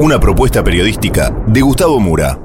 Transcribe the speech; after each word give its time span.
Una 0.00 0.18
propuesta 0.18 0.64
periodística 0.64 1.30
de 1.46 1.60
Gustavo 1.60 2.00
Mura. 2.00 2.36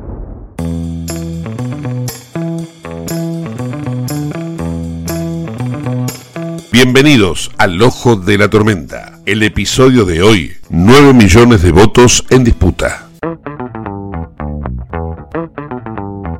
Bienvenidos 6.71 7.49
al 7.57 7.81
Ojo 7.81 8.17
de 8.17 8.37
la 8.37 8.51
Tormenta. 8.51 9.19
El 9.25 9.41
episodio 9.41 10.05
de 10.05 10.21
hoy, 10.21 10.55
9 10.69 11.15
millones 11.15 11.63
de 11.63 11.71
votos 11.71 12.23
en 12.29 12.43
disputa. 12.43 13.09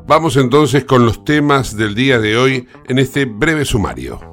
Vamos 0.06 0.36
entonces 0.36 0.84
con 0.84 1.04
los 1.04 1.24
temas 1.24 1.76
del 1.76 1.96
día 1.96 2.20
de 2.20 2.36
hoy 2.36 2.68
en 2.86 3.00
este 3.00 3.24
breve 3.24 3.64
sumario. 3.64 4.27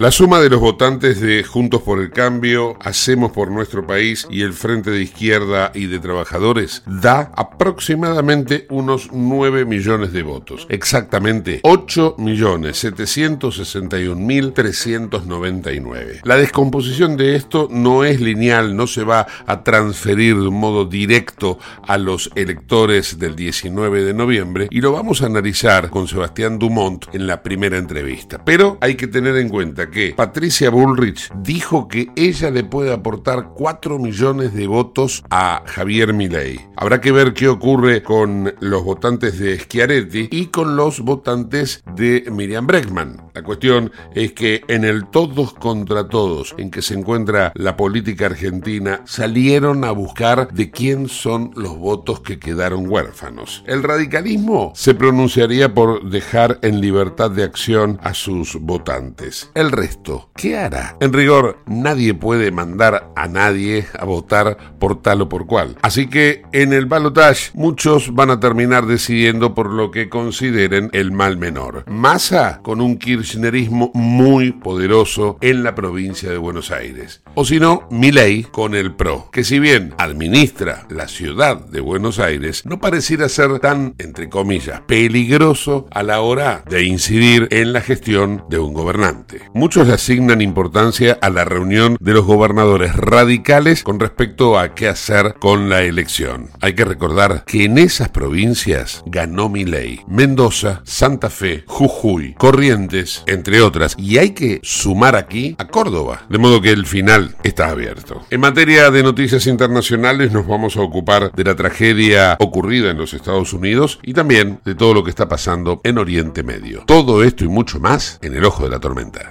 La 0.00 0.10
suma 0.10 0.40
de 0.40 0.48
los 0.48 0.60
votantes 0.60 1.20
de 1.20 1.44
Juntos 1.44 1.82
por 1.82 2.00
el 2.00 2.10
Cambio, 2.10 2.78
Hacemos 2.80 3.32
por 3.32 3.50
nuestro 3.50 3.86
país 3.86 4.26
y 4.30 4.40
el 4.40 4.54
Frente 4.54 4.90
de 4.90 5.02
Izquierda 5.02 5.72
y 5.74 5.88
de 5.88 5.98
Trabajadores 5.98 6.82
da 6.86 7.30
aproximadamente 7.36 8.66
unos 8.70 9.10
9 9.12 9.66
millones 9.66 10.14
de 10.14 10.22
votos. 10.22 10.66
Exactamente 10.70 11.60
8 11.64 12.14
millones 12.16 12.78
761 12.78 14.16
mil 14.18 14.54
399. 14.54 16.22
La 16.24 16.36
descomposición 16.36 17.18
de 17.18 17.36
esto 17.36 17.68
no 17.70 18.02
es 18.02 18.22
lineal, 18.22 18.74
no 18.74 18.86
se 18.86 19.04
va 19.04 19.26
a 19.44 19.62
transferir 19.64 20.34
de 20.34 20.48
un 20.48 20.58
modo 20.58 20.86
directo 20.86 21.58
a 21.86 21.98
los 21.98 22.30
electores 22.36 23.18
del 23.18 23.36
19 23.36 24.02
de 24.04 24.14
noviembre 24.14 24.68
y 24.70 24.80
lo 24.80 24.92
vamos 24.92 25.20
a 25.20 25.26
analizar 25.26 25.90
con 25.90 26.08
Sebastián 26.08 26.58
Dumont 26.58 27.04
en 27.12 27.26
la 27.26 27.42
primera 27.42 27.76
entrevista. 27.76 28.42
Pero 28.42 28.78
hay 28.80 28.94
que 28.94 29.06
tener 29.06 29.36
en 29.36 29.50
cuenta 29.50 29.89
que 29.90 30.14
Patricia 30.16 30.70
Bullrich 30.70 31.30
dijo 31.36 31.88
que 31.88 32.10
ella 32.16 32.50
le 32.50 32.64
puede 32.64 32.92
aportar 32.92 33.50
4 33.54 33.98
millones 33.98 34.54
de 34.54 34.66
votos 34.66 35.22
a 35.30 35.62
Javier 35.66 36.12
Milei. 36.12 36.60
Habrá 36.76 37.00
que 37.00 37.12
ver 37.12 37.34
qué 37.34 37.48
ocurre 37.48 38.02
con 38.02 38.54
los 38.60 38.84
votantes 38.84 39.38
de 39.38 39.58
Schiaretti 39.58 40.28
y 40.30 40.46
con 40.46 40.76
los 40.76 41.00
votantes 41.00 41.82
de 41.94 42.24
Miriam 42.30 42.66
Bregman. 42.66 43.30
La 43.34 43.42
cuestión 43.42 43.92
es 44.14 44.32
que 44.32 44.62
en 44.68 44.84
el 44.84 45.06
todos 45.06 45.54
contra 45.54 46.08
todos 46.08 46.54
en 46.58 46.70
que 46.70 46.82
se 46.82 46.94
encuentra 46.94 47.52
la 47.54 47.76
política 47.76 48.26
argentina 48.26 49.02
salieron 49.04 49.84
a 49.84 49.92
buscar 49.92 50.52
de 50.52 50.70
quién 50.70 51.08
son 51.08 51.50
los 51.56 51.76
votos 51.76 52.20
que 52.20 52.38
quedaron 52.38 52.88
huérfanos. 52.88 53.64
El 53.66 53.82
radicalismo 53.82 54.72
se 54.74 54.94
pronunciaría 54.94 55.74
por 55.74 56.08
dejar 56.08 56.58
en 56.62 56.80
libertad 56.80 57.30
de 57.30 57.44
acción 57.44 57.98
a 58.02 58.14
sus 58.14 58.56
votantes. 58.60 59.50
Resto, 59.80 60.30
¿qué 60.36 60.58
hará? 60.58 60.96
En 61.00 61.12
rigor, 61.12 61.58
nadie 61.66 62.12
puede 62.12 62.50
mandar 62.50 63.12
a 63.16 63.28
nadie 63.28 63.86
a 63.98 64.04
votar 64.04 64.76
por 64.78 65.00
tal 65.00 65.22
o 65.22 65.28
por 65.28 65.46
cual. 65.46 65.76
Así 65.80 66.06
que 66.06 66.42
en 66.52 66.74
el 66.74 66.84
balotage 66.84 67.50
muchos 67.54 68.14
van 68.14 68.30
a 68.30 68.40
terminar 68.40 68.84
decidiendo 68.84 69.54
por 69.54 69.70
lo 69.70 69.90
que 69.90 70.10
consideren 70.10 70.90
el 70.92 71.12
mal 71.12 71.38
menor. 71.38 71.84
Massa 71.88 72.60
con 72.62 72.82
un 72.82 72.98
kirchnerismo 72.98 73.90
muy 73.94 74.52
poderoso 74.52 75.38
en 75.40 75.62
la 75.62 75.74
provincia 75.74 76.30
de 76.30 76.36
Buenos 76.36 76.70
Aires. 76.70 77.22
O 77.34 77.46
si 77.46 77.58
no, 77.58 77.88
Milei 77.90 78.42
con 78.42 78.74
el 78.74 78.94
PRO, 78.94 79.30
que 79.32 79.44
si 79.44 79.58
bien 79.58 79.94
administra 79.96 80.86
la 80.90 81.08
ciudad 81.08 81.56
de 81.56 81.80
Buenos 81.80 82.18
Aires, 82.18 82.66
no 82.66 82.80
pareciera 82.80 83.30
ser 83.30 83.60
tan, 83.60 83.94
entre 83.98 84.28
comillas, 84.28 84.82
peligroso 84.82 85.86
a 85.90 86.02
la 86.02 86.20
hora 86.20 86.64
de 86.68 86.84
incidir 86.84 87.48
en 87.50 87.72
la 87.72 87.80
gestión 87.80 88.44
de 88.50 88.58
un 88.58 88.74
gobernante. 88.74 89.40
Muchos 89.70 89.86
le 89.86 89.94
asignan 89.94 90.40
importancia 90.40 91.16
a 91.22 91.30
la 91.30 91.44
reunión 91.44 91.96
de 92.00 92.12
los 92.12 92.24
gobernadores 92.24 92.96
radicales 92.96 93.84
con 93.84 94.00
respecto 94.00 94.58
a 94.58 94.74
qué 94.74 94.88
hacer 94.88 95.36
con 95.38 95.68
la 95.68 95.82
elección. 95.82 96.50
Hay 96.60 96.74
que 96.74 96.84
recordar 96.84 97.44
que 97.46 97.66
en 97.66 97.78
esas 97.78 98.08
provincias 98.08 99.04
ganó 99.06 99.48
Milei. 99.48 100.00
Mendoza, 100.08 100.80
Santa 100.82 101.30
Fe, 101.30 101.62
Jujuy, 101.68 102.34
Corrientes, 102.34 103.22
entre 103.28 103.62
otras. 103.62 103.94
Y 103.96 104.18
hay 104.18 104.30
que 104.30 104.58
sumar 104.64 105.14
aquí 105.14 105.54
a 105.56 105.68
Córdoba. 105.68 106.26
De 106.28 106.38
modo 106.38 106.60
que 106.60 106.72
el 106.72 106.84
final 106.84 107.36
está 107.44 107.68
abierto. 107.68 108.22
En 108.30 108.40
materia 108.40 108.90
de 108.90 109.04
noticias 109.04 109.46
internacionales 109.46 110.32
nos 110.32 110.48
vamos 110.48 110.76
a 110.76 110.80
ocupar 110.80 111.30
de 111.30 111.44
la 111.44 111.54
tragedia 111.54 112.36
ocurrida 112.40 112.90
en 112.90 112.98
los 112.98 113.14
Estados 113.14 113.52
Unidos 113.52 114.00
y 114.02 114.14
también 114.14 114.58
de 114.64 114.74
todo 114.74 114.94
lo 114.94 115.04
que 115.04 115.10
está 115.10 115.28
pasando 115.28 115.80
en 115.84 115.98
Oriente 115.98 116.42
Medio. 116.42 116.82
Todo 116.86 117.22
esto 117.22 117.44
y 117.44 117.48
mucho 117.48 117.78
más 117.78 118.18
en 118.20 118.34
el 118.34 118.44
ojo 118.44 118.64
de 118.64 118.70
la 118.70 118.80
tormenta. 118.80 119.30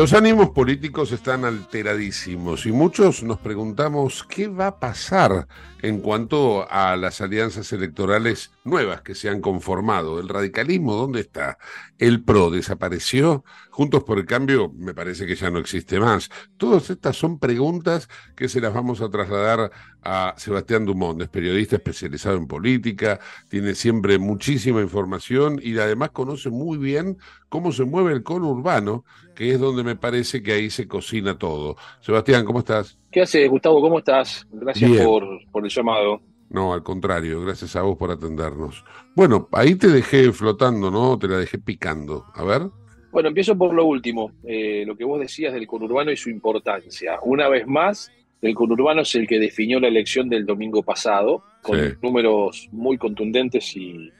Los 0.00 0.14
ánimos 0.14 0.48
políticos 0.48 1.12
están 1.12 1.44
alteradísimos 1.44 2.64
y 2.64 2.72
muchos 2.72 3.22
nos 3.22 3.38
preguntamos 3.38 4.24
qué 4.24 4.48
va 4.48 4.68
a 4.68 4.80
pasar 4.80 5.46
en 5.82 6.00
cuanto 6.00 6.66
a 6.70 6.96
las 6.96 7.20
alianzas 7.20 7.70
electorales 7.74 8.50
nuevas 8.64 9.02
que 9.02 9.14
se 9.14 9.28
han 9.28 9.42
conformado. 9.42 10.18
¿El 10.18 10.30
radicalismo 10.30 10.94
dónde 10.94 11.20
está? 11.20 11.58
¿El 11.98 12.22
PRO 12.22 12.50
desapareció? 12.50 13.44
Juntos 13.70 14.02
por 14.04 14.18
el 14.18 14.24
Cambio 14.24 14.72
me 14.74 14.94
parece 14.94 15.26
que 15.26 15.36
ya 15.36 15.50
no 15.50 15.58
existe 15.58 16.00
más. 16.00 16.30
Todas 16.56 16.88
estas 16.88 17.16
son 17.16 17.38
preguntas 17.38 18.08
que 18.36 18.48
se 18.48 18.62
las 18.62 18.72
vamos 18.72 19.02
a 19.02 19.10
trasladar 19.10 19.70
a 20.02 20.34
Sebastián 20.38 20.86
Dumont, 20.86 21.20
es 21.20 21.28
periodista 21.28 21.76
especializado 21.76 22.36
en 22.36 22.46
política, 22.46 23.20
tiene 23.48 23.74
siempre 23.74 24.18
muchísima 24.18 24.80
información 24.80 25.60
y 25.62 25.78
además 25.78 26.10
conoce 26.10 26.48
muy 26.48 26.78
bien 26.78 27.18
cómo 27.50 27.72
se 27.72 27.84
mueve 27.84 28.12
el 28.12 28.22
urbano, 28.26 29.04
que 29.40 29.52
es 29.52 29.58
donde 29.58 29.82
me 29.82 29.96
parece 29.96 30.42
que 30.42 30.52
ahí 30.52 30.68
se 30.68 30.86
cocina 30.86 31.38
todo. 31.38 31.74
Sebastián, 32.02 32.44
¿cómo 32.44 32.58
estás? 32.58 32.98
¿Qué 33.10 33.22
hace, 33.22 33.48
Gustavo? 33.48 33.80
¿Cómo 33.80 34.00
estás? 34.00 34.46
Gracias 34.52 35.02
por, 35.02 35.24
por 35.50 35.64
el 35.64 35.70
llamado. 35.70 36.20
No, 36.50 36.74
al 36.74 36.82
contrario, 36.82 37.40
gracias 37.40 37.74
a 37.74 37.80
vos 37.80 37.96
por 37.96 38.10
atendernos. 38.10 38.84
Bueno, 39.16 39.48
ahí 39.52 39.76
te 39.76 39.88
dejé 39.88 40.30
flotando, 40.32 40.90
¿no? 40.90 41.18
Te 41.18 41.26
la 41.26 41.38
dejé 41.38 41.56
picando. 41.56 42.26
A 42.34 42.44
ver. 42.44 42.68
Bueno, 43.12 43.30
empiezo 43.30 43.56
por 43.56 43.72
lo 43.72 43.86
último, 43.86 44.30
eh, 44.44 44.84
lo 44.86 44.94
que 44.94 45.04
vos 45.04 45.18
decías 45.18 45.54
del 45.54 45.66
conurbano 45.66 46.12
y 46.12 46.18
su 46.18 46.28
importancia. 46.28 47.18
Una 47.22 47.48
vez 47.48 47.66
más, 47.66 48.12
el 48.42 48.54
conurbano 48.54 49.00
es 49.00 49.14
el 49.14 49.26
que 49.26 49.38
definió 49.38 49.80
la 49.80 49.88
elección 49.88 50.28
del 50.28 50.44
domingo 50.44 50.82
pasado, 50.82 51.42
con 51.62 51.96
números 52.02 52.68
muy 52.72 52.98
contundentes 52.98 53.74
y, 53.74 54.12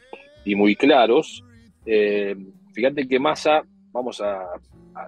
muy 0.46 0.76
claros. 0.76 1.44
Eh, 1.84 2.34
fíjate 2.72 3.06
que 3.06 3.18
Massa, 3.18 3.62
vamos 3.92 4.22
a, 4.22 4.46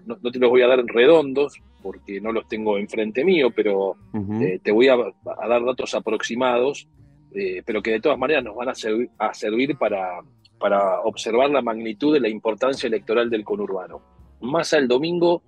no, 0.07 0.17
te 0.31 0.39
los 0.39 0.51
voy 0.51 0.63
a 0.63 0.69
dar 0.69 0.85
redondos 0.85 1.61
porque 1.83 2.21
no 2.21 2.33
los 2.33 2.47
tengo 2.49 2.79
enfrente 2.79 3.25
mío, 3.25 3.51
pero 3.55 3.97
eh, 4.41 4.61
te 4.63 4.71
voy 4.71 4.89
a, 4.89 4.97
dar 4.97 5.65
datos 5.65 5.95
aproximados 5.95 6.89
eh, 7.35 7.63
pero 7.65 7.83
que 7.83 7.93
de 7.93 8.01
todas 8.01 8.19
maneras 8.19 8.45
nos 8.45 8.55
van 8.55 8.69
a 8.69 8.75
servir, 8.75 9.09
a 9.19 9.33
servir 9.33 9.77
para, 9.79 10.21
para 10.59 11.01
observar 11.01 11.51
la 11.51 11.63
magnitud 11.63 12.13
de 12.13 12.21
la 12.21 12.29
importancia 12.29 12.87
electoral 12.87 13.31
del 13.31 13.45
conurbano. 13.45 14.03
Massa 14.41 14.79
el 14.79 14.87
domingo 14.87 15.43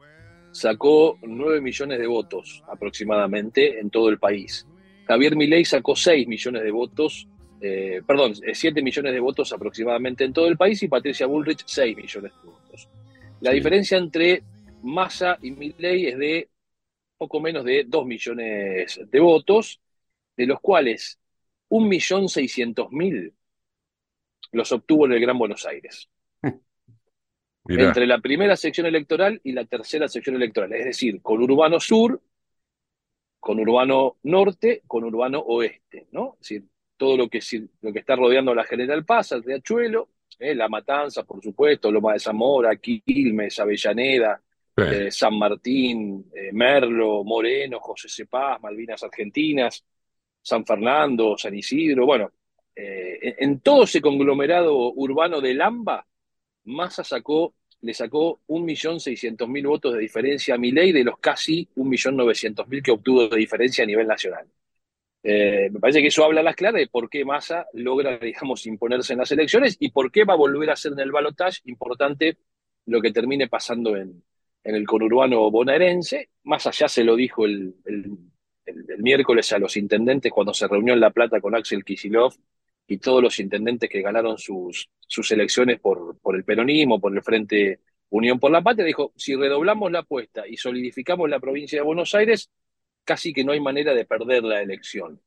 sacó 0.50 1.18
9 1.22 1.60
millones 1.60 1.98
de 1.98 2.06
votos 2.06 2.62
aproximadamente 2.68 3.80
en 3.80 3.90
todo 3.90 4.08
el 4.08 4.18
país. 4.18 4.66
Javier 5.06 5.36
Milei 5.36 5.64
sacó 5.64 5.94
6 5.94 6.26
millones 6.26 6.62
de 6.62 6.70
votos, 6.70 7.28
eh, 7.60 8.00
perdón, 8.06 8.34
7 8.34 8.80
millones 8.80 9.12
de 9.12 9.20
votos 9.20 9.52
aproximadamente 9.52 10.24
en 10.24 10.32
todo 10.32 10.46
el 10.46 10.56
país 10.56 10.82
y 10.82 10.88
Patricia 10.88 11.26
Bullrich 11.26 11.64
6 11.66 11.96
millones 11.96 12.32
de 12.32 12.48
votos. 12.48 12.63
La 13.44 13.50
diferencia 13.50 13.98
entre 13.98 14.42
Massa 14.84 15.36
y 15.42 15.50
Milei 15.50 16.06
es 16.06 16.16
de 16.16 16.48
poco 17.18 17.40
menos 17.40 17.62
de 17.62 17.84
2 17.86 18.06
millones 18.06 18.98
de 19.04 19.20
votos, 19.20 19.82
de 20.34 20.46
los 20.46 20.60
cuales 20.62 21.20
1.600.000 21.68 23.34
los 24.52 24.72
obtuvo 24.72 25.04
en 25.04 25.12
el 25.12 25.20
Gran 25.20 25.36
Buenos 25.36 25.66
Aires. 25.66 26.08
Entre 27.68 28.06
la 28.06 28.18
primera 28.18 28.56
sección 28.56 28.86
electoral 28.86 29.38
y 29.44 29.52
la 29.52 29.66
tercera 29.66 30.08
sección 30.08 30.36
electoral, 30.36 30.72
es 30.72 30.86
decir, 30.86 31.20
con 31.20 31.42
Urbano 31.42 31.78
Sur, 31.80 32.22
con 33.40 33.60
Urbano 33.60 34.16
Norte, 34.22 34.82
con 34.86 35.04
Urbano 35.04 35.40
Oeste, 35.40 36.06
¿no? 36.12 36.38
Es 36.40 36.48
decir, 36.48 36.64
todo 36.96 37.18
lo 37.18 37.28
que, 37.28 37.40
lo 37.82 37.92
que 37.92 37.98
está 37.98 38.16
rodeando 38.16 38.54
la 38.54 38.64
General 38.64 39.04
Paz, 39.04 39.32
el 39.32 39.42
Riachuelo, 39.42 40.13
eh, 40.38 40.54
La 40.54 40.68
Matanza, 40.68 41.22
por 41.24 41.42
supuesto, 41.42 41.90
Loma 41.90 42.14
de 42.14 42.20
Zamora, 42.20 42.76
Quilmes, 42.76 43.58
Avellaneda, 43.58 44.40
eh, 44.76 45.10
San 45.10 45.38
Martín, 45.38 46.26
eh, 46.34 46.50
Merlo, 46.52 47.24
Moreno, 47.24 47.80
José 47.80 48.08
Cepaz, 48.08 48.60
Malvinas 48.60 49.02
Argentinas, 49.02 49.84
San 50.42 50.64
Fernando, 50.66 51.38
San 51.38 51.54
Isidro, 51.54 52.06
bueno, 52.06 52.30
en, 52.76 53.60
todo 53.60 53.84
ese 53.84 54.00
conglomerado 54.00 54.92
urbano 54.94 55.40
de 55.40 55.54
Lamba, 55.54 56.04
Massa 56.64 57.04
sacó, 57.04 57.54
le 57.82 57.94
sacó 57.94 58.40
1.600.000 58.48 59.66
votos 59.66 59.94
de 59.94 60.00
diferencia 60.00 60.56
a 60.56 60.58
Milei 60.58 60.90
de 60.90 61.04
los 61.04 61.18
casi 61.18 61.68
1.900.000 61.76 62.82
que 62.82 62.90
obtuvo 62.90 63.28
de 63.28 63.36
diferencia 63.36 63.84
a 63.84 63.86
nivel 63.86 64.08
nacional. 64.08 64.46
Eh, 65.26 65.70
me 65.72 65.80
parece 65.80 66.02
que 66.02 66.08
eso 66.08 66.24
habla 66.24 66.40
a 66.40 66.44
las 66.44 66.54
claras 66.54 66.80
de 66.80 66.86
por 66.86 67.08
qué 67.08 67.24
Massa 67.24 67.66
logra, 67.72 68.18
digamos, 68.22 68.66
imponerse 68.66 69.14
en 69.14 69.20
las 69.20 69.32
elecciones 69.32 69.76
y 69.80 69.90
por 69.90 70.12
qué 70.12 70.24
va 70.24 70.34
a 70.34 70.36
volver 70.36 70.70
a 70.70 70.76
ser 70.76 70.92
en 70.92 71.00
el 71.00 71.10
balotaje 71.10 71.60
importante 71.64 72.36
lo 72.86 73.00
que 73.00 73.12
termine 73.12 73.48
pasando 73.48 73.96
en, 73.96 74.22
el 74.62 74.86
conurbano 74.86 75.50
bonaerense. 75.50 76.30
Más 76.44 76.66
allá 76.66 76.88
se 76.88 77.04
lo 77.04 77.16
dijo 77.16 77.44
el 77.44 77.74
el, 78.66 78.98
miércoles 78.98 79.52
a 79.52 79.58
los 79.58 79.76
intendentes 79.76 80.32
cuando 80.32 80.54
se 80.54 80.68
reunió 80.68 80.94
en 80.94 81.00
La 81.00 81.10
Plata 81.10 81.40
con 81.40 81.54
Axel 81.54 81.84
Kisilov 81.84 82.34
y 82.86 82.98
todos 82.98 83.22
los 83.22 83.38
intendentes 83.40 83.88
que 83.88 84.02
ganaron 84.02 84.38
sus, 84.38 84.88
sus 85.00 85.30
elecciones 85.32 85.80
por, 85.80 86.18
por 86.18 86.36
el 86.36 86.44
peronismo, 86.44 87.00
por 87.00 87.14
el 87.14 87.22
Frente 87.22 87.80
Unión 88.10 88.38
por 88.38 88.50
la 88.50 88.62
Patria, 88.62 88.84
dijo, 88.84 89.12
si 89.16 89.34
redoblamos 89.34 89.90
la 89.90 90.00
apuesta 90.00 90.46
y 90.46 90.56
solidificamos 90.56 91.28
la 91.28 91.40
provincia 91.40 91.80
de 91.80 91.84
Buenos 91.84 92.14
Aires, 92.14 92.50
casi 93.04 93.32
que 93.32 93.44
no 93.44 93.52
hay 93.52 93.60
manera 93.60 93.94
de 93.94 94.04
perder 94.04 94.44
la 94.44 94.62
elección. 94.62 95.20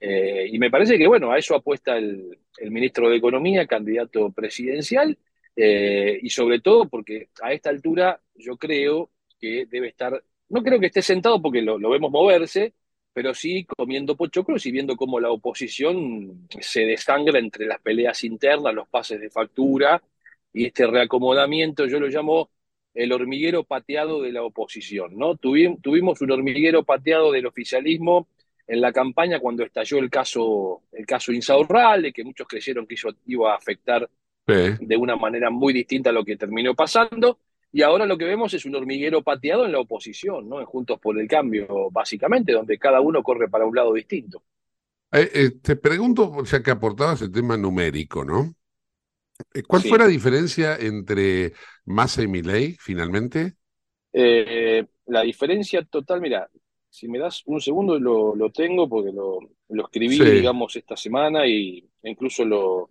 Eh, 0.00 0.48
y 0.52 0.58
me 0.58 0.70
parece 0.70 0.98
que, 0.98 1.06
bueno, 1.06 1.32
a 1.32 1.38
eso 1.38 1.54
apuesta 1.54 1.96
el, 1.96 2.38
ministro 2.70 3.08
de 3.08 3.16
Economía, 3.16 3.66
candidato 3.66 4.32
presidencial, 4.32 5.16
eh, 5.56 6.18
y 6.22 6.30
sobre 6.30 6.60
todo 6.60 6.88
porque 6.88 7.28
a 7.42 7.52
esta 7.52 7.70
altura 7.70 8.20
yo 8.34 8.56
creo 8.56 9.10
que 9.40 9.66
debe 9.66 9.88
estar 9.88 10.22
no 10.48 10.62
creo 10.62 10.80
que 10.80 10.86
esté 10.86 11.02
sentado 11.02 11.40
porque 11.40 11.62
lo, 11.62 11.78
vemos 11.78 12.10
moverse, 12.10 12.74
pero 13.12 13.34
sí 13.34 13.66
comiendo 13.76 14.16
pochoclos 14.16 14.64
y 14.66 14.72
viendo 14.72 14.96
cómo 14.96 15.20
la 15.20 15.30
oposición 15.30 16.48
se 16.60 16.82
desangra 16.82 17.38
entre 17.38 17.66
las 17.66 17.80
peleas 17.80 18.24
internas, 18.24 18.74
los 18.74 18.88
pases 18.88 19.20
de 19.20 19.30
factura 19.30 20.02
y 20.52 20.66
este 20.66 20.86
reacomodamiento, 20.86 21.86
yo 21.86 22.00
lo 22.00 22.08
llamo 22.08 22.50
el 22.98 23.12
hormiguero 23.12 23.62
pateado 23.62 24.20
de 24.20 24.32
la 24.32 24.42
oposición, 24.42 25.16
¿no? 25.16 25.36
Tuvimos 25.36 26.20
un 26.20 26.30
hormiguero 26.32 26.82
pateado 26.82 27.30
del 27.30 27.46
oficialismo 27.46 28.26
en 28.66 28.80
la 28.80 28.92
campaña 28.92 29.38
cuando 29.38 29.62
estalló 29.62 29.98
el 29.98 30.10
caso, 30.10 30.82
el 30.90 31.06
caso 31.06 31.32
Insaurralde, 31.32 32.12
que 32.12 32.24
muchos 32.24 32.48
creyeron 32.48 32.88
que 32.88 32.96
eso 32.96 33.10
iba 33.26 33.52
a 33.52 33.56
afectar 33.56 34.10
de 34.46 34.96
una 34.96 35.14
manera 35.14 35.48
muy 35.48 35.72
distinta 35.72 36.10
a 36.10 36.12
lo 36.12 36.24
que 36.24 36.36
terminó 36.36 36.74
pasando. 36.74 37.38
Y 37.70 37.82
ahora 37.82 38.04
lo 38.04 38.18
que 38.18 38.24
vemos 38.24 38.52
es 38.54 38.64
un 38.64 38.74
hormiguero 38.74 39.22
pateado 39.22 39.64
en 39.64 39.72
la 39.72 39.78
oposición, 39.78 40.48
¿no? 40.48 40.58
En 40.58 40.66
Juntos 40.66 40.98
por 40.98 41.20
el 41.20 41.28
Cambio, 41.28 41.90
básicamente, 41.92 42.50
donde 42.50 42.78
cada 42.78 43.00
uno 43.00 43.22
corre 43.22 43.48
para 43.48 43.64
un 43.64 43.76
lado 43.76 43.92
distinto. 43.92 44.42
Eh, 45.12 45.30
eh, 45.32 45.50
te 45.62 45.76
pregunto, 45.76 46.42
ya 46.42 46.62
que 46.64 46.72
aportabas 46.72 47.22
el 47.22 47.30
tema 47.30 47.56
numérico, 47.56 48.24
¿no? 48.24 48.54
Eh, 49.54 49.62
¿Cuál 49.62 49.82
fue 49.82 49.98
la 49.98 50.06
diferencia 50.06 50.76
entre 50.76 51.52
Massa 51.84 52.22
y 52.22 52.28
Milei, 52.28 52.76
finalmente? 52.78 53.54
la 55.06 55.22
diferencia 55.22 55.84
total, 55.84 56.20
mira, 56.20 56.50
si 56.90 57.06
me 57.08 57.18
das 57.18 57.42
un 57.46 57.60
segundo 57.60 57.98
lo, 57.98 58.34
lo 58.34 58.50
tengo 58.50 58.88
porque 58.88 59.12
lo, 59.12 59.38
lo 59.68 59.82
escribí, 59.84 60.18
digamos, 60.18 60.74
esta 60.76 60.96
semana 60.96 61.46
y 61.46 61.88
incluso 62.02 62.44
lo, 62.44 62.90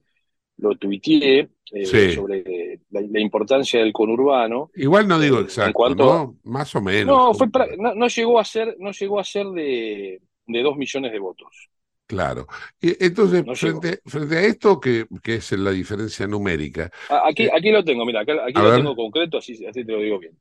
lo 0.58 0.76
tuiteé 0.76 1.50
eh, 1.72 1.86
sobre 1.86 2.80
la, 2.90 3.20
importancia 3.20 3.80
del 3.80 3.94
conurbano. 3.94 4.72
Igual 4.76 5.08
no 5.08 5.20
digo 5.20 5.40
eh, 5.40 5.44
exacto, 5.44 5.96
¿no? 5.96 6.38
Más 6.44 6.74
o 6.76 6.82
menos. 6.82 7.06
No, 7.06 7.34
fue 7.34 7.48
no, 7.78 8.08
llegó 8.08 8.40
a 8.40 8.46
ser, 8.46 8.76
no 8.80 8.92
llegó 8.92 9.20
a 9.20 9.24
ser 9.24 9.48
de, 9.48 10.22
de 10.46 10.62
dos 10.62 10.78
millones 10.78 11.12
de 11.12 11.20
votos. 11.20 11.70
Claro. 12.08 12.48
Entonces, 12.80 13.44
frente, 13.60 14.00
frente, 14.06 14.38
a 14.38 14.42
esto, 14.42 14.80
¿qué, 14.80 15.06
es 15.26 15.52
la 15.52 15.72
diferencia 15.72 16.26
numérica? 16.26 16.90
Aquí, 17.26 17.44
eh, 17.44 17.52
aquí 17.54 17.70
lo 17.70 17.84
tengo, 17.84 18.06
mira, 18.06 18.22
aquí, 18.22 18.32
lo 18.32 18.76
tengo 18.76 18.96
concreto, 18.96 19.40
así, 19.40 19.66
así 19.66 19.84
te 19.84 19.92
lo 19.92 20.00
digo 20.00 20.18
bien. 20.18 20.40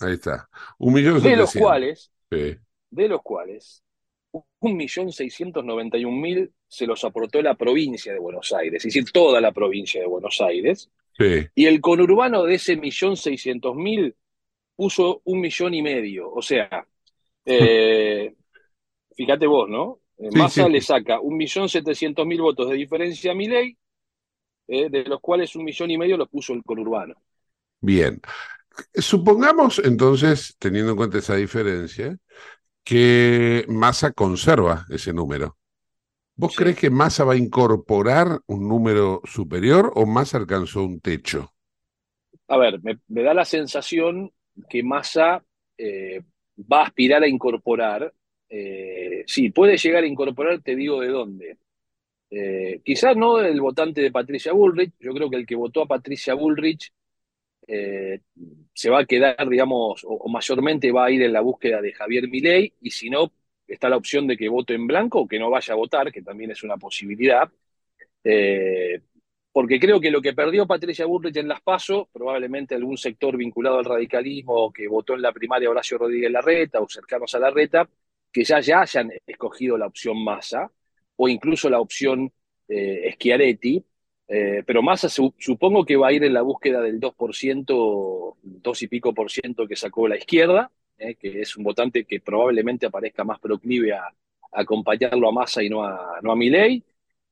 Ahí 0.01 0.15
está. 0.15 0.49
Un 0.79 0.93
millón 0.93 1.23
de 1.23 1.37
los 1.37 1.53
cuales, 1.53 2.11
de 2.31 3.09
los 3.09 3.23
cuales, 3.23 3.83
un 4.61 4.77
millón 4.77 5.13
seiscientos 5.13 5.65
noventa 5.65 5.97
y 5.97 6.05
un 6.05 6.21
mil 6.21 6.53
se 6.67 6.87
los 6.87 7.05
aportó 7.05 7.41
la 7.43 7.55
provincia 7.55 8.13
de 8.13 8.19
Buenos 8.19 8.53
Aires, 8.53 8.85
es 8.85 8.95
decir, 8.95 9.11
toda 9.11 9.41
la 9.41 9.53
provincia 9.53 10.01
de 10.01 10.07
Buenos 10.07 10.41
Aires. 10.41 10.91
Y 11.55 11.67
el 11.67 11.81
conurbano 11.81 12.45
de 12.45 12.55
ese 12.55 12.77
millón 12.77 13.17
seiscientos 13.17 13.75
mil 13.75 14.15
puso 14.77 15.23
un 15.25 15.41
millón 15.41 15.75
y 15.75 15.83
medio. 15.83 16.31
O 16.31 16.41
sea, 16.41 16.87
eh, 17.45 18.35
fíjate 19.17 19.47
vos, 19.47 19.69
¿no? 19.69 20.01
Eh, 20.19 20.31
Massa 20.33 20.69
le 20.69 20.81
saca 20.81 21.21
un 21.21 21.37
millón 21.37 21.69
setecientos 21.69 22.27
mil 22.27 22.41
votos 22.41 22.71
de 22.71 22.77
diferencia 22.77 23.33
a 23.33 23.35
mi 23.35 23.49
ley, 23.49 23.77
eh, 24.69 24.89
de 24.91 25.05
los 25.05 25.21
cuales 25.21 25.55
un 25.57 25.65
millón 25.65 25.91
y 25.91 25.99
medio 25.99 26.17
lo 26.17 26.27
puso 26.27 26.53
el 26.55 26.63
conurbano. 26.63 27.15
Bien. 27.81 28.21
Supongamos 28.95 29.81
entonces, 29.85 30.55
teniendo 30.59 30.93
en 30.93 30.97
cuenta 30.97 31.19
esa 31.19 31.35
diferencia, 31.35 32.17
que 32.85 33.65
Massa 33.69 34.13
conserva 34.13 34.87
ese 34.89 35.13
número. 35.13 35.59
¿Vos 36.41 36.55
crees 36.55 36.77
que 36.77 36.89
Massa 36.89 37.25
va 37.25 37.33
a 37.33 37.37
incorporar 37.37 38.39
un 38.47 38.69
número 38.69 39.21
superior 39.25 39.91
o 39.97 40.07
Massa 40.07 40.39
alcanzó 40.39 40.85
un 40.85 41.01
techo? 41.01 41.53
A 42.47 42.57
ver, 42.57 42.81
me, 42.81 42.97
da 43.09 43.35
la 43.35 43.45
sensación 43.45 44.31
que 44.71 44.85
Massa 44.85 45.43
eh, 45.77 46.23
va 46.57 46.83
a 46.83 46.85
aspirar 46.85 47.25
a 47.25 47.29
incorporar, 47.29 48.15
eh, 48.49 49.25
sí, 49.27 49.51
puede 49.51 49.77
llegar 49.77 50.05
a 50.05 50.07
incorporar, 50.07 50.63
te 50.63 50.77
digo 50.77 51.01
de 51.01 51.09
dónde. 51.09 51.59
Eh, 52.31 52.83
quizás 52.85 53.17
no 53.17 53.41
el 53.41 53.61
votante 53.61 54.01
de 54.01 54.13
Patricia 54.13 54.53
Bullrich, 54.53 54.93
yo 55.01 55.13
creo 55.15 55.29
que 55.29 55.39
el 55.39 55.47
que 55.47 55.57
votó 55.57 55.83
a 55.83 55.87
Patricia 55.89 56.35
Bullrich 56.35 56.93
eh, 57.67 58.21
se 58.73 58.91
va 58.91 59.01
a 59.01 59.07
quedar, 59.07 59.49
digamos, 59.49 60.03
o, 60.07 60.29
mayormente 60.29 60.93
va 60.93 61.07
a 61.07 61.11
ir 61.11 61.21
en 61.23 61.33
la 61.33 61.41
búsqueda 61.41 61.83
de 61.83 61.93
Javier 61.93 62.29
Milei, 62.29 62.73
y 62.81 62.93
si 62.93 63.11
no, 63.11 63.33
está 63.69 63.89
la 63.89 63.97
opción 63.99 64.27
de 64.27 64.37
que 64.37 64.49
vote 64.49 64.75
en 64.75 64.87
blanco 64.87 65.21
o 65.21 65.29
que 65.29 65.39
no 65.39 65.51
vaya 65.51 65.75
a 65.75 65.77
votar, 65.77 66.11
que 66.11 66.23
también 66.23 66.51
es 66.51 66.63
una 66.63 66.77
posibilidad. 66.77 67.49
Eh, 68.25 69.01
porque 69.53 69.79
creo 69.81 70.01
que 70.01 70.11
lo 70.11 70.23
que 70.23 70.35
perdió 70.35 70.67
Patricia 70.67 71.07
Bullrich 71.07 71.37
en 71.37 71.49
las 71.49 71.61
PASO, 71.61 72.09
probablemente 72.13 72.75
algún 72.75 72.97
sector 72.97 73.37
vinculado 73.37 73.79
al 73.79 73.85
radicalismo 73.85 74.73
que 74.73 74.89
votó 74.89 75.15
en 75.15 75.23
la 75.23 75.33
primaria 75.33 75.71
Horacio 75.71 75.99
Rodríguez 75.99 76.31
Larreta 76.31 76.81
o 76.81 76.89
cercanos 76.89 77.35
a 77.35 77.39
Larreta, 77.39 77.89
que 78.33 78.45
ya, 78.45 78.61
ya 78.61 78.83
hayan 78.83 79.11
escogido 79.27 79.77
la 79.77 79.87
opción 79.87 80.23
Massa 80.23 80.71
o 81.17 81.29
incluso 81.29 81.69
la 81.69 81.81
opción 81.81 82.33
eh, 82.69 83.11
Schiaretti, 83.15 83.85
eh, 84.29 84.63
pero 84.65 84.83
Massa 84.83 85.09
supongo 85.09 85.85
que 85.85 85.97
va 85.97 86.09
a 86.09 86.13
ir 86.13 86.23
en 86.25 86.35
la 86.35 86.43
búsqueda 86.43 86.81
del 86.83 87.01
2%, 87.01 88.37
2 88.43 88.83
y 88.83 88.87
pico 88.87 89.15
por 89.15 89.31
ciento 89.31 89.67
que 89.67 89.75
sacó 89.77 90.07
la 90.07 90.19
izquierda, 90.19 90.71
eh, 90.99 91.15
que 91.17 91.43
es 91.43 91.57
un 91.57 91.65
votante 91.65 92.05
que 92.05 92.21
probablemente 92.21 92.87
aparezca 92.87 93.25
más 93.25 93.39
proclive 93.41 93.93
a, 93.95 94.13
acompañarlo 94.53 95.29
a 95.29 95.33
Massa 95.33 95.63
y 95.63 95.69
no 95.69 95.85
a, 95.85 96.19
no 96.23 96.33
a 96.33 96.37
Milei, 96.37 96.83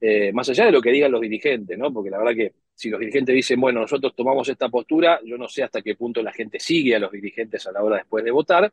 eh, 0.00 0.32
más 0.32 0.48
allá 0.50 0.66
de 0.66 0.72
lo 0.72 0.82
que 0.82 0.90
digan 0.90 1.10
los 1.12 1.20
dirigentes, 1.20 1.78
¿no? 1.78 1.92
Porque 1.92 2.10
la 2.10 2.18
verdad 2.18 2.34
que 2.34 2.54
si 2.74 2.90
los 2.90 3.00
dirigentes 3.00 3.34
dicen, 3.34 3.60
bueno, 3.60 3.80
nosotros 3.80 4.14
tomamos 4.14 4.48
esta 4.48 4.68
postura, 4.68 5.20
yo 5.24 5.38
no 5.38 5.48
sé 5.48 5.62
hasta 5.62 5.80
qué 5.82 5.94
punto 5.94 6.22
la 6.22 6.32
gente 6.32 6.60
sigue 6.60 6.94
a 6.94 6.98
los 6.98 7.10
dirigentes 7.10 7.66
a 7.66 7.72
la 7.72 7.82
hora 7.82 7.96
después 7.96 8.24
de 8.24 8.30
votar, 8.30 8.70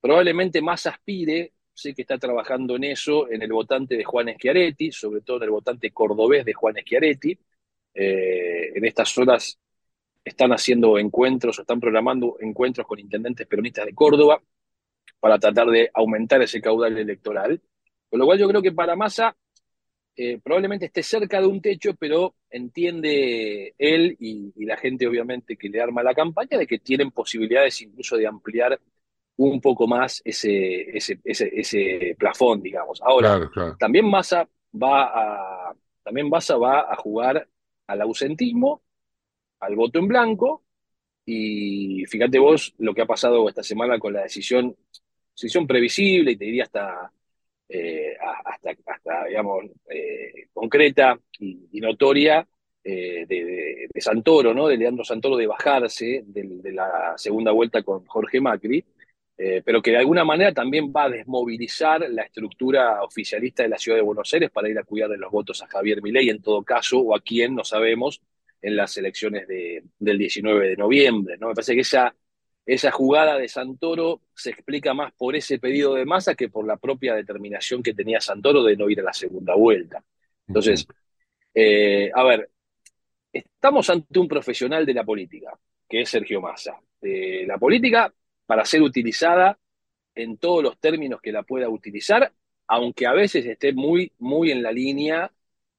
probablemente 0.00 0.62
Massa 0.62 0.90
aspire 0.90 1.52
sé 1.76 1.94
que 1.94 2.02
está 2.02 2.18
trabajando 2.18 2.76
en 2.76 2.84
eso, 2.84 3.30
en 3.30 3.42
el 3.42 3.52
votante 3.52 3.96
de 3.96 4.04
Juan 4.04 4.28
Schiaretti, 4.34 4.90
sobre 4.92 5.20
todo 5.20 5.38
en 5.38 5.42
el 5.44 5.50
votante 5.50 5.90
cordobés 5.92 6.44
de 6.44 6.54
Juan 6.54 6.74
Schiaretti. 6.80 7.38
Eh, 7.94 8.72
en 8.74 8.84
estas 8.84 9.16
horas 9.18 9.58
están 10.26 10.50
haciendo 10.50 10.98
encuentros 10.98 11.58
o 11.58 11.62
están 11.62 11.78
programando 11.78 12.36
encuentros 12.40 12.86
con 12.86 12.98
intendentes 12.98 13.46
peronistas 13.46 13.86
de 13.86 13.94
Córdoba 13.94 14.42
para 15.20 15.38
tratar 15.38 15.68
de 15.68 15.88
aumentar 15.94 16.42
ese 16.42 16.60
caudal 16.60 16.98
electoral. 16.98 17.60
Con 18.10 18.18
lo 18.18 18.26
cual 18.26 18.38
yo 18.38 18.48
creo 18.48 18.60
que 18.60 18.72
para 18.72 18.96
Massa 18.96 19.36
eh, 20.16 20.40
probablemente 20.42 20.86
esté 20.86 21.04
cerca 21.04 21.40
de 21.40 21.46
un 21.46 21.60
techo, 21.62 21.94
pero 21.94 22.34
entiende 22.50 23.74
él 23.78 24.16
y, 24.18 24.52
y, 24.56 24.64
la 24.64 24.76
gente 24.76 25.06
obviamente 25.06 25.56
que 25.56 25.68
le 25.68 25.80
arma 25.80 26.02
la 26.02 26.14
campaña 26.14 26.58
de 26.58 26.66
que 26.66 26.78
tienen 26.80 27.12
posibilidades 27.12 27.80
incluso 27.82 28.16
de 28.16 28.26
ampliar 28.26 28.80
un 29.36 29.60
poco 29.60 29.86
más 29.86 30.22
ese, 30.24 30.96
ese, 30.96 31.20
ese, 31.24 32.16
plafón, 32.18 32.62
digamos. 32.62 33.00
Ahora, 33.02 33.48
también 33.78 34.08
Massa 34.08 34.48
va 34.74 35.04
a, 35.68 35.74
también 36.02 36.28
Massa 36.28 36.56
va 36.56 36.92
a 36.92 36.96
jugar 36.96 37.46
al 37.86 38.00
ausentismo, 38.00 38.82
al 39.66 39.76
voto 39.76 39.98
en 39.98 40.08
blanco, 40.08 40.62
y 41.26 42.04
fíjate 42.06 42.38
vos 42.38 42.72
lo 42.78 42.94
que 42.94 43.02
ha 43.02 43.06
pasado 43.06 43.48
esta 43.48 43.64
semana 43.64 43.98
con 43.98 44.12
la 44.12 44.22
decisión, 44.22 44.76
decisión 45.34 45.66
previsible 45.66 46.30
y 46.30 46.36
te 46.36 46.44
diría 46.44 46.64
hasta, 46.64 47.12
eh, 47.68 48.16
hasta, 48.44 48.70
hasta, 48.86 49.24
digamos, 49.26 49.64
eh, 49.90 50.46
concreta 50.52 51.18
y, 51.40 51.80
notoria 51.80 52.46
eh, 52.84 53.26
de, 53.26 54.00
Santoro, 54.00 54.54
¿no? 54.54 54.68
De 54.68 54.76
Leandro 54.76 55.04
Santoro 55.04 55.36
de 55.36 55.48
bajarse 55.48 56.22
de 56.26 56.72
la 56.72 57.14
segunda 57.16 57.50
vuelta 57.50 57.82
con 57.82 58.04
Jorge 58.06 58.40
Macri. 58.40 58.84
Pero 59.38 59.82
que 59.82 59.90
de 59.90 59.98
alguna 59.98 60.24
manera 60.24 60.54
también 60.54 60.90
va 60.90 61.04
a 61.04 61.10
desmovilizar 61.10 62.08
la 62.08 62.22
estructura 62.22 63.02
oficialista 63.02 63.62
de 63.62 63.68
la 63.68 63.76
ciudad 63.76 63.98
de 63.98 64.02
Buenos 64.02 64.32
Aires 64.32 64.50
para 64.50 64.70
ir 64.70 64.78
a 64.78 64.82
cuidar 64.82 65.10
de 65.10 65.18
los 65.18 65.30
votos 65.30 65.62
a 65.62 65.66
Javier 65.66 66.00
Milei 66.00 66.30
en 66.30 66.40
todo 66.40 66.62
caso, 66.62 67.00
o 67.00 67.14
a 67.14 67.20
quien 67.20 67.54
no 67.54 67.62
sabemos, 67.62 68.22
en 68.62 68.76
las 68.76 68.96
elecciones 68.96 69.46
de, 69.46 69.84
del 69.98 70.18
19 70.18 70.68
de 70.70 70.76
noviembre. 70.76 71.36
¿no? 71.38 71.48
Me 71.48 71.54
parece 71.54 71.74
que 71.74 71.80
esa, 71.80 72.14
esa 72.64 72.90
jugada 72.90 73.38
de 73.38 73.48
Santoro 73.48 74.22
se 74.34 74.50
explica 74.50 74.92
más 74.94 75.12
por 75.12 75.36
ese 75.36 75.58
pedido 75.58 75.94
de 75.94 76.04
masa 76.04 76.34
que 76.34 76.48
por 76.48 76.66
la 76.66 76.76
propia 76.76 77.14
determinación 77.14 77.82
que 77.82 77.94
tenía 77.94 78.20
Santoro 78.20 78.62
de 78.64 78.76
no 78.76 78.90
ir 78.90 79.00
a 79.00 79.04
la 79.04 79.12
segunda 79.12 79.54
vuelta. 79.54 80.02
Entonces, 80.48 80.86
eh, 81.54 82.10
a 82.14 82.24
ver, 82.24 82.50
estamos 83.32 83.88
ante 83.90 84.18
un 84.18 84.28
profesional 84.28 84.84
de 84.84 84.94
la 84.94 85.04
política, 85.04 85.58
que 85.88 86.02
es 86.02 86.08
Sergio 86.08 86.40
Massa. 86.40 86.80
De 87.00 87.44
la 87.46 87.58
política 87.58 88.12
para 88.46 88.64
ser 88.64 88.82
utilizada 88.82 89.58
en 90.14 90.38
todos 90.38 90.62
los 90.62 90.78
términos 90.78 91.20
que 91.20 91.32
la 91.32 91.42
pueda 91.42 91.68
utilizar, 91.68 92.32
aunque 92.66 93.06
a 93.06 93.12
veces 93.12 93.44
esté 93.46 93.72
muy, 93.72 94.12
muy 94.18 94.50
en 94.50 94.62
la 94.62 94.72
línea 94.72 95.30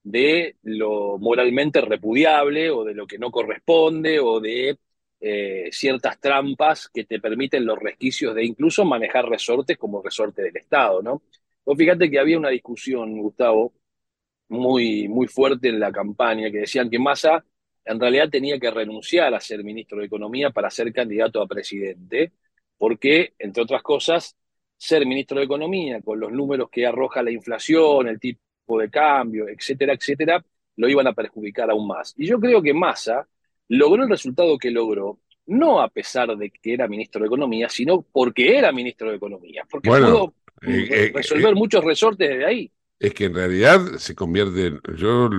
de 0.09 0.55
lo 0.63 1.17
moralmente 1.17 1.81
repudiable 1.81 2.69
o 2.69 2.85
de 2.85 2.93
lo 2.93 3.05
que 3.05 3.17
no 3.17 3.29
corresponde 3.29 4.19
o 4.19 4.39
de 4.39 4.77
eh, 5.19 5.69
ciertas 5.71 6.17
trampas 6.19 6.89
que 6.93 7.03
te 7.03 7.19
permiten 7.19 7.65
los 7.65 7.77
resquicios 7.77 8.33
de 8.33 8.45
incluso 8.45 8.85
manejar 8.85 9.27
resortes 9.27 9.77
como 9.77 10.01
resorte 10.01 10.43
del 10.43 10.55
Estado, 10.55 11.01
¿no? 11.01 11.23
Vos 11.65 11.77
fíjate 11.77 12.09
que 12.09 12.19
había 12.19 12.37
una 12.37 12.49
discusión, 12.49 13.17
Gustavo, 13.19 13.73
muy, 14.49 15.09
muy 15.09 15.27
fuerte 15.27 15.67
en 15.67 15.79
la 15.79 15.91
campaña, 15.91 16.49
que 16.51 16.59
decían 16.59 16.89
que 16.89 16.99
Massa 16.99 17.43
en 17.83 17.99
realidad 17.99 18.29
tenía 18.29 18.59
que 18.59 18.71
renunciar 18.71 19.33
a 19.33 19.41
ser 19.41 19.63
ministro 19.63 19.99
de 19.99 20.05
Economía 20.05 20.51
para 20.51 20.69
ser 20.69 20.93
candidato 20.93 21.41
a 21.41 21.47
presidente, 21.47 22.31
porque, 22.77 23.33
entre 23.39 23.63
otras 23.63 23.83
cosas, 23.83 24.37
ser 24.77 25.05
ministro 25.05 25.39
de 25.39 25.45
Economía, 25.45 26.01
con 26.01 26.19
los 26.19 26.31
números 26.31 26.69
que 26.71 26.85
arroja 26.85 27.21
la 27.23 27.31
inflación, 27.31 28.07
el 28.07 28.19
tipo 28.19 28.46
de 28.79 28.89
cambio, 28.89 29.47
etcétera, 29.47 29.93
etcétera, 29.93 30.43
lo 30.75 30.89
iban 30.89 31.07
a 31.07 31.13
perjudicar 31.13 31.69
aún 31.69 31.87
más. 31.87 32.13
Y 32.17 32.27
yo 32.27 32.39
creo 32.39 32.61
que 32.61 32.73
Massa 32.73 33.27
logró 33.69 34.03
el 34.03 34.09
resultado 34.09 34.57
que 34.57 34.71
logró, 34.71 35.19
no 35.45 35.81
a 35.81 35.89
pesar 35.89 36.35
de 36.35 36.49
que 36.49 36.73
era 36.73 36.87
ministro 36.87 37.21
de 37.21 37.27
Economía, 37.27 37.69
sino 37.69 38.01
porque 38.01 38.57
era 38.57 38.71
ministro 38.71 39.09
de 39.09 39.15
Economía, 39.15 39.65
porque 39.69 39.89
pudo 39.89 40.33
eh, 40.63 40.87
eh, 40.89 41.11
resolver 41.13 41.51
eh, 41.51 41.55
muchos 41.55 41.83
resortes 41.83 42.29
desde 42.29 42.45
ahí. 42.45 42.71
Es 42.99 43.13
que 43.13 43.25
en 43.25 43.35
realidad 43.35 43.79
se 43.97 44.15
convierte, 44.15 44.67
en, 44.67 44.81
yo 44.97 45.29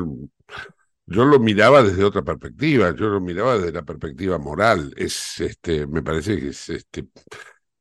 yo 1.10 1.24
lo 1.24 1.38
miraba 1.38 1.82
desde 1.82 2.04
otra 2.04 2.22
perspectiva, 2.22 2.94
yo 2.94 3.08
lo 3.08 3.20
miraba 3.20 3.56
desde 3.56 3.72
la 3.72 3.82
perspectiva 3.82 4.36
moral. 4.38 4.92
Es, 4.94 5.40
este, 5.40 5.86
me 5.86 6.02
parece 6.02 6.38
que 6.38 6.48
es, 6.48 6.68
este, 6.68 7.06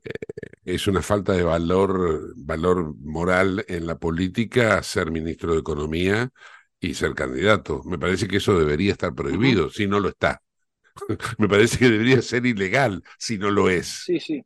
eh, 0.06 0.12
es 0.68 0.86
una 0.86 1.02
falta 1.02 1.32
de 1.32 1.44
valor, 1.44 2.34
valor 2.36 2.94
moral 3.00 3.64
en 3.70 3.88
la 3.88 3.98
política 3.98 4.84
ser 4.84 5.12
ministro 5.12 5.54
de 5.54 5.60
Economía 5.60 6.30
y 6.78 6.94
ser 6.94 7.14
candidato. 7.14 7.82
Me 7.86 7.98
parece 7.98 8.28
que 8.28 8.38
eso 8.38 8.60
debería 8.60 8.92
estar 8.92 9.16
prohibido, 9.16 9.70
si 9.70 9.88
no 9.88 10.02
lo 10.02 10.10
está. 10.10 10.42
me 11.38 11.48
parece 11.48 11.78
que 11.78 11.90
debería 11.90 12.22
ser 12.22 12.46
ilegal 12.46 13.02
si 13.18 13.38
no 13.38 13.50
lo 13.50 13.70
es. 13.70 14.04
Sí, 14.06 14.20
sí. 14.20 14.44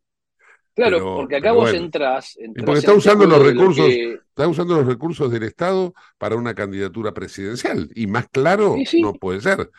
Claro, 0.76 1.16
porque 1.16 1.38
acá 1.38 1.52
vos 1.54 1.74
entrás, 1.74 2.38
Porque 2.66 2.80
está 2.80 2.94
usando 2.94 3.26
los 3.26 3.44
recursos, 3.44 3.90
está 3.90 4.48
usando 4.48 4.76
los 4.76 4.86
recursos 4.86 5.32
del 5.32 5.44
Estado 5.44 5.94
para 6.20 6.36
una 6.36 6.54
candidatura 6.54 7.14
presidencial. 7.14 7.90
Y 7.96 8.06
más 8.06 8.28
claro 8.32 8.76
no 9.02 9.14
puede 9.14 9.42
ser. 9.42 9.72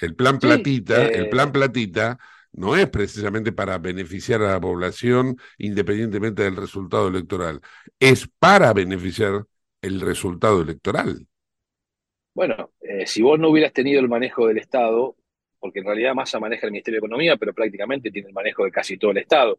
El 0.00 0.14
plan 0.16 0.40
platita, 0.40 1.06
el 1.06 1.28
plan 1.28 1.48
eh, 1.48 1.52
platita 1.52 2.18
no 2.54 2.76
es 2.76 2.88
precisamente 2.88 3.52
para 3.52 3.78
beneficiar 3.78 4.42
a 4.42 4.52
la 4.52 4.60
población 4.60 5.36
independientemente 5.58 6.42
del 6.42 6.56
resultado 6.56 7.08
electoral. 7.08 7.60
Es 7.98 8.28
para 8.38 8.72
beneficiar 8.72 9.44
el 9.82 10.00
resultado 10.00 10.62
electoral. 10.62 11.26
Bueno, 12.32 12.70
eh, 12.80 13.06
si 13.06 13.22
vos 13.22 13.38
no 13.38 13.50
hubieras 13.50 13.72
tenido 13.72 14.00
el 14.00 14.08
manejo 14.08 14.46
del 14.46 14.58
Estado, 14.58 15.16
porque 15.58 15.80
en 15.80 15.86
realidad 15.86 16.14
Massa 16.14 16.40
maneja 16.40 16.66
el 16.66 16.72
Ministerio 16.72 16.96
de 17.00 17.06
Economía, 17.06 17.36
pero 17.36 17.54
prácticamente 17.54 18.10
tiene 18.10 18.28
el 18.28 18.34
manejo 18.34 18.64
de 18.64 18.70
casi 18.70 18.98
todo 18.98 19.12
el 19.12 19.18
Estado. 19.18 19.58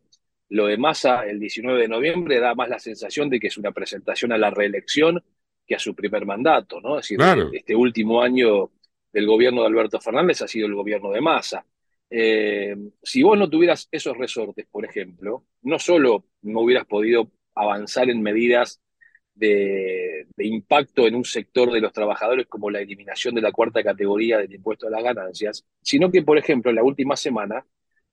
Lo 0.49 0.67
de 0.67 0.77
Massa 0.77 1.25
el 1.25 1.39
19 1.39 1.81
de 1.81 1.87
noviembre 1.87 2.39
da 2.39 2.53
más 2.53 2.69
la 2.69 2.79
sensación 2.79 3.29
de 3.29 3.39
que 3.39 3.47
es 3.47 3.57
una 3.57 3.71
presentación 3.71 4.31
a 4.31 4.37
la 4.37 4.51
reelección 4.51 5.23
que 5.65 5.75
a 5.75 5.79
su 5.79 5.95
primer 5.95 6.25
mandato, 6.25 6.79
¿no? 6.79 6.99
Es 6.99 7.09
decir, 7.09 7.19
este 7.53 7.75
último 7.75 8.21
año 8.21 8.71
del 9.11 9.25
gobierno 9.25 9.61
de 9.61 9.67
Alberto 9.67 9.99
Fernández 9.99 10.41
ha 10.41 10.47
sido 10.47 10.67
el 10.67 10.75
gobierno 10.75 11.11
de 11.11 11.21
Massa. 11.21 11.65
Eh, 12.09 12.75
si 13.01 13.23
vos 13.23 13.37
no 13.37 13.49
tuvieras 13.49 13.87
esos 13.91 14.17
resortes, 14.17 14.67
por 14.69 14.85
ejemplo, 14.85 15.45
no 15.63 15.79
solo 15.79 16.25
no 16.41 16.61
hubieras 16.61 16.85
podido 16.85 17.31
avanzar 17.55 18.09
en 18.09 18.21
medidas 18.21 18.81
de, 19.33 20.27
de, 20.35 20.45
impacto 20.45 21.07
en 21.07 21.15
un 21.15 21.25
sector 21.25 21.71
de 21.71 21.81
los 21.81 21.91
trabajadores 21.91 22.47
como 22.47 22.69
la 22.69 22.79
eliminación 22.79 23.35
de 23.35 23.41
la 23.41 23.51
cuarta 23.51 23.83
categoría 23.83 24.37
del 24.37 24.53
impuesto 24.53 24.87
a 24.87 24.91
las 24.91 25.03
ganancias, 25.03 25.65
sino 25.81 26.09
que, 26.09 26.21
por 26.21 26.37
ejemplo, 26.37 26.69
en 26.69 26.75
la 26.75 26.83
última 26.83 27.17
semana 27.17 27.65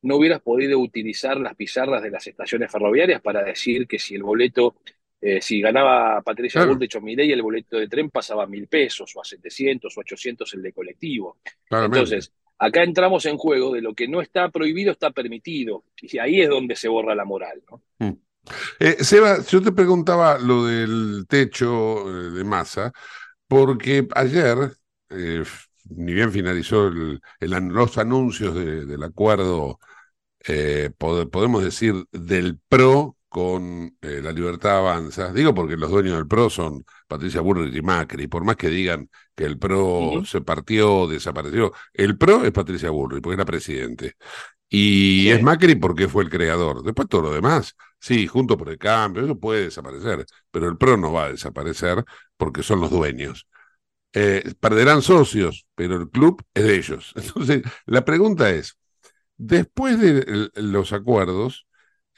no 0.02 0.16
hubieras 0.16 0.40
podido 0.40 0.78
utilizar 0.78 1.38
las 1.38 1.54
pizarras 1.54 2.02
de 2.02 2.10
las 2.10 2.26
estaciones 2.26 2.70
ferroviarias 2.70 3.22
para 3.22 3.42
decir 3.42 3.86
que 3.86 3.98
si 3.98 4.16
el 4.16 4.24
boleto, 4.24 4.76
eh, 5.20 5.40
si 5.40 5.60
ganaba 5.60 6.20
Patricia 6.22 6.60
claro. 6.60 6.72
Bullrich 6.72 6.96
o 6.96 7.00
Milei, 7.00 7.30
el 7.30 7.42
boleto 7.42 7.78
de 7.78 7.88
tren 7.88 8.10
pasaba 8.10 8.44
a 8.44 8.46
mil 8.48 8.66
pesos, 8.66 9.14
o 9.14 9.20
a 9.20 9.24
700, 9.24 9.96
o 9.96 10.00
800 10.00 10.54
el 10.54 10.62
de 10.62 10.72
colectivo. 10.72 11.38
Entonces, 11.70 12.32
acá 12.62 12.84
entramos 12.84 13.26
en 13.26 13.36
juego 13.36 13.72
de 13.72 13.82
lo 13.82 13.92
que 13.92 14.06
no 14.06 14.20
está 14.20 14.48
prohibido 14.48 14.92
está 14.92 15.10
permitido, 15.10 15.84
y 16.00 16.18
ahí 16.18 16.40
es 16.40 16.48
donde 16.48 16.76
se 16.76 16.88
borra 16.88 17.14
la 17.14 17.24
moral. 17.24 17.60
¿no? 17.68 17.82
Mm. 17.98 18.12
Eh, 18.78 18.96
Seba, 19.00 19.42
yo 19.42 19.60
te 19.60 19.72
preguntaba 19.72 20.38
lo 20.38 20.66
del 20.66 21.26
techo 21.28 22.08
eh, 22.08 22.30
de 22.30 22.44
masa, 22.44 22.92
porque 23.48 24.06
ayer, 24.14 24.72
eh, 25.10 25.42
ni 25.90 26.14
bien 26.14 26.30
finalizó 26.30 26.88
los 27.40 27.98
anuncios 27.98 28.54
del 28.54 29.02
acuerdo, 29.02 29.80
podemos 30.98 31.64
decir, 31.64 31.94
del 32.12 32.60
PRO 32.68 33.16
con 33.32 33.96
la 34.02 34.32
libertad 34.32 34.78
avanza. 34.78 35.32
Digo 35.32 35.54
porque 35.54 35.76
los 35.76 35.90
dueños 35.90 36.16
del 36.16 36.28
PRO 36.28 36.50
son 36.50 36.84
Patricia 37.08 37.40
Burrich 37.40 37.74
y 37.74 37.82
Macri, 37.82 38.26
por 38.28 38.44
más 38.44 38.56
que 38.56 38.68
digan 38.68 39.08
que 39.34 39.44
el 39.44 39.58
PRO 39.58 40.22
se 40.26 40.42
partió, 40.42 41.06
desapareció, 41.08 41.72
el 41.94 42.18
PRO 42.18 42.44
es 42.44 42.52
Patricia 42.52 42.90
Burrich, 42.90 43.22
porque 43.22 43.34
era 43.34 43.44
presidente. 43.46 44.14
Y 44.68 45.28
es 45.30 45.42
Macri 45.42 45.74
porque 45.76 46.08
fue 46.08 46.24
el 46.24 46.30
creador. 46.30 46.82
Después 46.82 47.08
todo 47.08 47.22
lo 47.22 47.32
demás, 47.32 47.74
sí, 47.98 48.26
junto 48.26 48.56
por 48.58 48.68
el 48.68 48.78
cambio, 48.78 49.24
eso 49.24 49.38
puede 49.38 49.64
desaparecer, 49.64 50.26
pero 50.50 50.68
el 50.68 50.76
PRO 50.76 50.96
no 50.98 51.12
va 51.12 51.26
a 51.26 51.30
desaparecer 51.32 52.04
porque 52.36 52.62
son 52.62 52.80
los 52.80 52.90
dueños. 52.90 53.46
Eh, 54.14 54.54
perderán 54.60 55.00
socios, 55.00 55.66
pero 55.74 55.96
el 55.96 56.10
club 56.10 56.42
es 56.54 56.64
de 56.64 56.76
ellos. 56.76 57.12
Entonces, 57.16 57.62
la 57.86 58.04
pregunta 58.04 58.50
es, 58.50 58.76
después 59.38 59.98
de 59.98 60.50
los 60.54 60.92
acuerdos, 60.92 61.66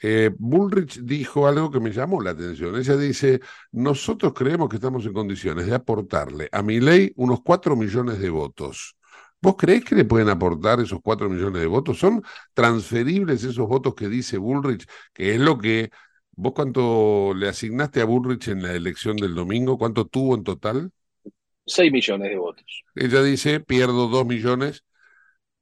eh, 0.07 0.29
Bullrich 0.37 0.99
dijo 1.01 1.47
algo 1.47 1.71
que 1.71 1.79
me 1.79 1.91
llamó 1.91 2.21
la 2.21 2.29
atención. 2.29 2.75
Ella 2.75 2.95
dice, 2.95 3.39
nosotros 3.71 4.33
creemos 4.35 4.69
que 4.69 4.75
estamos 4.75 5.03
en 5.07 5.13
condiciones 5.13 5.65
de 5.65 5.73
aportarle 5.73 6.47
a 6.51 6.61
mi 6.61 6.79
ley 6.79 7.11
unos 7.15 7.41
cuatro 7.41 7.75
millones 7.75 8.19
de 8.19 8.29
votos. 8.29 8.95
¿Vos 9.41 9.55
creés 9.57 9.83
que 9.83 9.95
le 9.95 10.05
pueden 10.05 10.29
aportar 10.29 10.79
esos 10.79 10.99
cuatro 11.01 11.27
millones 11.27 11.59
de 11.59 11.65
votos? 11.65 11.97
¿Son 11.97 12.21
transferibles 12.53 13.43
esos 13.43 13.67
votos 13.67 13.95
que 13.95 14.07
dice 14.07 14.37
Bullrich, 14.37 14.85
que 15.11 15.33
es 15.33 15.41
lo 15.41 15.57
que 15.57 15.89
vos 16.33 16.53
cuánto 16.53 17.33
le 17.35 17.47
asignaste 17.47 17.99
a 17.99 18.05
Bullrich 18.05 18.49
en 18.49 18.61
la 18.61 18.73
elección 18.73 19.17
del 19.17 19.33
domingo? 19.33 19.75
¿Cuánto 19.79 20.05
tuvo 20.05 20.35
en 20.35 20.43
total? 20.43 20.91
Seis 21.65 21.91
millones 21.91 22.29
de 22.29 22.37
votos. 22.37 22.83
Ella 22.93 23.23
dice, 23.23 23.59
pierdo 23.59 24.07
dos 24.07 24.27
millones, 24.27 24.83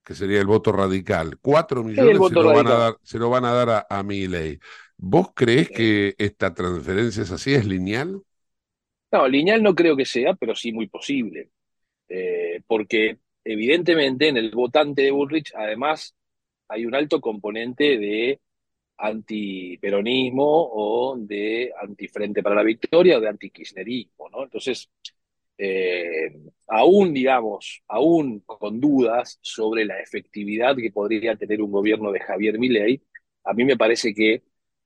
que 0.03 0.15
sería 0.15 0.39
el 0.39 0.47
voto 0.47 0.71
radical. 0.71 1.37
Cuatro 1.41 1.83
millones 1.83 2.17
se, 2.17 2.33
lo 2.33 2.53
van 2.53 2.67
a 2.67 2.73
dar, 2.73 2.97
se, 3.01 3.19
lo 3.19 3.29
van 3.29 3.45
a 3.45 3.53
dar, 3.53 3.87
a, 3.89 4.03
mi 4.03 4.27
ley. 4.27 4.59
¿Vos 4.97 5.29
creés 5.33 5.69
que 5.69 6.15
esta 6.17 6.53
transferencia 6.53 7.23
es 7.23 7.31
así? 7.31 7.53
¿Es 7.53 7.65
lineal? 7.65 8.21
No, 9.11 9.27
lineal 9.27 9.63
no 9.63 9.73
creo 9.75 9.95
que 9.95 10.05
sea, 10.05 10.33
pero 10.33 10.55
sí 10.55 10.73
muy 10.73 10.87
posible. 10.87 11.49
Eh, 12.09 12.61
porque 12.67 13.19
evidentemente 13.43 14.27
en 14.27 14.37
el 14.37 14.51
votante 14.51 15.03
de 15.03 15.11
Bullrich, 15.11 15.53
además, 15.55 16.15
hay 16.67 16.85
un 16.85 16.95
alto 16.95 17.21
componente 17.21 17.97
de 17.97 18.39
antiperonismo 18.97 20.43
o 20.45 21.15
de 21.17 21.71
antifrente 21.81 22.43
para 22.43 22.55
la 22.55 22.63
victoria 22.63 23.17
o 23.17 23.21
de 23.21 23.29
antikirchnerismo, 23.29 24.29
¿no? 24.29 24.43
Entonces, 24.43 24.89
eh, 25.65 26.35
aún, 26.67 27.13
digamos, 27.13 27.83
aún 27.87 28.41
con 28.41 28.81
dudas 28.81 29.39
sobre 29.41 29.85
la 29.85 29.97
efectividad 30.01 30.75
que 30.75 30.91
podría 30.91 31.37
tener 31.37 31.61
un 31.61 31.71
gobierno 31.71 32.11
de 32.11 32.19
Javier 32.19 32.59
Milei, 32.59 33.01
a 33.45 33.53
mí 33.53 33.63
me 33.63 33.77
parece 33.77 34.13
que, 34.13 34.43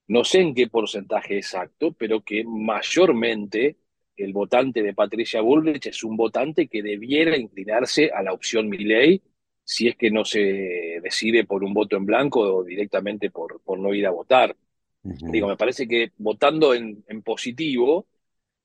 no 0.07 0.23
sé 0.23 0.41
en 0.41 0.53
qué 0.53 0.67
porcentaje 0.67 1.37
exacto, 1.37 1.93
pero 1.93 2.21
que 2.23 2.43
mayormente 2.45 3.77
el 4.15 4.33
votante 4.33 4.83
de 4.83 4.93
Patricia 4.93 5.41
Bullrich 5.41 5.87
es 5.87 6.03
un 6.03 6.15
votante 6.15 6.67
que 6.67 6.83
debiera 6.83 7.35
inclinarse 7.35 8.11
a 8.11 8.21
la 8.21 8.33
opción 8.33 8.69
Milley 8.69 9.23
si 9.63 9.87
es 9.87 9.95
que 9.95 10.11
no 10.11 10.25
se 10.25 10.99
decide 11.01 11.43
por 11.45 11.63
un 11.63 11.73
voto 11.73 11.97
en 11.97 12.05
blanco 12.05 12.41
o 12.41 12.63
directamente 12.63 13.31
por, 13.31 13.61
por 13.61 13.79
no 13.79 13.95
ir 13.95 14.05
a 14.05 14.11
votar. 14.11 14.55
Digo, 15.01 15.47
me 15.47 15.57
parece 15.57 15.87
que 15.87 16.11
votando 16.17 16.73
en, 16.75 17.03
positivo, 17.23 18.07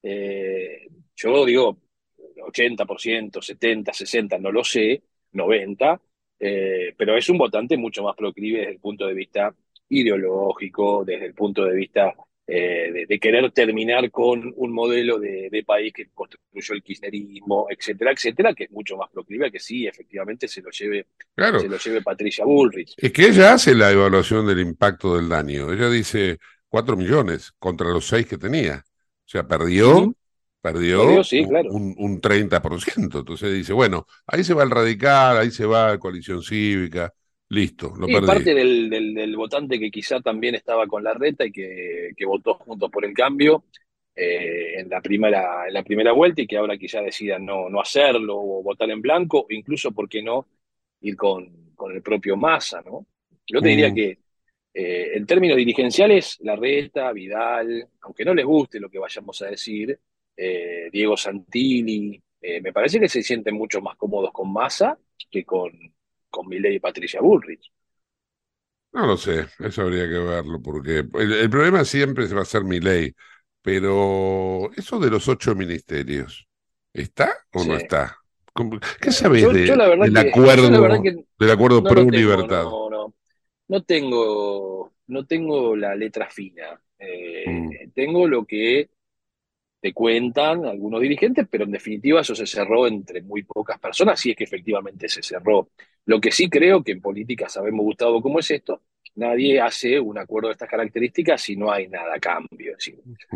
eh, 0.02 0.88
yo 1.16 1.46
digo 1.46 1.81
80%, 2.52 3.40
70, 3.40 3.92
60, 3.92 4.38
no 4.38 4.52
lo 4.52 4.64
sé, 4.64 5.02
90, 5.32 6.00
eh, 6.40 6.94
pero 6.96 7.16
es 7.16 7.28
un 7.28 7.38
votante 7.38 7.76
mucho 7.76 8.02
más 8.02 8.16
proclive 8.16 8.60
desde 8.60 8.72
el 8.72 8.80
punto 8.80 9.06
de 9.06 9.14
vista 9.14 9.54
ideológico, 9.88 11.04
desde 11.04 11.26
el 11.26 11.34
punto 11.34 11.64
de 11.64 11.74
vista 11.74 12.14
eh, 12.44 13.06
de, 13.08 13.20
querer 13.20 13.50
terminar 13.52 14.10
con 14.10 14.52
un 14.56 14.72
modelo 14.72 15.18
de, 15.18 15.62
país 15.64 15.92
que 15.92 16.08
construyó 16.12 16.74
el 16.74 16.82
kirchnerismo, 16.82 17.66
etcétera, 17.70 18.10
etcétera, 18.10 18.52
que 18.52 18.64
es 18.64 18.70
mucho 18.70 18.96
más 18.96 19.08
proclive 19.10 19.46
a 19.46 19.50
que 19.50 19.60
sí, 19.60 19.86
efectivamente, 19.86 20.48
se 20.48 20.60
lo 20.60 20.70
lleve, 20.70 21.06
se 21.36 21.68
lo 21.68 21.78
lleve 21.78 22.02
Patricia 22.02 22.44
Bullrich. 22.44 22.94
Es 22.96 23.12
que 23.12 23.28
ella 23.28 23.54
hace 23.54 23.74
la 23.74 23.92
evaluación 23.92 24.46
del 24.46 24.60
impacto 24.60 25.16
del 25.16 25.28
daño. 25.28 25.72
Ella 25.72 25.88
dice 25.88 26.38
4 26.68 26.96
millones 26.96 27.52
contra 27.58 27.88
los 27.90 28.06
6 28.08 28.26
que 28.26 28.38
tenía. 28.38 28.82
O 28.84 29.28
sea, 29.28 29.46
perdió, 29.46 30.12
perdió, 30.62 31.02
un, 31.70 31.94
un 31.98 32.20
30%. 32.20 33.18
Entonces 33.18 33.52
dice, 33.52 33.72
bueno, 33.72 34.06
ahí 34.26 34.44
se 34.44 34.54
va 34.54 34.62
el 34.62 34.70
radical, 34.70 35.36
ahí 35.36 35.50
se 35.50 35.66
va 35.66 35.88
la 35.88 35.98
coalición 35.98 36.42
cívica. 36.42 37.12
Listo, 37.48 37.92
lo 37.98 38.06
sí, 38.06 38.14
parte 38.26 38.54
del, 38.54 38.88
del, 38.88 39.36
votante 39.36 39.78
que 39.78 39.90
quizá 39.90 40.20
también 40.22 40.54
estaba 40.54 40.86
con 40.86 41.04
la 41.04 41.12
reta 41.12 41.44
y 41.44 41.52
que, 41.52 42.12
que 42.16 42.24
votó 42.24 42.54
juntos 42.54 42.90
por 42.90 43.04
el 43.04 43.12
cambio 43.12 43.64
eh, 44.14 44.80
en, 44.80 44.88
la 44.88 45.02
primera, 45.02 45.68
en 45.68 45.74
la 45.74 45.82
primera 45.82 46.12
vuelta 46.12 46.40
y 46.40 46.46
que 46.46 46.56
ahora 46.56 46.78
quizá 46.78 47.02
decida 47.02 47.38
no, 47.38 47.68
no 47.68 47.78
hacerlo 47.78 48.38
o 48.38 48.62
votar 48.62 48.88
en 48.90 49.02
blanco, 49.02 49.44
incluso, 49.50 49.92
¿por 49.92 50.08
qué 50.08 50.22
no?, 50.22 50.46
ir 51.02 51.14
con, 51.14 51.72
con 51.74 51.92
el 51.92 52.00
propio 52.00 52.38
Massa, 52.38 52.80
¿no? 52.80 53.04
Yo 53.46 53.60
te 53.60 53.68
diría 53.68 53.90
mm. 53.90 53.94
que 53.94 54.18
eh, 54.72 55.10
en 55.16 55.26
términos 55.26 55.58
dirigenciales, 55.58 56.38
la 56.40 56.56
reta, 56.56 57.12
Vidal, 57.12 57.86
aunque 58.00 58.24
no 58.24 58.32
les 58.32 58.46
guste 58.46 58.80
lo 58.80 58.88
que 58.88 58.98
vayamos 58.98 59.42
a 59.42 59.46
decir, 59.46 59.98
eh, 60.36 60.88
Diego 60.92 61.16
Santilli, 61.16 62.20
me 62.60 62.72
parece 62.72 62.98
que 62.98 63.08
se 63.08 63.22
sienten 63.22 63.54
mucho 63.54 63.80
más 63.80 63.96
cómodos 63.96 64.32
con 64.32 64.52
Massa 64.52 64.98
que 65.30 65.44
con 65.44 65.70
con 66.32 66.48
Milei 66.48 66.76
y 66.76 66.80
Patricia 66.80 67.20
Bullrich. 67.20 67.70
No 68.92 69.06
lo 69.06 69.16
sé, 69.16 69.46
eso 69.60 69.82
habría 69.82 70.08
que 70.08 70.18
verlo, 70.18 70.60
porque 70.60 70.98
el, 70.98 71.50
problema 71.50 71.84
siempre 71.84 72.26
va 72.26 72.42
a 72.42 72.46
ser 72.46 72.64
Milei, 72.64 73.14
pero 73.62 74.70
eso 74.76 74.98
de 74.98 75.10
los 75.10 75.28
ocho 75.28 75.54
ministerios, 75.54 76.48
¿está 76.92 77.32
o 77.52 77.64
no 77.64 77.76
está? 77.76 78.18
¿Qué 79.00 79.12
sabes 79.12 79.50
del 79.50 80.16
acuerdo, 80.16 80.68
del 81.38 81.50
acuerdo 81.50 81.82
pro 81.84 82.02
libertad? 82.02 82.64
No, 82.64 83.14
no, 83.68 83.82
tengo, 83.82 84.92
no 85.06 85.24
tengo 85.24 85.74
la 85.74 85.94
letra 85.94 86.28
fina. 86.28 86.78
Eh, 86.98 87.44
mm. 87.46 87.92
Tengo 87.94 88.28
lo 88.28 88.44
que 88.44 88.90
te 89.82 89.92
cuentan 89.92 90.64
algunos 90.64 91.00
dirigentes, 91.00 91.44
pero 91.50 91.64
en 91.64 91.72
definitiva 91.72 92.20
eso 92.20 92.36
se 92.36 92.46
cerró 92.46 92.86
entre 92.86 93.20
muy 93.20 93.42
pocas 93.42 93.80
personas, 93.80 94.24
y 94.24 94.30
es 94.30 94.36
que 94.36 94.44
efectivamente 94.44 95.08
se 95.08 95.24
cerró. 95.24 95.70
Lo 96.06 96.20
que 96.20 96.30
sí 96.30 96.48
creo 96.48 96.84
que 96.84 96.92
en 96.92 97.00
política 97.00 97.48
sabemos, 97.48 97.84
Gustavo, 97.84 98.22
cómo 98.22 98.38
es 98.38 98.48
esto, 98.52 98.82
nadie 99.16 99.60
hace 99.60 99.98
un 99.98 100.18
acuerdo 100.18 100.48
de 100.48 100.52
estas 100.52 100.68
características 100.68 101.42
si 101.42 101.56
no 101.56 101.72
hay 101.72 101.88
nada 101.88 102.14
a 102.14 102.20
cambio. 102.20 102.76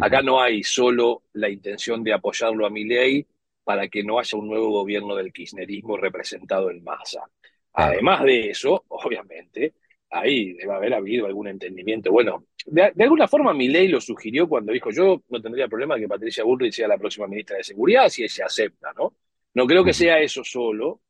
acá 0.01 0.23
no 0.23 0.41
hay 0.41 0.63
solo 0.63 1.25
la 1.33 1.51
intención 1.51 2.05
de 2.05 2.13
apoyarlo 2.13 2.65
a 2.65 2.71
mi 2.71 2.85
ley 2.85 3.27
para 3.65 3.89
que 3.89 4.05
no 4.05 4.21
haya 4.21 4.39
un 4.39 4.47
nuevo 4.47 4.71
gobierno 4.71 5.17
del 5.17 5.33
kirchnerismo 5.33 5.97
representado 5.97 6.71
en 6.71 6.85
masa. 6.85 7.29
Además 7.73 8.23
de 8.23 8.51
eso, 8.51 8.85
obviamente, 8.87 9.75
ahí 10.11 10.53
debe 10.55 10.73
haber 10.73 10.95
habido 10.95 11.27
algún 11.27 11.49
entendimiento. 11.49 12.11
Bueno, 12.11 12.47
de, 12.67 12.93
alguna 12.99 13.29
forma 13.29 13.53
mi 13.53 13.69
ley 13.69 13.89
lo 13.89 14.01
sugirió 14.01 14.49
cuando 14.49 14.73
dijo 14.73 14.91
yo 14.91 15.23
no 15.29 15.41
tendría 15.41 15.69
problema 15.69 15.99
que 15.99 16.09
Patricia 16.09 16.45
Bullrich 16.45 16.75
sea 16.75 16.89
la 16.89 16.99
próxima 16.99 17.27
ministra 17.27 17.57
de 17.57 17.65
Seguridad 17.65 18.09
si 18.09 18.23
ella 18.23 18.47
acepta, 18.47 18.93
¿no? 18.97 19.15
No 19.55 19.67
creo 19.67 19.85
que 19.85 19.93
sea 19.93 20.21
eso 20.21 20.45
solo. 20.45 21.01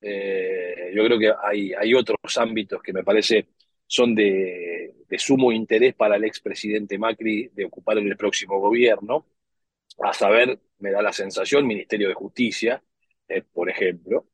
Eh, 0.00 0.92
yo 0.94 1.04
creo 1.04 1.18
que 1.18 1.32
hay, 1.42 1.72
hay 1.72 1.94
otros 1.94 2.16
ámbitos 2.38 2.80
que 2.80 2.92
me 2.92 3.02
parece 3.02 3.48
son 3.88 4.14
de, 4.14 4.94
sumo 5.16 5.50
interés 5.50 5.94
para 5.94 6.16
el 6.16 6.24
expresidente 6.24 6.98
Macri 6.98 7.48
de 7.54 7.64
ocupar 7.64 7.98
en 7.98 8.06
el 8.06 8.16
próximo 8.16 8.60
gobierno. 8.60 9.26
A 10.00 10.12
saber, 10.12 10.60
me 10.78 10.92
da 10.92 11.02
la 11.02 11.12
sensación, 11.12 11.66
Ministerio 11.66 12.08
de 12.08 12.14
Justicia, 12.14 12.82
eh, 13.26 13.42
por 13.52 13.68
ejemplo. 13.68 14.26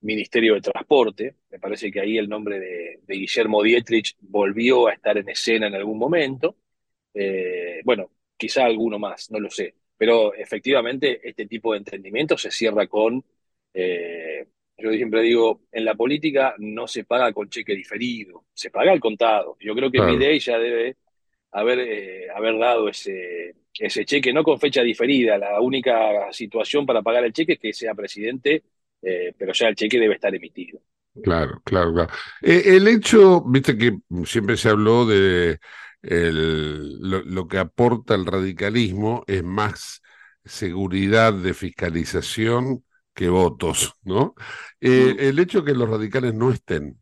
Ministerio 0.00 0.54
de 0.54 0.60
Transporte. 0.60 1.34
Me 1.50 1.58
parece 1.58 1.90
que 1.90 2.00
ahí 2.00 2.18
el 2.18 2.28
nombre 2.28 2.60
de, 2.60 3.00
Guillermo 3.06 3.62
Dietrich 3.62 4.16
volvió 4.20 4.88
a 4.88 4.92
estar 4.92 5.18
en 5.18 5.28
escena 5.28 5.66
en 5.66 5.74
algún 5.74 5.98
momento. 5.98 6.56
Eh, 7.14 7.80
bueno, 7.84 8.10
quizá 8.36 8.64
alguno 8.64 8.98
más, 8.98 9.30
no 9.30 9.40
lo 9.40 9.50
sé. 9.50 9.74
Pero 9.96 10.34
efectivamente 10.34 11.20
este 11.28 11.46
tipo 11.46 11.72
de 11.72 11.78
entendimiento 11.78 12.38
se 12.38 12.50
cierra 12.50 12.86
con, 12.86 13.24
eh, 13.74 14.46
yo 14.76 14.92
siempre 14.92 15.22
digo, 15.22 15.62
en 15.72 15.84
la 15.84 15.94
política 15.94 16.54
no 16.58 16.86
se 16.86 17.04
paga 17.04 17.32
con 17.32 17.48
cheque 17.50 17.74
diferido, 17.74 18.44
se 18.54 18.70
paga 18.70 18.92
al 18.92 19.00
contado. 19.00 19.56
Yo 19.60 19.74
creo 19.74 19.90
que 19.90 20.00
mi 20.00 20.16
ley 20.16 20.38
ya 20.38 20.58
debe 20.58 20.96
haber, 21.50 21.80
eh, 21.80 22.30
haber 22.30 22.58
dado 22.58 22.88
ese, 22.88 23.56
ese 23.74 24.04
cheque, 24.04 24.32
no 24.32 24.44
con 24.44 24.60
fecha 24.60 24.82
diferida. 24.82 25.38
La 25.38 25.60
única 25.60 26.32
situación 26.32 26.86
para 26.86 27.02
pagar 27.02 27.24
el 27.24 27.32
cheque 27.32 27.54
es 27.54 27.58
que 27.58 27.72
sea 27.72 27.94
presidente 27.94 28.62
eh, 29.02 29.34
pero 29.36 29.52
ya 29.52 29.68
el 29.68 29.74
cheque 29.74 29.98
debe 29.98 30.14
estar 30.14 30.34
emitido. 30.34 30.80
Claro, 31.22 31.60
claro, 31.64 31.92
claro. 31.92 32.12
Eh, 32.42 32.62
el 32.66 32.86
hecho, 32.88 33.42
viste 33.42 33.76
que 33.76 33.98
siempre 34.24 34.56
se 34.56 34.68
habló 34.68 35.06
de 35.06 35.58
el, 36.02 37.00
lo, 37.00 37.48
que 37.48 37.58
aporta 37.58 38.14
el 38.14 38.26
radicalismo 38.26 39.24
es 39.26 39.42
más 39.42 40.02
seguridad 40.44 41.32
de 41.32 41.54
fiscalización 41.54 42.84
que 43.14 43.28
votos, 43.28 43.96
¿no? 44.04 44.34
Eh, 44.80 45.16
el 45.18 45.38
hecho 45.40 45.62
de 45.62 45.72
que 45.72 45.78
los 45.78 45.90
radicales 45.90 46.34
no 46.34 46.52
estén, 46.52 47.00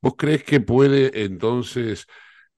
¿vos 0.00 0.14
crees 0.16 0.42
que 0.44 0.60
puede 0.60 1.24
entonces 1.24 2.06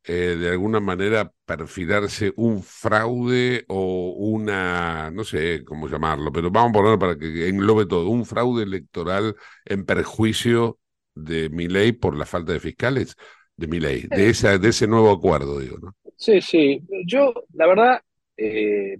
eh, 0.04 0.36
de 0.38 0.50
alguna 0.50 0.80
manera 0.80 1.32
perfilarse 1.44 2.32
un 2.36 2.62
fraude 2.62 3.64
o 3.68 4.14
una, 4.16 5.10
no 5.10 5.24
sé 5.24 5.64
cómo 5.64 5.88
llamarlo, 5.88 6.32
pero 6.32 6.50
vamos 6.50 6.70
a 6.70 6.72
ponerlo 6.72 6.98
para 6.98 7.18
que 7.18 7.48
englobe 7.48 7.86
todo, 7.86 8.08
un 8.08 8.24
fraude 8.24 8.62
electoral 8.62 9.36
en 9.64 9.84
perjuicio 9.84 10.78
de 11.14 11.50
mi 11.50 11.68
ley 11.68 11.92
por 11.92 12.16
la 12.16 12.26
falta 12.26 12.52
de 12.52 12.60
fiscales 12.60 13.16
de 13.60 13.66
mi 13.66 13.78
ley, 13.78 14.06
de, 14.08 14.30
esa, 14.30 14.56
de 14.56 14.70
ese 14.70 14.86
nuevo 14.86 15.10
acuerdo, 15.10 15.60
digo, 15.60 15.76
¿no? 15.78 15.94
Sí, 16.16 16.40
sí. 16.40 16.82
Yo, 17.06 17.34
la 17.52 17.66
verdad, 17.66 18.00
eh, 18.36 18.98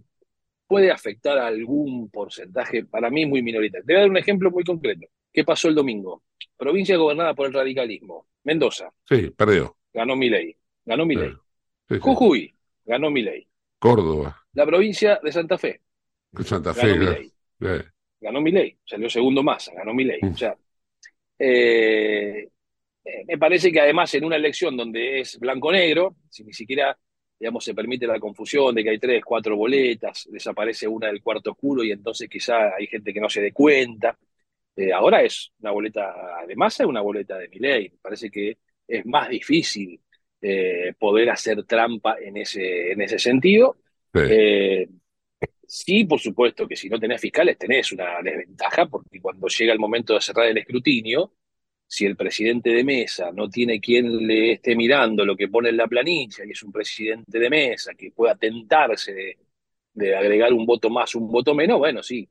puede 0.67 0.91
afectar 0.91 1.39
a 1.39 1.47
algún 1.47 2.11
porcentaje, 2.11 2.85
para 2.85 3.09
mí 3.09 3.25
muy 3.25 3.43
minoritario. 3.43 3.87
Te 3.87 3.95
voy 3.95 3.99
a 3.99 4.01
dar 4.03 4.11
un 4.11 4.19
ejemplo 4.19 4.51
muy 4.51 4.63
concreto. 4.63 5.07
¿Qué 5.33 5.45
pasó 5.45 5.69
el 5.69 5.75
domingo? 5.75 6.23
Provincia 6.59 6.97
gobernada 6.99 7.35
por 7.35 7.47
el 7.47 7.55
radicalismo. 7.55 8.27
Mendoza. 8.45 8.93
Sí, 9.09 9.31
perdió. 9.31 9.77
Ganó 9.95 10.15
mi 10.15 10.29
ley. 10.29 10.55
Ganó 10.91 11.07
mi 11.07 11.15
ley. 11.15 11.33
Jujuy. 12.01 12.53
Ganó 12.85 13.13
mi 13.13 13.23
ley. 13.23 13.47
Córdoba. 13.79 14.45
La 14.55 14.67
provincia 14.67 15.21
de 15.23 15.31
Santa 15.31 15.57
Fe. 15.57 15.81
Santa 16.45 16.75
Fe. 16.75 16.99
Ganó 16.99 17.13
mi 17.13 17.83
Ganó 18.21 18.41
mi 18.41 18.51
ley. 18.51 18.77
Salió 18.85 19.09
segundo 19.09 19.41
más. 19.45 19.71
Ganó 19.73 19.95
mi 19.95 20.03
ley. 20.03 20.19
Mm. 20.21 20.33
O 20.33 20.37
sea, 20.37 20.57
eh, 21.39 22.49
eh, 23.05 23.25
me 23.25 23.39
parece 23.39 23.71
que 23.71 23.81
además 23.81 24.13
en 24.15 24.25
una 24.25 24.35
elección 24.35 24.77
donde 24.77 25.21
es 25.21 25.39
blanco-negro, 25.39 26.17
si 26.29 26.43
ni 26.43 26.53
siquiera 26.53 26.99
digamos, 27.39 27.65
se 27.65 27.73
permite 27.73 28.09
la 28.09 28.19
confusión 28.19 28.75
de 28.75 28.83
que 28.83 28.91
hay 28.91 28.99
tres, 28.99 29.25
cuatro 29.25 29.57
boletas, 29.57 30.29
desaparece 30.29 30.89
una 30.89 31.07
del 31.07 31.23
cuarto 31.23 31.53
oscuro 31.53 31.85
y 31.85 31.93
entonces 31.93 32.29
quizá 32.29 32.75
hay 32.77 32.89
gente 32.89 33.15
que 33.15 33.21
no 33.21 33.31
se 33.31 33.41
dé 33.41 33.53
cuenta. 33.53 34.19
Eh, 34.75 34.93
ahora 34.93 35.23
es 35.23 35.53
una 35.61 35.71
boleta 35.71 36.13
de 36.49 36.57
masa 36.57 36.85
una 36.85 37.01
boleta 37.01 37.39
de 37.39 37.49
ley. 37.49 37.91
Me 37.91 37.99
parece 38.03 38.29
que 38.29 38.59
es 38.89 39.07
más 39.07 39.29
difícil 39.29 40.01
eh, 40.41 40.95
poder 40.99 41.31
hacer 41.31 41.65
trampa 41.65 42.17
en 42.21 42.37
ese, 42.39 42.93
en 42.93 43.03
ese 43.03 43.19
sentido. 43.19 43.77
sí, 45.67 46.05
por 46.05 46.21
supuesto 46.21 46.67
que 46.67 46.77
si 46.77 46.89
no 46.89 46.99
tenés 46.99 47.21
fiscales 47.21 47.59
tenés 47.59 47.93
una 47.93 48.21
desventaja, 48.23 48.87
porque 48.87 49.21
cuando 49.21 49.47
llega 49.49 49.73
el 49.73 49.79
momento 49.79 50.15
de 50.15 50.21
cerrar 50.21 50.47
el 50.47 50.59
escrutinio, 50.59 51.33
si 51.87 52.07
el 52.07 52.17
presidente 52.17 52.71
de 52.71 52.85
mesa 52.85 53.33
no 53.33 53.51
tiene 53.51 53.81
quien 53.81 54.25
le 54.25 54.53
esté 54.53 54.77
mirando 54.77 55.25
lo 55.25 55.37
que 55.37 55.49
pone 55.49 55.71
en 55.71 55.77
la 55.77 55.89
planilla 55.89 56.45
y 56.45 56.53
es 56.53 56.63
un 56.63 56.71
presidente 56.71 57.37
de 57.37 57.51
mesa 57.51 57.95
que 57.95 58.13
pueda 58.13 58.37
tentarse 58.37 59.37
de, 59.93 60.17
agregar 60.17 60.53
un 60.53 60.65
voto 60.65 60.89
más, 60.89 61.17
un 61.17 61.29
voto 61.29 61.53
menos, 61.53 61.79
bueno, 61.79 62.01
sí, 62.01 62.29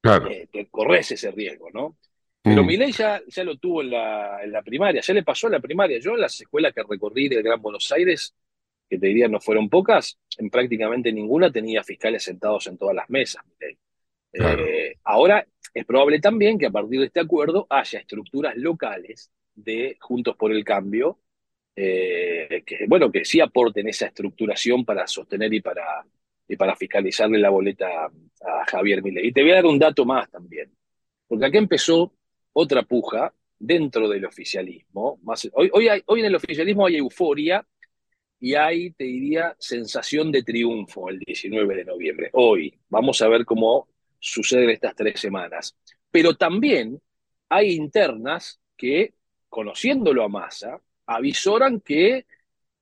claro. 0.00 0.30
Eh, 0.30 0.48
corres 0.70 1.10
ese 1.10 1.32
riesgo, 1.32 1.70
¿no? 1.72 1.98
Pero 2.42 2.62
mm. 2.62 2.66
mi 2.66 2.76
ley 2.76 2.92
ya, 2.92 3.20
ya 3.26 3.44
lo 3.44 3.56
tuvo 3.56 3.82
en 3.82 3.90
la, 3.90 4.42
en 4.42 4.52
la 4.52 4.62
primaria, 4.62 5.00
ya 5.00 5.14
le 5.14 5.22
pasó 5.22 5.46
en 5.46 5.54
la 5.54 5.60
primaria. 5.60 5.98
Yo 5.98 6.14
en 6.14 6.20
las 6.20 6.40
escuelas 6.40 6.72
que 6.72 6.82
recorrí 6.82 7.28
del 7.28 7.42
Gran 7.42 7.60
Buenos 7.60 7.90
Aires, 7.92 8.34
que 8.88 8.98
te 8.98 9.06
diría 9.06 9.28
no 9.28 9.40
fueron 9.40 9.68
pocas, 9.68 10.18
en 10.38 10.50
prácticamente 10.50 11.12
ninguna 11.12 11.50
tenía 11.50 11.84
fiscales 11.84 12.22
sentados 12.24 12.66
en 12.66 12.78
todas 12.78 12.94
las 12.94 13.08
mesas, 13.10 13.44
eh, 14.32 14.96
ahora 15.04 15.44
es 15.74 15.84
probable 15.84 16.20
también 16.20 16.58
que 16.58 16.66
a 16.66 16.70
partir 16.70 17.00
de 17.00 17.06
este 17.06 17.20
acuerdo 17.20 17.66
haya 17.68 17.98
estructuras 17.98 18.56
locales 18.56 19.30
de 19.54 19.96
Juntos 20.00 20.36
por 20.36 20.52
el 20.52 20.64
Cambio, 20.64 21.18
eh, 21.76 22.62
que, 22.64 22.86
bueno, 22.88 23.10
que 23.10 23.24
sí 23.24 23.40
aporten 23.40 23.88
esa 23.88 24.06
estructuración 24.06 24.84
para 24.84 25.06
sostener 25.06 25.52
y 25.52 25.60
para, 25.60 26.04
y 26.48 26.56
para 26.56 26.76
fiscalizarle 26.76 27.38
la 27.38 27.50
boleta 27.50 28.06
a 28.06 28.64
Javier 28.66 29.02
Milei. 29.02 29.28
Y 29.28 29.32
te 29.32 29.42
voy 29.42 29.52
a 29.52 29.56
dar 29.56 29.66
un 29.66 29.78
dato 29.78 30.04
más 30.04 30.30
también, 30.30 30.70
porque 31.26 31.46
acá 31.46 31.58
empezó 31.58 32.12
otra 32.52 32.82
puja 32.82 33.32
dentro 33.58 34.08
del 34.08 34.24
oficialismo. 34.24 35.18
Más, 35.22 35.48
hoy, 35.52 35.70
hoy, 35.72 35.88
hoy 36.06 36.20
en 36.20 36.26
el 36.26 36.34
oficialismo 36.34 36.86
hay 36.86 36.96
euforia 36.96 37.66
y 38.38 38.54
hay, 38.54 38.92
te 38.92 39.04
diría, 39.04 39.54
sensación 39.58 40.32
de 40.32 40.42
triunfo 40.42 41.10
el 41.10 41.18
19 41.18 41.76
de 41.76 41.84
noviembre. 41.84 42.30
Hoy 42.32 42.78
vamos 42.88 43.20
a 43.20 43.28
ver 43.28 43.44
cómo 43.44 43.88
sucede 44.18 44.72
estas 44.72 44.94
tres 44.94 45.20
semanas. 45.20 45.76
Pero 46.10 46.34
también 46.34 47.00
hay 47.48 47.72
internas 47.72 48.60
que, 48.76 49.14
conociéndolo 49.48 50.24
a 50.24 50.28
Massa, 50.28 50.80
avisoran 51.06 51.80
que 51.80 52.26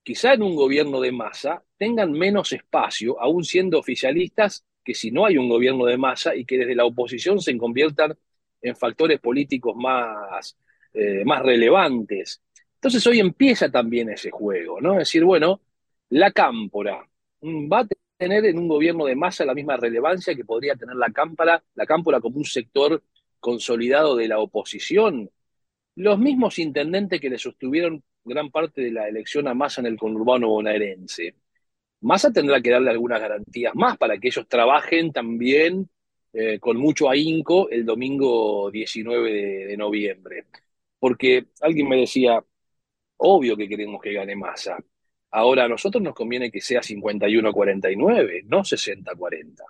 quizá 0.03 0.33
en 0.33 0.43
un 0.43 0.55
gobierno 0.55 1.01
de 1.01 1.11
masa 1.11 1.63
tengan 1.77 2.11
menos 2.11 2.53
espacio, 2.53 3.19
aún 3.19 3.43
siendo 3.43 3.79
oficialistas, 3.79 4.65
que 4.83 4.93
si 4.93 5.11
no 5.11 5.25
hay 5.25 5.37
un 5.37 5.49
gobierno 5.49 5.85
de 5.85 5.97
masa 5.97 6.35
y 6.35 6.45
que 6.45 6.57
desde 6.57 6.75
la 6.75 6.85
oposición 6.85 7.41
se 7.41 7.57
conviertan 7.57 8.17
en 8.61 8.75
factores 8.75 9.19
políticos 9.19 9.75
más, 9.75 10.57
eh, 10.93 11.23
más 11.25 11.41
relevantes. 11.41 12.41
Entonces 12.75 13.05
hoy 13.07 13.19
empieza 13.19 13.69
también 13.69 14.09
ese 14.09 14.31
juego, 14.31 14.79
¿no? 14.81 14.93
Es 14.93 14.99
decir, 14.99 15.23
bueno, 15.23 15.61
la 16.09 16.31
cámpora 16.31 17.07
mm, 17.41 17.71
va 17.71 17.81
a 17.81 17.87
tener 18.17 18.45
en 18.45 18.57
un 18.57 18.67
gobierno 18.67 19.05
de 19.05 19.15
masa 19.15 19.45
la 19.45 19.53
misma 19.53 19.77
relevancia 19.77 20.35
que 20.35 20.45
podría 20.45 20.75
tener 20.75 20.95
la 20.95 21.11
cámpora, 21.11 21.63
la 21.75 21.85
cámpora 21.85 22.19
como 22.19 22.37
un 22.37 22.45
sector 22.45 23.03
consolidado 23.39 24.15
de 24.15 24.27
la 24.27 24.39
oposición. 24.39 25.29
Los 25.95 26.19
mismos 26.19 26.59
intendentes 26.59 27.21
que 27.21 27.29
le 27.29 27.37
sostuvieron 27.37 28.03
gran 28.23 28.51
parte 28.51 28.81
de 28.81 28.91
la 28.91 29.07
elección 29.07 29.47
a 29.47 29.53
Massa 29.53 29.81
en 29.81 29.87
el 29.87 29.97
conurbano 29.97 30.49
bonaerense. 30.49 31.35
Massa 32.01 32.31
tendrá 32.31 32.61
que 32.61 32.71
darle 32.71 32.91
algunas 32.91 33.19
garantías 33.19 33.75
más 33.75 33.97
para 33.97 34.17
que 34.17 34.29
ellos 34.29 34.47
trabajen 34.47 35.11
también 35.11 35.89
eh, 36.33 36.59
con 36.59 36.77
mucho 36.77 37.09
ahínco 37.09 37.69
el 37.69 37.85
domingo 37.85 38.69
19 38.71 39.65
de, 39.67 39.77
noviembre. 39.77 40.45
Porque 40.99 41.47
alguien 41.61 41.87
me 41.87 41.97
decía, 41.97 42.43
obvio 43.17 43.57
que 43.57 43.67
queremos 43.67 44.01
que 44.01 44.13
gane 44.13 44.35
Massa, 44.35 44.77
Ahora, 45.31 45.65
a 45.65 45.67
nosotros 45.67 46.01
nos 46.03 46.15
conviene 46.15 46.51
que 46.51 46.61
sea 46.61 46.81
51-49, 46.81 48.45
no 48.45 48.63
60-40, 48.63 49.63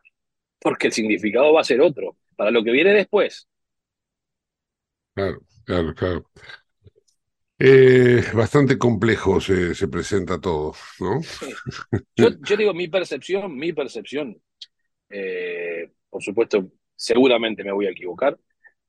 porque 0.59 0.87
el 0.87 0.93
significado 0.93 1.53
va 1.53 1.61
a 1.61 1.65
ser 1.65 1.81
otro, 1.81 2.17
para 2.35 2.49
lo 2.49 2.63
que 2.63 2.71
viene 2.71 2.93
después. 2.93 3.47
Claro, 5.13 5.41
claro, 5.65 5.93
claro. 5.93 6.29
Eh, 7.61 8.23
bastante 8.33 8.77
complejo 8.77 9.41
se, 9.41 9.75
se, 9.75 9.89
presenta 9.89 10.39
todo, 10.39 10.73
¿no? 11.01 11.19
Yo, 12.15 12.29
digo 12.55 12.73
mi 12.73 12.87
percepción, 12.87 13.53
mi 13.57 13.73
percepción, 13.73 14.41
eh, 15.09 15.91
por 16.09 16.23
supuesto, 16.23 16.71
seguramente 16.95 17.63
me 17.63 17.71
voy 17.71 17.87
a 17.87 17.91
equivocar, 17.91 18.37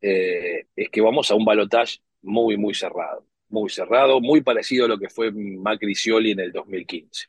eh, 0.01 0.67
es 0.75 0.89
que 0.91 1.01
vamos 1.01 1.31
a 1.31 1.35
un 1.35 1.45
balotaje 1.45 1.99
muy, 2.23 2.57
muy 2.57 2.75
cerrado 2.75 3.27
muy 3.51 3.69
cerrado, 3.69 4.21
muy 4.21 4.41
parecido 4.41 4.87
a 4.87 4.89
lo 4.89 4.99
que 4.99 5.11
fue 5.11 5.31
Macri 5.33 5.95
Scioli 5.95 6.31
en 6.33 6.41
el 6.41 6.53
2015. 6.53 7.27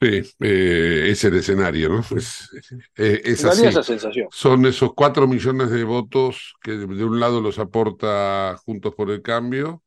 Sí, 0.00 0.34
eh, 0.40 1.06
es 1.10 1.22
el 1.24 1.36
escenario, 1.36 1.88
¿no? 1.90 2.00
Es, 2.16 2.48
eh, 2.96 3.22
es 3.24 3.44
así. 3.44 3.66
esa 3.66 3.84
sensación. 3.84 4.26
Son 4.32 4.66
esos 4.66 4.94
cuatro 4.94 5.28
millones 5.28 5.70
de 5.70 5.84
votos 5.84 6.54
que 6.60 6.72
de 6.72 7.04
un 7.04 7.20
lado 7.20 7.40
los 7.40 7.58
aporta 7.60 8.56
Juntos 8.64 8.94
por 8.96 9.10
el 9.10 9.22
Cambio 9.22 9.84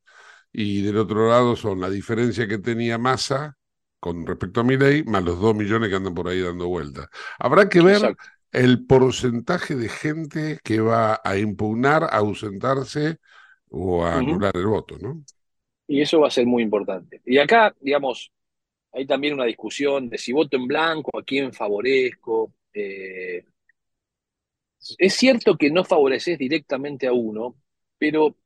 y 0.53 0.83
del 0.83 0.97
otro 0.97 1.27
lado 1.27 1.57
son 1.57 1.81
la 1.81 1.89
diferencia 1.89 2.47
que 2.47 2.59
tenía 2.59 2.97
Massa 2.97 3.57
con 4.05 4.23
respecto 4.23 4.59
a 4.59 4.63
mi 4.63 4.77
ley, 4.77 5.03
más 5.03 5.23
los 5.23 5.41
dos 5.41 5.55
millones 5.55 5.89
que 5.89 5.95
andan 5.95 6.13
por 6.13 6.27
ahí 6.27 6.39
dando 6.39 6.67
vueltas. 6.67 7.09
Habrá 7.39 7.67
que 7.67 7.81
ver 7.81 8.15
el 8.51 8.85
porcentaje 8.85 9.73
de 9.73 9.89
gente 9.89 10.59
que 10.63 10.79
va 10.79 11.19
a 11.23 11.37
impugnar, 11.39 12.03
a 12.03 12.17
ausentarse 12.17 13.17
o 13.67 14.05
a 14.05 14.17
anular 14.17 14.55
el 14.55 14.67
voto, 14.67 14.99
¿no? 14.99 15.23
Y 15.87 16.01
eso 16.01 16.19
va 16.19 16.27
a 16.27 16.29
ser 16.29 16.45
muy 16.45 16.61
importante. 16.61 17.23
Y 17.25 17.39
acá, 17.39 17.75
digamos, 17.79 18.31
hay 18.93 19.07
también 19.07 19.33
una 19.33 19.45
discusión 19.45 20.07
de 20.07 20.19
si 20.19 20.33
voto 20.33 20.55
en 20.55 20.67
blanco, 20.67 21.17
a 21.17 21.23
quién 21.23 21.51
favorezco. 21.51 22.53
Eh, 22.75 23.43
es 24.99 25.15
cierto 25.15 25.57
que 25.57 25.71
no 25.71 25.83
favoreces 25.83 26.37
directamente 26.37 27.07
a 27.07 27.11
uno, 27.11 27.55
pero 27.97 28.37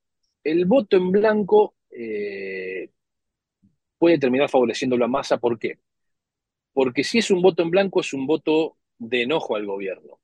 el 0.41 0.63
voto 0.63 0.95
en 0.95 1.12
blanco 1.12 1.76
eh, 1.91 2.91
puede 4.00 4.18
terminar 4.18 4.50
favoreciendo 4.50 4.96
a 5.04 5.08
masa. 5.08 5.38
¿Por 5.38 5.60
qué? 5.60 5.78
Porque 6.74 7.04
si 7.04 7.20
es 7.20 7.30
un 7.30 7.42
voto 7.42 7.62
en 7.62 7.70
blanco, 7.70 8.00
es 8.00 8.14
un 8.14 8.26
voto 8.26 8.78
de 8.98 9.24
enojo 9.24 9.56
al 9.56 9.66
gobierno. 9.66 10.20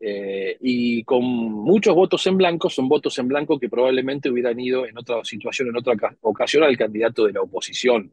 Eh, 0.00 0.56
y 0.60 1.04
con 1.04 1.24
muchos 1.24 1.94
votos 1.94 2.26
en 2.26 2.36
blanco, 2.36 2.68
son 2.68 2.88
votos 2.88 3.18
en 3.18 3.28
blanco 3.28 3.58
que 3.58 3.68
probablemente 3.68 4.30
hubieran 4.30 4.58
ido 4.58 4.86
en 4.86 4.98
otra 4.98 5.24
situación, 5.24 5.68
en 5.68 5.76
otra 5.76 5.94
ocasión, 6.22 6.64
al 6.64 6.76
candidato 6.76 7.26
de 7.26 7.32
la 7.32 7.42
oposición. 7.42 8.12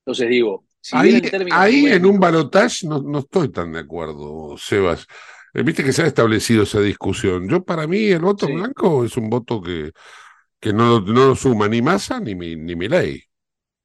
Entonces 0.00 0.28
digo, 0.28 0.64
si 0.80 0.96
ahí, 0.96 1.86
en, 1.86 2.06
un 2.06 2.18
balotaje 2.18 2.86
no, 2.86 3.18
estoy 3.18 3.50
tan 3.50 3.72
de 3.72 3.80
acuerdo, 3.80 4.56
Sebas. 4.56 5.06
Eh, 5.52 5.62
viste 5.62 5.84
que 5.84 5.92
se 5.92 6.02
ha 6.02 6.06
establecido 6.06 6.62
esa 6.62 6.80
discusión. 6.80 7.48
Yo, 7.48 7.62
para 7.62 7.86
mí, 7.86 8.06
el 8.06 8.20
voto 8.20 8.48
en 8.48 8.56
blanco 8.56 9.04
es 9.04 9.16
un 9.16 9.28
voto 9.28 9.60
que, 9.60 9.90
que 10.58 10.72
no, 10.72 11.00
no 11.00 11.28
lo 11.28 11.36
suma 11.36 11.68
ni 11.68 11.82
masa 11.82 12.18
ni 12.20 12.34
mi, 12.34 12.56
ni 12.56 12.76
mi 12.76 12.88
ley. 12.88 13.22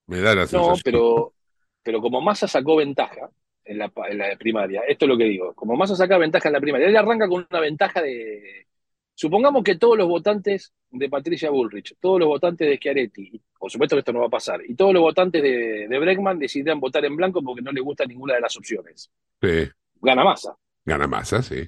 Me 0.07 0.19
da 0.21 0.35
la 0.35 0.47
sensación. 0.47 0.75
No, 0.75 0.81
pero, 0.83 1.33
pero 1.83 2.01
como 2.01 2.21
Massa 2.21 2.47
sacó 2.47 2.75
ventaja 2.75 3.29
en 3.63 3.79
la, 3.79 3.91
en 4.07 4.17
la 4.17 4.35
primaria, 4.37 4.81
esto 4.87 5.05
es 5.05 5.09
lo 5.09 5.17
que 5.17 5.25
digo, 5.25 5.53
como 5.53 5.75
Massa 5.75 5.95
saca 5.95 6.17
ventaja 6.17 6.49
en 6.49 6.53
la 6.53 6.61
primaria, 6.61 6.87
él 6.87 6.97
arranca 6.97 7.27
con 7.27 7.45
una 7.49 7.59
ventaja 7.59 8.01
de... 8.01 8.67
Supongamos 9.17 9.63
que 9.63 9.77
todos 9.77 9.97
los 9.97 10.07
votantes 10.07 10.73
de 10.91 11.09
Patricia 11.09 11.49
Bullrich, 11.49 11.95
todos 11.99 12.19
los 12.19 12.27
votantes 12.27 12.67
de 12.67 12.75
Schiaretti, 12.75 13.41
por 13.57 13.71
supuesto 13.71 13.95
que 13.95 13.99
esto 13.99 14.11
no 14.11 14.19
va 14.19 14.27
a 14.27 14.29
pasar, 14.29 14.59
y 14.67 14.75
todos 14.75 14.93
los 14.93 15.01
votantes 15.01 15.41
de, 15.41 15.87
de 15.87 15.99
Bregman 15.99 16.39
votar 16.77 17.05
en 17.05 17.15
blanco 17.15 17.41
porque 17.41 17.61
no 17.61 17.71
les 17.71 17.83
gusta 17.83 18.05
ninguna 18.05 18.35
de 18.35 18.41
las 18.41 18.55
opciones. 18.57 19.09
Sí. 19.41 19.69
Gana 20.01 20.23
Massa. 20.23 20.55
Gana 20.83 21.07
Massa, 21.07 21.41
sí. 21.41 21.65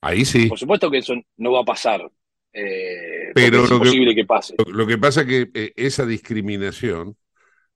Ahí 0.00 0.24
sí. 0.24 0.46
Por 0.48 0.58
supuesto 0.58 0.90
que 0.90 0.98
eso 0.98 1.14
no 1.36 1.52
va 1.52 1.60
a 1.60 1.64
pasar. 1.64 2.10
Eh, 2.52 3.32
Pero 3.34 3.64
es 3.64 3.70
imposible 3.70 4.14
que, 4.14 4.24
pase. 4.24 4.54
Lo, 4.66 4.86
que 4.86 4.98
pasa 4.98 5.22
es 5.22 5.26
que 5.26 5.50
eh, 5.54 5.72
esa 5.76 6.04
discriminación 6.04 7.16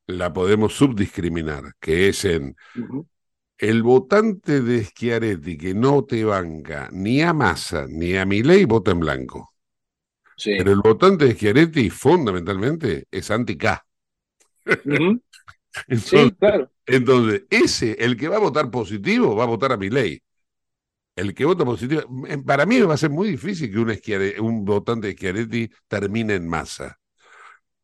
la 0.06 0.32
podemos 0.32 0.74
subdiscriminar, 0.74 1.72
que 1.80 2.08
es 2.08 2.24
en 2.24 2.56
el 3.58 3.82
votante 3.82 4.60
de 4.60 4.84
Schiaretti 4.84 5.56
que 5.56 5.74
no 5.74 6.04
te 6.04 6.24
banca 6.24 6.88
ni 6.92 7.22
a 7.22 7.32
Massa 7.32 7.86
ni 7.88 8.16
a 8.16 8.26
Milei, 8.26 8.64
vota 8.66 8.90
en 8.90 9.00
blanco. 9.00 9.54
Sí. 10.36 10.54
Pero 10.58 10.72
el 10.72 10.80
votante 10.80 11.24
de 11.24 11.34
Schiaretti 11.34 11.88
fundamentalmente 11.88 13.06
es 13.10 13.30
anti-K. 13.30 13.84
sí, 15.96 16.32
claro. 16.38 16.70
Entonces, 16.84 17.44
ese, 17.50 17.96
el 17.98 18.16
que 18.16 18.28
va 18.28 18.36
a 18.36 18.40
votar 18.40 18.70
positivo, 18.70 19.34
va 19.34 19.44
a 19.44 19.48
votar 19.48 19.72
a 19.72 19.76
Milei 19.76 20.22
el 21.16 21.34
que 21.34 21.44
vota 21.44 21.64
positivo, 21.64 22.02
eh, 22.28 22.38
para 22.38 22.66
mí 22.66 22.80
va 22.80 22.94
a 22.94 22.98
ser 22.98 23.10
muy 23.10 23.28
difícil 23.28 23.72
que 23.72 24.38
un, 24.38 24.46
un 24.46 24.64
votante 24.64 25.08
de 25.08 25.14
Schiaretti 25.14 25.70
termine 25.88 26.34
en 26.34 26.46
masa. 26.46 27.00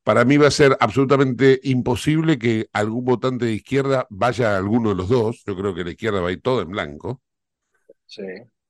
Para 0.05 0.25
mí 0.25 0.37
va 0.37 0.49
a 0.49 0.51
ser 0.51 0.77
absolutamente 0.81 1.61
imposible 1.63 2.39
que 2.39 2.69
algún 2.73 3.05
votante 3.05 3.47
de 3.47 3.53
izquierda 3.53 4.07
vaya 4.11 4.55
a 4.55 4.59
alguno 4.59 4.91
de 4.91 4.97
los 4.97 5.09
dos. 5.09 5.43
Yo 5.47 5.57
creo 5.57 5.75
que 5.75 5.85
la 5.85 5.91
izquierda 5.91 6.21
va 6.21 6.29
a 6.29 6.33
ir 6.33 6.43
todo 6.43 6.61
en 6.63 6.71
blanco. 6.71 7.23
Sí. 8.07 8.23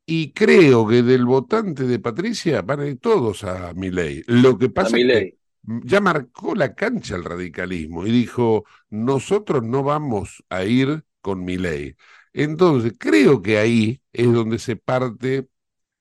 Y 0.05 0.33
creo 0.33 0.87
que 0.87 1.03
del 1.03 1.25
votante 1.25 1.85
de 1.85 1.98
Patricia 1.98 2.61
van 2.62 2.81
a 2.81 2.87
ir 2.87 2.98
todos 2.98 3.44
a 3.44 3.72
Milei. 3.72 4.22
Lo 4.27 4.59
que 4.59 4.68
pasa 4.68 4.98
es 4.98 5.07
que 5.07 5.38
ya 5.62 6.01
marcó 6.01 6.55
la 6.55 6.75
cancha 6.75 7.16
el 7.16 7.25
radicalismo 7.25 8.07
y 8.07 8.11
dijo, 8.11 8.64
nosotros 8.90 9.62
no 9.62 9.83
vamos 9.83 10.44
a 10.51 10.64
ir 10.64 11.05
con 11.20 11.44
Milei. 11.44 11.96
Entonces, 12.33 12.95
creo 12.99 13.42
que 13.42 13.59
ahí 13.59 14.01
es 14.12 14.33
donde 14.33 14.59
se 14.59 14.77
parte 14.77 15.49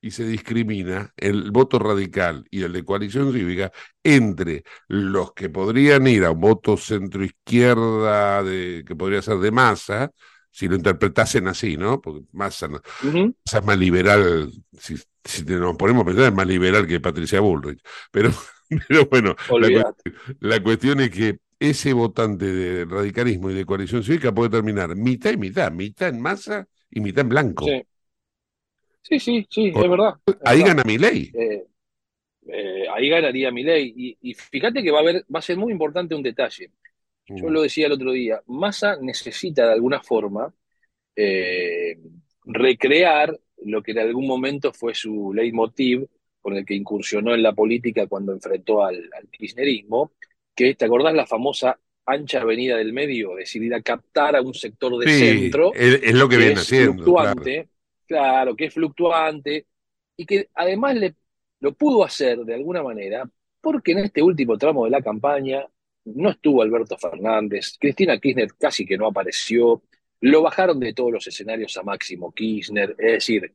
y 0.01 0.11
se 0.11 0.25
discrimina 0.25 1.13
el 1.15 1.51
voto 1.51 1.77
radical 1.77 2.45
y 2.49 2.63
el 2.63 2.73
de 2.73 2.83
coalición 2.83 3.31
cívica 3.31 3.71
entre 4.03 4.63
los 4.87 5.33
que 5.33 5.49
podrían 5.49 6.07
ir 6.07 6.25
a 6.25 6.31
un 6.31 6.41
voto 6.41 6.75
centro-izquierda 6.75 8.43
que 8.43 8.95
podría 8.97 9.21
ser 9.21 9.37
de 9.37 9.51
masa, 9.51 10.11
si 10.49 10.67
lo 10.67 10.75
interpretasen 10.75 11.47
así, 11.47 11.77
¿no? 11.77 12.01
Porque 12.01 12.23
masa, 12.31 12.67
es 13.45 13.63
más 13.63 13.77
liberal, 13.77 14.51
si, 14.77 14.95
nos 15.45 15.77
ponemos 15.77 16.01
a 16.01 16.05
pensar, 16.05 16.25
es 16.25 16.33
más 16.33 16.47
liberal 16.47 16.87
que 16.87 16.99
Patricia 16.99 17.39
Bullrich. 17.39 17.81
Pero, 18.11 18.31
pero 18.87 19.05
bueno, 19.05 19.35
la 20.39 20.63
cuestión 20.63 20.99
es 20.99 21.11
que 21.11 21.39
ese 21.61 21.93
votante 21.93 22.45
de 22.45 22.85
radicalismo 22.85 23.51
y 23.51 23.53
de 23.53 23.65
coalición 23.65 24.03
cívica 24.03 24.33
puede 24.33 24.49
terminar 24.49 24.95
mitad 24.95 25.31
y 25.31 25.37
mitad, 25.37 25.71
mitad 25.71 26.09
en 26.09 26.19
masa 26.19 26.67
y 26.89 26.99
mitad 27.01 27.21
en 27.21 27.29
blanco. 27.29 27.65
Sí, 29.03 29.19
sí, 29.19 29.47
sí, 29.47 29.67
es 29.67 29.89
verdad. 29.89 30.15
ahí 30.43 30.63
gana 30.63 30.81
mi 30.83 30.97
ley. 30.97 31.31
Eh, 31.35 31.63
eh, 32.47 32.85
ahí 32.91 33.09
ganaría 33.09 33.51
mi 33.51 33.61
ley. 33.61 34.17
Y, 34.19 34.33
fíjate 34.33 34.81
que 34.81 34.89
va 34.89 34.97
a, 34.97 35.01
haber, 35.01 35.23
va 35.33 35.37
a 35.37 35.43
ser 35.43 35.57
muy 35.57 35.71
importante 35.71 36.15
un 36.15 36.23
detalle. 36.23 36.71
Yo 37.27 37.47
mm. 37.47 37.51
lo 37.51 37.61
decía 37.61 37.85
el 37.85 37.93
otro 37.93 38.11
día, 38.11 38.41
Massa 38.47 38.97
necesita 38.99 39.67
de 39.67 39.73
alguna 39.73 40.01
forma 40.01 40.51
eh, 41.15 41.99
recrear 42.43 43.39
lo 43.63 43.83
que 43.83 43.91
en 43.91 43.99
algún 43.99 44.25
momento 44.25 44.73
fue 44.73 44.95
su 44.95 45.31
leitmotiv 45.31 46.07
con 46.41 46.57
el 46.57 46.65
que 46.65 46.73
incursionó 46.73 47.35
en 47.35 47.43
la 47.43 47.53
política 47.53 48.07
cuando 48.07 48.31
enfrentó 48.31 48.83
al, 48.83 49.09
al 49.15 49.29
kirchnerismo, 49.29 50.13
que, 50.55 50.75
¿te 50.75 50.85
acordás 50.85 51.13
la 51.13 51.25
famosa 51.25 51.79
ancha 52.05 52.41
avenida 52.41 52.77
del 52.77 52.93
medio? 52.93 53.35
Decidir 53.35 53.73
a 53.73 53.81
captar 53.81 54.35
a 54.35 54.41
un 54.41 54.53
sector 54.53 54.97
de 54.97 55.11
centro. 55.11 55.73
Es, 55.73 56.13
lo 56.13 56.27
que, 56.27 56.37
viene 56.37 56.53
haciendo. 56.55 57.03
Fluctuante, 57.03 57.69
claro. 58.07 58.55
que 58.55 58.65
es 58.65 58.73
fluctuante 58.73 59.65
y 60.17 60.25
que 60.25 60.49
además 60.55 60.95
le, 60.95 61.15
lo 61.59 61.73
pudo 61.73 62.03
hacer 62.03 62.39
de 62.39 62.55
alguna 62.55 62.83
manera 62.83 63.29
porque 63.61 63.91
en 63.93 63.99
este 63.99 64.21
último 64.21 64.57
tramo 64.57 64.85
de 64.85 64.91
la 64.91 65.01
campaña 65.01 65.65
no 66.05 66.31
estuvo 66.31 66.61
Alberto 66.61 66.97
Fernández, 66.97 67.77
Cristina 67.79 68.19
Kirchner 68.19 68.49
casi 68.57 68.85
que 68.85 68.97
no 68.97 69.07
apareció, 69.07 69.83
lo 70.19 70.41
bajaron 70.41 70.79
de 70.79 70.93
todos 70.93 71.11
los 71.11 71.27
escenarios 71.27 71.77
a 71.77 71.83
Máximo 71.83 72.31
Kirchner, 72.31 72.95
es 72.97 73.13
decir, 73.13 73.53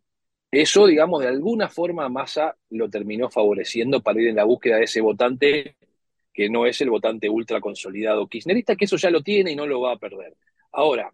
eso, 0.50 0.86
digamos, 0.86 1.22
de 1.22 1.28
alguna 1.28 1.68
forma 1.68 2.08
Massa 2.08 2.56
lo 2.70 2.88
terminó 2.88 3.28
favoreciendo 3.30 4.00
para 4.00 4.20
ir 4.20 4.28
en 4.28 4.36
la 4.36 4.44
búsqueda 4.44 4.76
de 4.76 4.84
ese 4.84 5.00
votante 5.00 5.76
que 6.36 6.50
no 6.50 6.66
es 6.66 6.78
el 6.82 6.90
votante 6.90 7.30
ultra 7.30 7.62
consolidado 7.62 8.28
kirchnerista, 8.28 8.76
que 8.76 8.84
eso 8.84 8.98
ya 8.98 9.10
lo 9.10 9.22
tiene 9.22 9.52
y 9.52 9.56
no 9.56 9.66
lo 9.66 9.80
va 9.80 9.92
a 9.92 9.96
perder. 9.96 10.36
Ahora, 10.70 11.10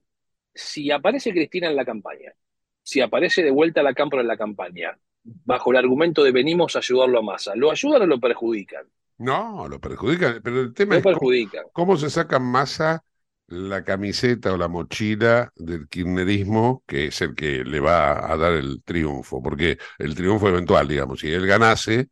si 0.53 0.91
aparece 0.91 1.31
Cristina 1.31 1.69
en 1.71 1.77
la 1.77 1.85
campaña, 1.85 2.33
si 2.83 3.01
aparece 3.01 3.45
de 3.45 3.53
vuelta 3.53 3.83
a 3.83 3.85
la 3.85 3.95
cámara 3.95 4.23
en 4.23 4.27
la 4.27 4.37
campaña, 4.37 4.99
bajo 5.23 5.71
el 5.71 5.77
argumento 5.77 6.25
de 6.25 6.33
venimos 6.33 6.75
a 6.75 6.81
ayudarlo 6.81 7.21
a 7.21 7.23
masa, 7.23 7.55
¿lo 7.55 7.71
ayudan 7.71 8.03
o 8.03 8.07
lo 8.07 8.19
perjudican? 8.19 8.85
No, 9.19 9.69
lo 9.69 9.79
perjudican, 9.79 10.41
pero 10.43 10.61
el 10.61 10.75
tema 10.75 10.97
es 10.97 11.05
cómo, 11.73 11.97
se 11.97 12.11
saca 12.11 12.41
masa 12.41 13.05
la 13.47 13.85
camiseta 13.85 14.53
o 14.53 14.57
la 14.57 14.67
mochila 14.67 15.53
del 15.55 15.87
kirchnerismo, 15.87 16.83
que 16.85 17.07
es 17.07 17.21
el 17.21 17.37
que 17.37 17.63
le 17.63 17.79
va 17.79 18.29
a 18.29 18.37
dar 18.37 18.55
el 18.55 18.83
triunfo, 18.83 19.41
porque 19.41 19.79
el 19.99 20.17
triunfo 20.17 20.49
eventual, 20.49 20.89
digamos, 20.89 21.21
si 21.21 21.31
él 21.31 21.47
ganase, 21.47 22.09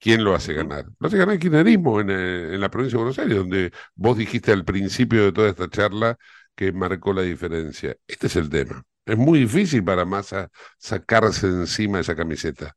¿Quién 0.00 0.24
lo 0.24 0.34
hace 0.34 0.54
ganar? 0.54 0.86
Lo 0.98 1.08
hace 1.08 1.18
ganar 1.18 1.34
el 1.34 1.40
kirchnerismo 1.40 2.00
eh, 2.00 2.54
en, 2.54 2.60
la 2.60 2.70
provincia 2.70 2.96
de 2.96 3.02
Buenos 3.04 3.18
Aires, 3.18 3.36
donde 3.36 3.70
vos 3.94 4.16
dijiste 4.16 4.50
al 4.50 4.64
principio 4.64 5.24
de 5.24 5.32
toda 5.32 5.50
esta 5.50 5.68
charla 5.68 6.16
que 6.56 6.72
marcó 6.72 7.12
la 7.12 7.20
diferencia. 7.20 7.94
Este 8.06 8.28
es 8.28 8.36
el 8.36 8.48
tema. 8.48 8.82
Es 9.04 9.18
muy 9.18 9.40
difícil 9.40 9.84
para 9.84 10.06
Massa 10.06 10.50
sacarse 10.78 11.48
de 11.48 11.60
encima 11.60 12.00
esa 12.00 12.16
camiseta. 12.16 12.74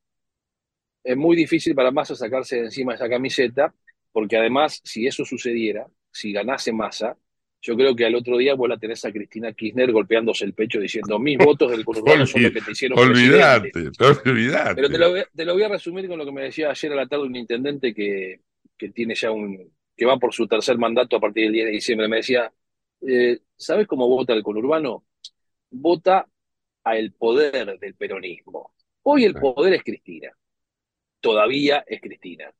Es 1.02 1.16
muy 1.16 1.38
difícil 1.38 1.74
para 1.74 1.92
Massa 1.92 2.16
sacarse 2.16 2.58
de 2.58 2.66
encima 2.66 2.94
esa 2.94 3.08
camiseta, 3.08 3.74
porque 4.12 4.38
además, 4.38 4.82
si 4.84 5.08
eso 5.08 5.24
sucediera, 5.24 5.88
si 6.12 6.34
ganase 6.34 6.74
Massa, 6.74 7.18
yo 7.66 7.78
creo 7.78 7.96
que 7.96 8.06
al 8.06 8.14
otro 8.14 8.38
día 8.38 8.56
vos 8.56 8.68
la 8.68 8.78
tenés 8.78 9.06
a 9.06 9.12
Cristina 9.12 9.54
Kirchner 9.54 9.94
golpeándose 9.94 10.44
el 10.44 10.54
pecho 10.54 10.82
diciendo 10.82 11.18
mis 11.18 11.38
votos 11.38 11.72
del 11.72 11.86
conurbano 11.86 12.26
son 12.28 12.44
los 12.44 12.52
que 12.52 12.62
te 12.62 12.72
hicieron 12.72 13.00
olvidate, 13.00 13.72
olvidate. 14.26 14.76
Pero 14.76 14.90
te 14.90 14.98
lo, 14.98 15.14
te 15.34 15.46
lo, 15.46 15.54
voy 15.54 15.64
a 15.64 15.70
resumir 15.70 16.10
con 16.10 16.20
lo 16.20 16.26
que 16.26 16.34
me 16.34 16.44
decía 16.44 16.70
ayer 16.70 16.92
a 16.92 16.96
la 16.96 17.08
tarde 17.08 17.24
un 17.24 17.38
intendente 17.38 17.94
que, 17.94 18.42
que 18.78 18.90
tiene 18.90 19.16
ya 19.16 19.32
un 19.32 19.72
que 19.96 20.06
va 20.06 20.18
por 20.18 20.34
su 20.34 20.46
tercer 20.46 20.78
mandato 20.78 21.16
a 21.16 21.20
partir 21.22 21.46
del 21.46 21.54
10 21.54 21.66
de 21.68 21.72
diciembre. 21.72 22.08
Me 22.08 22.18
decía, 22.18 22.52
eh, 23.02 23.40
¿sabes 23.56 23.88
cómo 23.88 24.10
vota 24.10 24.34
el 24.34 24.44
conurbano? 24.44 25.06
Vota 25.70 26.28
al 26.84 27.12
poder 27.14 27.80
del 27.80 27.96
peronismo. 27.96 28.74
Hoy 29.04 29.24
el 29.24 29.36
poder 29.36 29.74
es 29.74 29.84
Cristina. 29.84 30.32
Todavía 31.22 31.84
es 31.88 32.02
Cristina. 32.02 32.52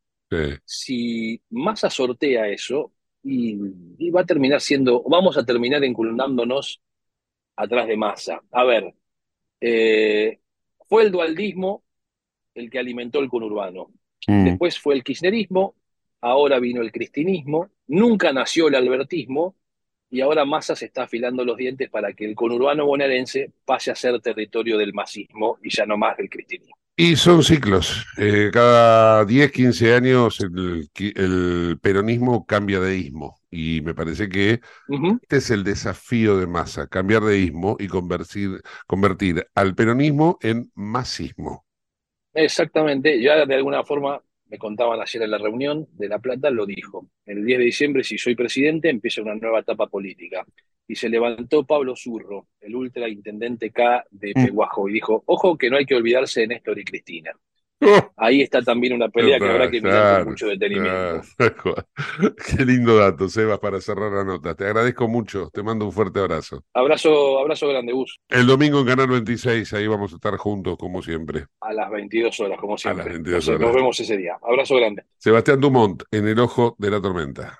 Si 0.66 1.40
Massa 1.50 1.90
sortea 1.90 2.48
eso, 2.48 2.94
y, 3.24 4.10
va 4.12 4.22
a 4.22 4.26
terminar 4.26 4.60
siendo, 4.62 5.02
vamos 5.04 5.38
a 5.38 5.46
terminar 5.46 5.84
enculnándonos 5.84 6.82
atrás 7.56 7.88
de 7.88 7.98
masa. 7.98 8.42
A 8.52 8.64
ver, 8.64 8.94
eh, 9.62 10.40
fue 10.88 11.04
el 11.04 11.12
dualdismo 11.12 11.84
el 12.54 12.70
que 12.70 12.80
alimentó 12.80 13.20
el 13.20 13.30
conurbano. 13.30 13.92
Mm. 14.28 14.46
Después 14.46 14.78
fue 14.78 14.96
el 14.96 15.04
kirchnerismo, 15.04 15.76
ahora 16.22 16.60
vino 16.60 16.82
el 16.82 16.92
cristinismo, 16.92 17.70
nunca 17.88 18.32
nació 18.34 18.68
el 18.68 18.76
albertismo 18.76 19.56
y 20.10 20.22
ahora 20.22 20.46
Massa 20.46 20.76
se 20.76 20.86
está 20.86 21.04
afilando 21.04 21.44
los 21.44 21.58
dientes 21.58 21.90
para 21.90 22.14
que 22.14 22.26
el 22.26 22.36
conurbano 22.36 22.86
bonaerense 22.86 23.52
pase 23.66 23.90
a 23.90 23.96
ser 23.96 24.22
territorio 24.22 24.78
del 24.78 24.94
masismo 24.94 25.58
y 25.64 25.70
ya 25.70 25.86
no 25.86 25.98
más 25.98 26.18
del 26.18 26.30
cristinismo. 26.30 26.78
Y 26.96 27.16
son 27.16 27.42
ciclos. 27.42 28.06
Eh, 28.18 28.52
cada 28.54 29.26
10, 29.26 29.52
15 29.52 29.96
años 29.96 30.40
el, 30.42 31.80
peronismo 31.82 32.46
cambia 32.46 32.80
de 32.80 32.98
ismo. 32.98 33.40
Y 33.50 33.82
me 33.82 33.96
parece 33.96 34.30
que 34.30 34.62
este 35.22 35.38
es 35.38 35.50
el 35.50 35.64
desafío 35.64 36.38
de 36.38 36.46
masa, 36.46 36.88
cambiar 36.88 37.24
de 37.24 37.40
ismo 37.40 37.78
y 37.80 37.88
convertir, 37.88 38.62
convertir 38.86 39.48
al 39.56 39.74
peronismo 39.74 40.38
en 40.42 40.72
masismo. 40.76 41.66
Exactamente. 42.34 43.22
Ya 43.22 43.46
de 43.46 43.56
alguna 43.56 43.84
forma 43.84 44.22
me 44.54 44.60
contaban 44.60 45.02
ayer 45.02 45.24
en 45.24 45.32
la 45.32 45.40
reunión 45.40 45.88
de 45.94 46.08
La 46.08 46.20
Plata, 46.20 46.52
lo 46.52 46.68
dijo. 46.68 47.10
El 47.26 47.44
10 47.44 47.58
de 47.58 47.66
diciembre, 47.66 48.04
si 48.04 48.20
soy 48.20 48.36
presidente, 48.36 48.88
empieza 48.88 49.24
una 49.24 49.34
nueva 49.34 49.62
etapa 49.62 49.88
política 49.88 50.46
y 50.88 50.94
se 50.94 51.10
levantó 51.10 51.66
Pablo 51.66 51.96
Zurro, 51.96 52.50
el 52.62 52.76
ultraintendente 52.76 53.72
K 53.72 54.06
de 54.12 54.32
mm. 54.36 54.46
Peguajo, 54.46 54.88
y 54.88 54.94
dijo, 54.94 55.24
ojo 55.26 55.58
que 55.58 55.72
no 55.72 55.78
hay 55.78 55.88
que 55.88 55.96
olvidarse 55.96 56.42
de 56.42 56.48
Néstor 56.50 56.78
y 56.78 56.84
Cristina. 56.84 57.32
ahí 58.18 58.42
está 58.42 58.62
también 58.62 58.94
una 58.94 59.10
pelea 59.10 59.40
que 59.40 59.50
habrá 59.50 59.70
que 59.70 59.82
mirar 59.82 60.24
con 60.24 60.34
mucho 60.34 60.48
detenimiento. 60.48 61.22
Qué 62.58 62.66
lindo 62.66 62.98
dato, 62.98 63.30
Sebas, 63.30 63.60
para 63.60 63.80
cerrar 63.82 64.12
la 64.12 64.24
nota. 64.24 64.56
Te 64.56 64.66
agradezco 64.66 65.08
mucho, 65.08 65.50
te 65.54 65.64
mando 65.64 65.86
un 65.86 65.92
fuerte 65.92 66.20
abrazo. 66.20 66.64
Abrazo, 66.74 67.40
abrazo 67.40 67.68
grande, 67.68 67.94
Gus. 67.94 68.20
El 68.30 68.48
domingo 68.48 68.80
en 68.80 68.88
Canal 68.88 69.08
26, 69.08 69.74
ahí 69.74 69.88
vamos 69.88 70.14
a 70.14 70.16
estar 70.16 70.36
juntos, 70.38 70.78
como 70.78 71.02
siempre. 71.02 71.46
A 71.62 71.74
las 71.74 71.90
22 71.90 72.40
horas, 72.40 72.60
como 72.60 72.78
siempre. 72.78 73.04
A 73.04 73.06
las 73.06 73.14
22 73.14 73.48
horas. 73.50 73.62
Nos 73.62 73.76
vemos 73.76 74.00
ese 74.00 74.18
día. 74.18 74.38
Abrazo 74.42 74.76
grande. 74.76 75.04
Sebastián 75.18 75.60
Dumont, 75.60 76.04
en 76.12 76.28
el 76.28 76.40
ojo 76.40 76.76
de 76.78 76.92
la 76.92 77.02
tormenta. 77.02 77.60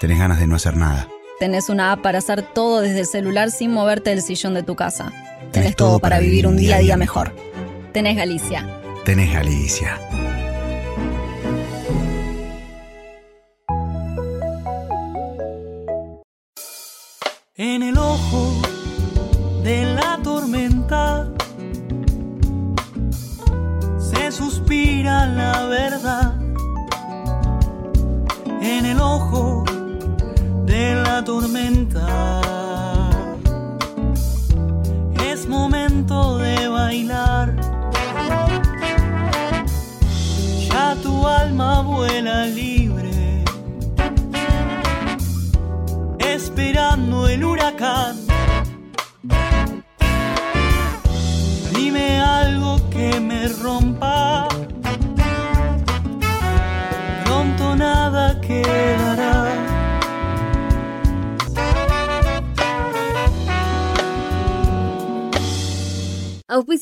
Tenés 0.00 0.18
ganas 0.18 0.40
de 0.40 0.46
no 0.46 0.56
hacer 0.56 0.78
nada. 0.78 1.08
Tenés 1.38 1.68
una 1.68 1.92
app 1.92 2.00
para 2.00 2.16
hacer 2.16 2.40
todo 2.40 2.80
desde 2.80 3.00
el 3.00 3.06
celular 3.06 3.50
sin 3.50 3.70
moverte 3.70 4.08
del 4.08 4.22
sillón 4.22 4.54
de 4.54 4.62
tu 4.62 4.74
casa. 4.74 5.12
Tenés, 5.52 5.76
todo 5.76 5.98
para 5.98 6.18
vivir 6.18 6.46
un 6.46 6.56
día 6.56 6.76
a 6.76 6.78
día 6.78 6.96
mejor. 6.96 7.34
Tenés 7.92 8.16
Galicia. 8.16 8.66
Tenés 9.04 9.30
Galicia. 9.30 10.00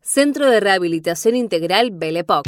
Centro 0.00 0.50
de 0.50 0.60
Rehabilitación 0.60 1.34
Integral 1.34 1.90
Belepoc. 1.92 2.46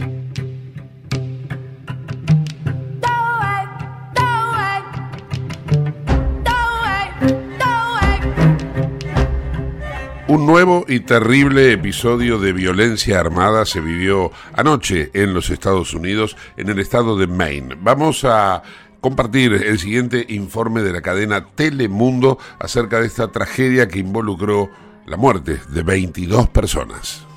Un 10.28 10.44
nuevo 10.44 10.84
y 10.86 11.00
terrible 11.00 11.72
episodio 11.72 12.38
de 12.38 12.52
violencia 12.52 13.18
armada 13.18 13.64
se 13.64 13.80
vivió 13.80 14.30
anoche 14.52 15.10
en 15.14 15.32
los 15.32 15.48
Estados 15.48 15.94
Unidos, 15.94 16.36
en 16.58 16.68
el 16.68 16.78
estado 16.80 17.16
de 17.16 17.26
Maine. 17.26 17.76
Vamos 17.80 18.26
a 18.26 18.62
compartir 19.00 19.54
el 19.54 19.78
siguiente 19.78 20.26
informe 20.28 20.82
de 20.82 20.92
la 20.92 21.00
cadena 21.00 21.46
Telemundo 21.54 22.38
acerca 22.58 23.00
de 23.00 23.06
esta 23.06 23.28
tragedia 23.32 23.88
que 23.88 24.00
involucró 24.00 24.68
la 25.06 25.16
muerte 25.16 25.60
de 25.70 25.82
22 25.82 26.50
personas. 26.50 27.27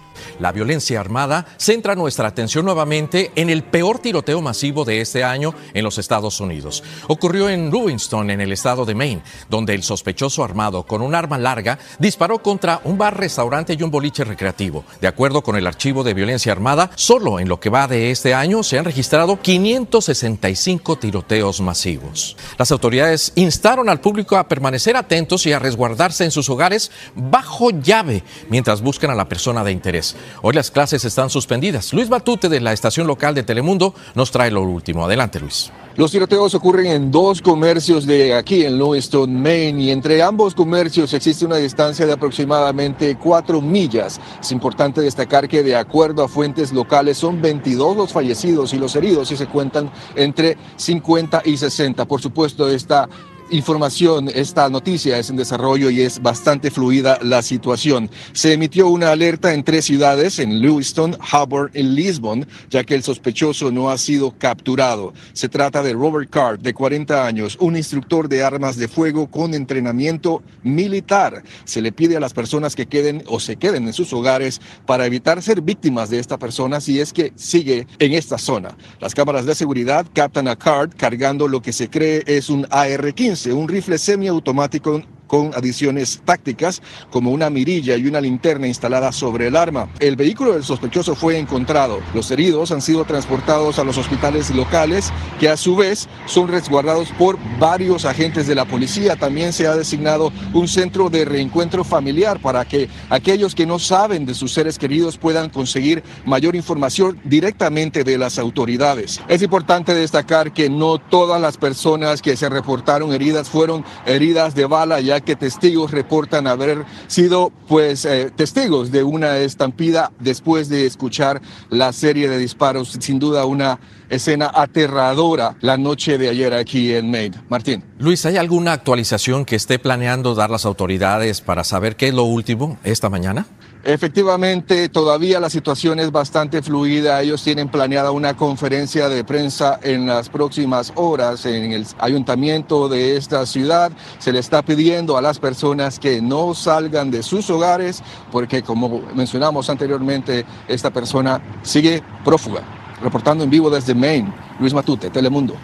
La 0.42 0.52
violencia 0.52 1.00
armada 1.00 1.46
centra 1.58 1.96
nuestra 1.96 2.28
atención 2.28 2.66
nuevamente 2.66 3.32
en 3.36 3.50
el 3.50 3.64
peor 3.64 4.00
tiroteo 4.00 4.42
masivo 4.42 4.84
de 4.84 5.00
este 5.00 5.24
año 5.24 5.54
en 5.74 5.84
los 5.84 6.00
Estados 6.00 6.39
Unidos. 6.39 6.84
Ocurrió 7.08 7.48
en 7.48 7.70
Lewiston, 7.70 8.32
en 8.32 8.42
el 8.42 8.52
estado 8.52 8.86
de 8.86 8.96
Maine, 8.96 9.22
donde 9.50 9.76
el 9.76 9.84
sospechoso 9.84 10.44
armado 10.44 10.84
con 10.84 11.02
un 11.02 11.14
arma 11.14 11.38
larga 11.38 11.78
disparó 12.00 12.39
contra 12.39 12.82
un 12.84 12.98
bar, 12.98 13.18
restaurante 13.18 13.76
y 13.78 13.84
un 13.84 13.92
boliche 13.92 14.24
recreativo. 14.24 14.84
De 15.00 15.08
acuerdo 15.08 15.44
con 15.44 15.56
el 15.56 15.68
archivo 15.68 16.04
de 16.04 16.16
violencia 16.16 16.52
armada, 16.52 16.89
solo 16.96 17.39
en 17.39 17.48
lo 17.48 17.60
que 17.60 17.70
va 17.70 17.88
de 17.88 18.10
este 18.10 18.34
año 18.34 18.64
se 18.64 18.80
han 18.80 18.86
registrado 18.86 19.39
565 19.39 20.98
tiroteos 20.98 21.62
masivos. 21.62 22.36
Las 22.58 22.72
autoridades 22.72 23.32
instaron 23.36 23.89
al 23.89 24.02
público 24.02 24.38
a 24.38 24.48
permanecer 24.48 24.98
atentos 24.98 25.46
y 25.46 25.54
a 25.54 25.60
resguardarse 25.60 26.26
en 26.26 26.32
sus 26.32 26.50
hogares 26.50 26.92
bajo 27.16 27.70
llave 27.70 28.24
mientras 28.50 28.82
buscan 28.82 29.12
a 29.12 29.16
la 29.16 29.30
persona 29.30 29.64
de 29.64 29.72
interés. 29.72 30.16
Hoy 30.42 30.54
las 30.54 30.72
clases 30.72 31.06
están 31.06 31.30
suspendidas. 31.30 31.94
Luis 31.94 32.10
Batute 32.10 32.50
de 32.50 32.60
la 32.60 32.74
estación 32.74 33.08
local 33.08 33.36
de 33.36 33.44
Telemundo 33.44 33.94
nos 34.16 34.32
trae 34.32 34.52
lo 34.52 34.62
último. 34.62 35.06
Adelante, 35.06 35.40
Luis. 35.40 35.72
Los 35.98 36.12
tiroteos 36.12 36.56
ocurren 36.56 36.86
en 36.86 37.12
dos 37.12 37.42
comercios 37.42 38.06
de 38.06 38.34
aquí 38.34 38.64
en 38.64 38.78
Lewiston, 38.78 39.42
Maine, 39.42 39.84
y 39.84 39.92
entre 39.92 40.24
ambos 40.24 40.56
comercios 40.56 41.14
existe 41.14 41.46
una 41.46 41.58
distancia 41.58 42.06
de 42.06 42.14
aproximadamente 42.14 43.18
cuatro 43.18 43.60
millas. 43.60 44.22
Es 44.40 44.54
importante 44.54 45.02
destacar 45.02 45.50
que 45.50 45.64
de 45.64 45.76
acuerdo 45.76 46.24
a 46.24 46.30
fuentes 46.30 46.72
locales 46.72 47.18
son 47.18 47.42
22 47.42 47.98
los 47.98 48.14
fallecidos 48.14 48.74
y 48.74 48.78
los 48.78 48.96
heridos 48.96 49.34
y 49.34 49.38
se 49.38 49.48
cuentan 49.48 49.92
entre 50.16 50.58
50 50.78 51.42
y 51.44 51.58
60. 51.58 52.06
Por 52.06 52.22
supuesto, 52.22 52.70
esta 52.70 53.10
información, 53.52 54.30
esta 54.34 54.70
noticia 54.70 55.18
es 55.18 55.30
en 55.30 55.36
desarrollo 55.36 55.89
y 55.89 56.02
es 56.02 56.22
bastante 56.22 56.72
fluida 56.72 57.20
la 57.22 57.41
situación. 57.41 58.10
Se 58.34 58.54
emitió 58.54 58.88
una 58.88 59.12
alerta 59.12 59.54
en 59.54 59.64
tres 59.64 59.86
ciudades, 59.86 60.39
en 60.39 60.62
Lewiston, 60.62 61.18
Hubbard 61.32 61.72
y 61.76 61.84
Lisbon, 61.84 62.47
ya 62.70 62.84
que 62.84 62.95
el 62.95 63.04
sospechoso 63.04 63.70
no 63.72 63.89
ha 63.89 63.97
sido 63.97 64.34
capturado. 64.38 65.14
Se 65.34 65.49
trata 65.49 65.84
de 65.84 65.93
Robert 65.93 66.30
Card, 66.30 66.60
de 66.60 66.74
40 66.74 67.26
años, 67.26 67.58
un 67.60 67.76
instructor 67.76 68.30
de 68.30 68.43
armas 68.43 68.78
de 68.78 68.88
fuego 68.88 69.30
con 69.30 69.54
entrenamiento 69.54 70.41
militar. 70.64 71.43
Se 71.66 71.82
le 71.82 71.91
pide 71.91 72.18
a 72.18 72.22
las 72.22 72.34
personas 72.34 72.76
que 72.76 72.86
queden 72.86 73.24
o 73.28 73.39
se 73.39 73.58
queden 73.58 73.88
en 73.88 73.93
sus 73.93 74.14
hogares 74.14 74.62
para 74.86 75.06
evitar 75.06 75.41
ser 75.41 75.62
víctimas 75.62 76.10
de 76.10 76.20
esta 76.20 76.39
persona 76.39 76.80
si 76.80 76.99
es 76.99 77.12
que 77.12 77.34
sigue 77.36 77.86
en 77.99 78.14
esta 78.14 78.38
zona. 78.38 78.78
Las 78.99 79.14
cámaras 79.14 79.45
de 79.45 79.56
seguridad 79.56 80.06
captan 80.14 80.47
a 80.47 80.56
Card 80.56 80.91
cargando 80.95 81.47
lo 81.47 81.62
que 81.62 81.74
se 81.74 81.89
cree 81.89 82.24
es 82.26 82.49
un 82.49 82.66
AR-15 82.70 83.41
un 83.48 83.68
rifle 83.68 83.98
semiautomático 83.98 85.02
con 85.32 85.54
adiciones 85.56 86.22
tácticas 86.26 86.82
como 87.10 87.32
una 87.32 87.50
mirilla 87.50 87.96
y 87.96 88.06
una 88.06 88.20
linterna 88.20 88.68
instalada 88.68 89.14
sobre 89.14 89.48
el 89.48 89.56
arma. 89.56 89.88
El 90.02 90.18
vehículo 90.18 90.52
del 90.52 90.66
sospechoso 90.66 91.16
fue 91.16 91.40
encontrado. 91.40 92.02
Los 92.14 92.30
heridos 92.32 92.74
han 92.74 92.82
sido 92.82 93.06
transportados 93.06 93.80
a 93.80 93.86
los 93.86 93.98
hospitales 93.98 94.50
locales 94.50 95.10
que 95.40 95.48
a 95.48 95.56
su 95.56 95.78
vez 95.78 96.10
son 96.26 96.50
resguardados 96.50 97.14
por 97.18 97.38
varios 97.60 98.04
agentes 98.04 98.46
de 98.46 98.56
la 98.56 98.66
policía. 98.66 99.16
También 99.16 99.54
se 99.54 99.68
ha 99.68 99.76
designado 99.78 100.34
un 100.54 100.68
centro 100.68 101.10
de 101.10 101.24
reencuentro 101.24 101.86
familiar 101.86 102.42
para 102.42 102.66
que 102.66 102.90
aquellos 103.10 103.56
que 103.56 103.66
no 103.66 103.80
saben 103.80 104.26
de 104.26 104.34
sus 104.34 104.52
seres 104.52 104.78
queridos 104.78 105.18
puedan 105.18 105.50
conseguir 105.50 106.04
mayor 106.26 106.58
información 106.58 107.18
directamente 107.24 108.04
de 108.04 108.18
las 108.18 108.38
autoridades. 108.38 109.22
Es 109.30 109.42
importante 109.42 109.94
destacar 109.94 110.52
que 110.52 110.70
no 110.70 110.98
todas 110.98 111.40
las 111.40 111.56
personas 111.56 112.22
que 112.22 112.36
se 112.36 112.50
reportaron 112.50 113.14
heridas 113.14 113.48
fueron 113.48 113.86
heridas 114.06 114.56
de 114.56 114.66
bala 114.66 115.00
ya 115.00 115.20
que 115.22 115.36
testigos 115.36 115.91
reportan 115.91 116.47
haber 116.47 116.86
sido 117.07 117.51
pues 117.67 118.05
eh, 118.05 118.32
testigos 118.36 118.91
de 118.91 119.03
una 119.03 119.38
estampida 119.38 120.11
después 120.19 120.69
de 120.69 120.86
escuchar 120.86 121.41
la 121.69 121.93
serie 121.93 122.30
de 122.30 122.38
disparos. 122.38 122.97
Sin 122.99 123.19
duda 123.19 123.45
una 123.45 123.80
escena 124.09 124.51
aterradora 124.53 125.55
la 125.61 125.78
noche 125.78 126.17
de 126.17 126.30
ayer 126.30 126.53
aquí 126.53 126.93
en 126.93 127.09
Maine. 127.09 127.38
Martín. 127.49 127.84
Luis, 127.97 128.26
¿hay 128.26 128.38
alguna 128.38 128.74
actualización 128.74 129.45
que 129.45 129.55
esté 129.55 129.80
planeando 129.80 130.36
dar 130.36 130.49
las 130.49 130.65
autoridades 130.65 131.41
para 131.41 131.63
saber 131.63 131.95
qué 131.95 132.09
es 132.09 132.13
lo 132.13 132.24
último 132.24 132.78
esta 132.84 133.09
mañana? 133.09 133.45
Efectivamente, 133.84 134.90
todavía 134.90 135.40
la 135.40 135.50
situación 135.50 136.00
es 136.00 136.12
bastante 136.12 136.62
fluida. 136.62 137.20
Ellos 137.22 137.44
tienen 137.44 137.68
planeada 137.68 138.12
una 138.12 138.36
conferencia 138.38 139.10
de 139.10 139.24
prensa 139.24 139.80
en 139.82 140.06
las 140.06 140.30
próximas 140.30 140.94
horas 140.96 141.48
en 141.48 141.72
el 141.72 141.88
ayuntamiento 141.98 142.88
de 142.88 143.18
esta 143.18 143.44
ciudad. 143.48 143.92
Se 144.20 144.32
le 144.32 144.38
está 144.38 144.62
pidiendo 144.62 145.18
a 145.18 145.22
las 145.22 145.40
personas 145.40 146.00
que 146.00 146.22
no 146.22 146.54
salgan 146.54 147.10
de 147.10 147.24
sus 147.24 147.50
hogares 147.50 148.04
porque, 148.32 148.62
como 148.62 149.02
mencionamos 149.16 149.68
anteriormente, 149.68 150.46
esta 150.68 150.92
persona 150.92 151.42
sigue 151.64 152.04
prófuga. 152.24 152.62
Reportando 153.02 153.44
en 153.44 153.50
vivo 153.50 153.72
desde 153.72 153.96
Maine, 153.96 154.32
Luis 154.60 154.76
Matute, 154.76 155.10
Telemundo. 155.10 155.56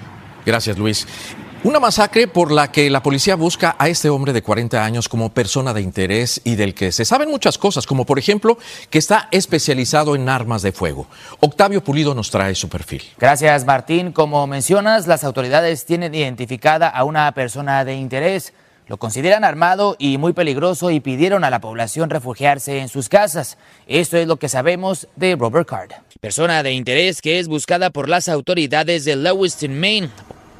Gracias, 0.43 0.75
Luis. 0.75 1.05
Una 1.63 1.79
masacre 1.79 2.27
por 2.27 2.51
la 2.51 2.71
que 2.71 2.87
la 2.91 3.01
policía 3.01 3.35
busca 3.35 3.75
a 3.79 3.89
este 3.89 4.09
hombre 4.09 4.31
de 4.31 4.43
40 4.43 4.85
años 4.85 5.09
como 5.09 5.33
persona 5.33 5.73
de 5.73 5.81
interés 5.81 6.39
y 6.43 6.55
del 6.55 6.75
que 6.75 6.91
se 6.91 7.03
saben 7.03 7.31
muchas 7.31 7.57
cosas, 7.57 7.87
como 7.87 8.05
por 8.05 8.19
ejemplo 8.19 8.59
que 8.91 8.99
está 8.99 9.27
especializado 9.31 10.15
en 10.15 10.29
armas 10.29 10.61
de 10.61 10.71
fuego. 10.71 11.07
Octavio 11.39 11.83
Pulido 11.83 12.13
nos 12.13 12.29
trae 12.29 12.53
su 12.53 12.69
perfil. 12.69 13.01
Gracias, 13.17 13.65
Martín. 13.65 14.11
Como 14.11 14.45
mencionas, 14.45 15.07
las 15.07 15.23
autoridades 15.23 15.85
tienen 15.85 16.13
identificada 16.13 16.89
a 16.89 17.03
una 17.03 17.31
persona 17.31 17.83
de 17.83 17.95
interés. 17.95 18.53
Lo 18.85 18.97
consideran 18.97 19.43
armado 19.43 19.95
y 19.97 20.19
muy 20.19 20.33
peligroso 20.33 20.91
y 20.91 20.99
pidieron 20.99 21.43
a 21.43 21.49
la 21.49 21.59
población 21.59 22.11
refugiarse 22.11 22.79
en 22.79 22.87
sus 22.87 23.09
casas. 23.09 23.57
Esto 23.87 24.17
es 24.17 24.27
lo 24.27 24.37
que 24.37 24.47
sabemos 24.47 25.07
de 25.15 25.35
Robert 25.35 25.67
Card. 25.67 25.91
Persona 26.21 26.61
de 26.61 26.73
interés 26.73 27.19
que 27.19 27.39
es 27.39 27.47
buscada 27.47 27.89
por 27.89 28.09
las 28.09 28.29
autoridades 28.29 29.05
de 29.05 29.15
Lewiston, 29.15 29.77
Maine 29.77 30.09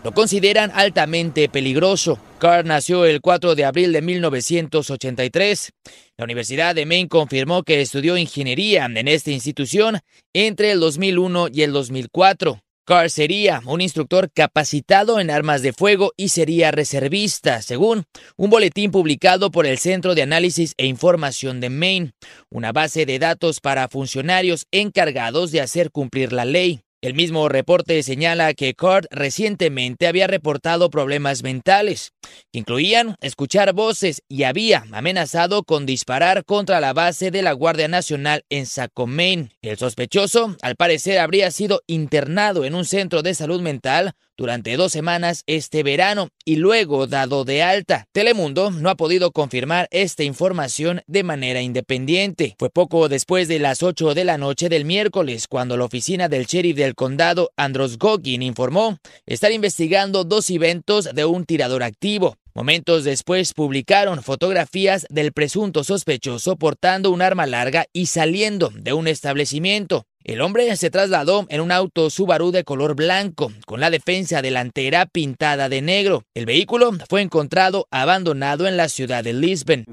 lo 0.08 0.14
consideran 0.14 0.72
altamente 0.74 1.50
peligroso. 1.50 2.18
Carr 2.40 2.64
nació 2.64 3.04
el 3.04 3.20
4 3.20 3.56
de 3.56 3.66
abril 3.66 3.92
de 3.92 4.02
1983. 4.02 5.74
La 6.16 6.24
Universidad 6.24 6.74
de 6.76 6.86
Maine 6.86 7.10
confirmó 7.10 7.64
que 7.64 7.82
estudió 7.82 8.16
ingeniería 8.16 8.86
en 8.86 9.10
esta 9.10 9.32
institución 9.32 10.00
entre 10.34 10.72
el 10.72 10.80
2001 10.80 11.50
y 11.52 11.64
el 11.64 11.74
2004. 11.74 12.58
Carr 12.86 13.10
sería 13.10 13.62
un 13.66 13.82
instructor 13.82 14.32
capacitado 14.34 15.20
en 15.20 15.30
armas 15.30 15.62
de 15.62 15.74
fuego 15.74 16.14
y 16.16 16.30
sería 16.30 16.72
reservista, 16.72 17.62
según 17.62 18.06
un 18.38 18.50
boletín 18.50 18.92
publicado 18.92 19.52
por 19.52 19.68
el 19.68 19.78
Centro 19.78 20.16
de 20.16 20.22
Análisis 20.22 20.74
e 20.78 20.86
Información 20.86 21.60
de 21.60 21.70
Maine, 21.70 22.12
una 22.50 22.72
base 22.72 23.06
de 23.06 23.20
datos 23.20 23.60
para 23.60 23.90
funcionarios 23.90 24.68
encargados 24.72 25.52
de 25.52 25.60
hacer 25.60 25.92
cumplir 25.92 26.32
la 26.32 26.46
ley. 26.46 26.80
El 27.00 27.14
mismo 27.14 27.48
reporte 27.48 28.02
señala 28.02 28.56
que 28.56 28.74
Card 28.74 29.06
recientemente 29.12 30.08
había 30.08 30.26
reportado 30.26 30.90
problemas 30.90 31.44
mentales, 31.44 32.12
que 32.52 32.58
incluían 32.58 33.16
escuchar 33.22 33.74
voces 33.74 34.24
y 34.28 34.44
había 34.44 34.84
amenazado 34.92 35.64
con 35.64 35.86
disparar 35.86 36.44
contra 36.44 36.82
la 36.82 36.94
base 36.94 37.30
de 37.30 37.44
la 37.44 37.52
Guardia 37.52 37.88
Nacional 37.88 38.46
en 38.50 38.66
Sacomane. 38.66 39.52
El 39.62 39.78
sospechoso, 39.78 40.56
al 40.64 40.76
parecer, 40.76 41.20
habría 41.20 41.52
sido 41.52 41.84
internado 41.86 42.66
en 42.66 42.74
un 42.74 42.84
centro 42.84 43.22
de 43.22 43.36
salud 43.36 43.62
mental 43.62 44.16
durante 44.38 44.78
dos 44.78 44.92
semanas 44.92 45.44
este 45.48 45.84
verano 45.84 46.30
y 46.46 46.58
luego 46.58 47.08
dado 47.08 47.44
de 47.44 47.64
alta. 47.64 48.08
Telemundo 48.12 48.72
no 48.72 48.90
ha 48.90 48.96
podido 48.96 49.32
confirmar 49.32 49.88
esta 49.92 50.24
información 50.24 51.02
de 51.08 51.24
manera 51.24 51.62
independiente. 51.62 52.56
Fue 52.60 52.70
poco 52.70 53.10
después 53.10 53.48
de 53.48 53.60
las 53.60 53.84
8 53.84 54.14
de 54.14 54.24
la 54.24 54.38
noche 54.38 54.70
del 54.70 54.86
miércoles 54.86 55.48
cuando 55.48 55.76
la 55.76 55.86
oficina 55.86 56.30
del 56.30 56.46
sheriff 56.46 56.78
del 56.78 56.96
condado, 56.96 57.52
Andros 57.58 57.98
Gogin, 57.98 58.44
informó 58.44 58.98
estar 59.26 59.52
investigando 59.52 60.24
dos 60.24 60.50
eventos 60.50 61.10
de 61.14 61.26
un 61.26 61.46
tirador 61.46 61.84
activo. 61.84 62.38
Momentos 62.58 63.04
después 63.04 63.54
publicaron 63.54 64.24
fotografías 64.24 65.06
del 65.12 65.32
presunto 65.32 65.84
sospechoso 65.84 66.56
portando 66.56 67.12
un 67.12 67.22
arma 67.22 67.46
larga 67.46 67.86
y 67.94 68.08
saliendo 68.08 68.72
de 68.74 68.94
un 68.94 69.08
establecimiento. 69.08 70.08
El 70.28 70.42
hombre 70.42 70.76
se 70.76 70.90
trasladó 70.90 71.46
en 71.48 71.62
un 71.62 71.72
auto 71.72 72.10
Subaru 72.10 72.52
de 72.52 72.66
color 72.66 72.96
blanco, 72.96 73.50
con 73.66 73.80
la 73.80 73.90
defensa 73.90 74.42
delantera 74.42 75.06
pintada 75.06 75.70
de 75.70 75.82
negro. 75.82 76.24
El 76.34 76.46
vehículo 76.46 76.92
fue 77.10 77.22
encontrado 77.22 77.88
abandonado 77.92 78.68
en 78.68 78.76
la 78.76 78.90
ciudad 78.90 79.24
de 79.24 79.32
Lisbon. 79.32 79.86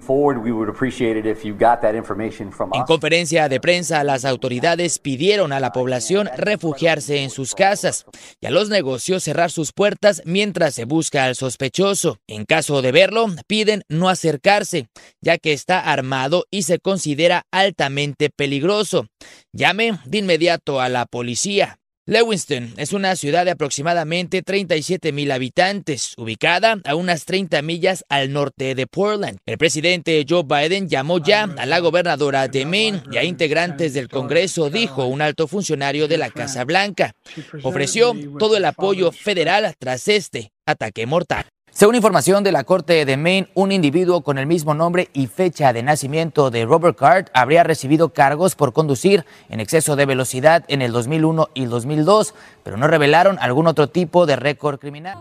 En 2.72 2.82
conferencia 2.84 3.48
de 3.48 3.60
prensa, 3.60 4.02
las 4.02 4.24
autoridades 4.24 4.98
pidieron 4.98 5.52
a 5.52 5.60
la 5.60 5.70
población 5.70 6.28
refugiarse 6.36 7.22
en 7.22 7.30
sus 7.30 7.54
casas 7.54 8.04
y 8.40 8.46
a 8.46 8.50
los 8.50 8.68
negocios 8.68 9.22
cerrar 9.22 9.52
sus 9.52 9.70
puertas 9.70 10.20
mientras 10.24 10.74
se 10.74 10.84
busca 10.84 11.26
al 11.26 11.36
sospechoso. 11.36 12.18
En 12.26 12.44
caso 12.44 12.82
de 12.82 12.90
verlo, 12.90 13.28
piden 13.46 13.84
no 13.88 14.08
acercarse, 14.08 14.88
ya 15.20 15.38
que 15.38 15.52
está 15.52 15.78
armado 15.78 16.44
y 16.50 16.62
se 16.62 16.80
considera 16.80 17.46
altamente 17.52 18.30
peligroso. 18.30 19.06
Llame 19.56 20.00
de 20.04 20.18
inmediato 20.18 20.80
a 20.80 20.88
la 20.88 21.06
policía. 21.06 21.78
Lewiston 22.06 22.74
es 22.76 22.92
una 22.92 23.14
ciudad 23.14 23.44
de 23.44 23.52
aproximadamente 23.52 24.42
37 24.42 25.12
mil 25.12 25.30
habitantes, 25.30 26.14
ubicada 26.16 26.80
a 26.84 26.96
unas 26.96 27.24
30 27.24 27.62
millas 27.62 28.04
al 28.08 28.32
norte 28.32 28.74
de 28.74 28.88
Portland. 28.88 29.38
El 29.46 29.56
presidente 29.56 30.26
Joe 30.28 30.42
Biden 30.42 30.88
llamó 30.88 31.18
ya 31.18 31.44
a 31.44 31.66
la 31.66 31.78
gobernadora 31.78 32.48
de 32.48 32.66
Maine 32.66 33.00
y 33.12 33.16
a 33.16 33.22
integrantes 33.22 33.94
del 33.94 34.08
Congreso, 34.08 34.70
dijo 34.70 35.06
un 35.06 35.22
alto 35.22 35.46
funcionario 35.46 36.08
de 36.08 36.18
la 36.18 36.30
Casa 36.30 36.64
Blanca. 36.64 37.12
Ofreció 37.62 38.12
todo 38.40 38.56
el 38.56 38.64
apoyo 38.64 39.12
federal 39.12 39.72
tras 39.78 40.08
este 40.08 40.50
ataque 40.66 41.06
mortal. 41.06 41.46
Según 41.74 41.96
información 41.96 42.44
de 42.44 42.52
la 42.52 42.62
Corte 42.62 43.04
de 43.04 43.16
Maine, 43.16 43.48
un 43.54 43.72
individuo 43.72 44.22
con 44.22 44.38
el 44.38 44.46
mismo 44.46 44.74
nombre 44.74 45.08
y 45.12 45.26
fecha 45.26 45.72
de 45.72 45.82
nacimiento 45.82 46.52
de 46.52 46.64
Robert 46.64 46.96
Card 46.96 47.26
habría 47.34 47.64
recibido 47.64 48.10
cargos 48.10 48.54
por 48.54 48.72
conducir 48.72 49.24
en 49.48 49.58
exceso 49.58 49.96
de 49.96 50.06
velocidad 50.06 50.64
en 50.68 50.82
el 50.82 50.92
2001 50.92 51.48
y 51.52 51.64
el 51.64 51.70
2002, 51.70 52.32
pero 52.62 52.76
no 52.76 52.86
revelaron 52.86 53.38
algún 53.40 53.66
otro 53.66 53.88
tipo 53.88 54.24
de 54.24 54.36
récord 54.36 54.78
criminal. 54.78 55.18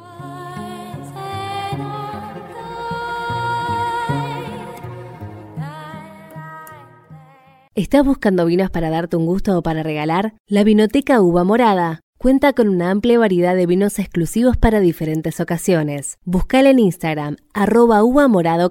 ¿Estás 7.74 8.06
buscando 8.06 8.46
vinos 8.46 8.70
para 8.70 8.92
darte 8.92 9.18
un 9.18 9.26
gusto 9.26 9.58
o 9.58 9.64
para 9.64 9.82
regalar? 9.82 10.36
La 10.46 10.64
Vinoteca 10.64 11.20
Uva 11.20 11.44
Morada 11.44 12.04
Cuenta 12.24 12.54
con 12.54 12.70
una 12.70 12.90
amplia 12.90 13.20
variedad 13.20 13.54
de 13.54 13.66
vinos 13.66 14.00
exclusivos 14.00 14.56
para 14.56 14.80
diferentes 14.80 15.42
ocasiones. 15.42 16.20
Búscala 16.24 16.70
en 16.70 16.80
Instagram, 16.80 17.36
arroba 17.54 18.02
uva 18.02 18.30
morada. 18.30 18.70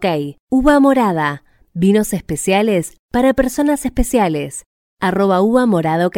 Uva 0.48 0.80
morada, 0.80 1.44
vinos 1.74 2.14
especiales 2.14 2.96
para 3.11 3.34
personas 3.34 3.84
especiales, 3.84 4.64
arroba 5.00 5.42
uva 5.42 5.66
morada. 5.66 6.09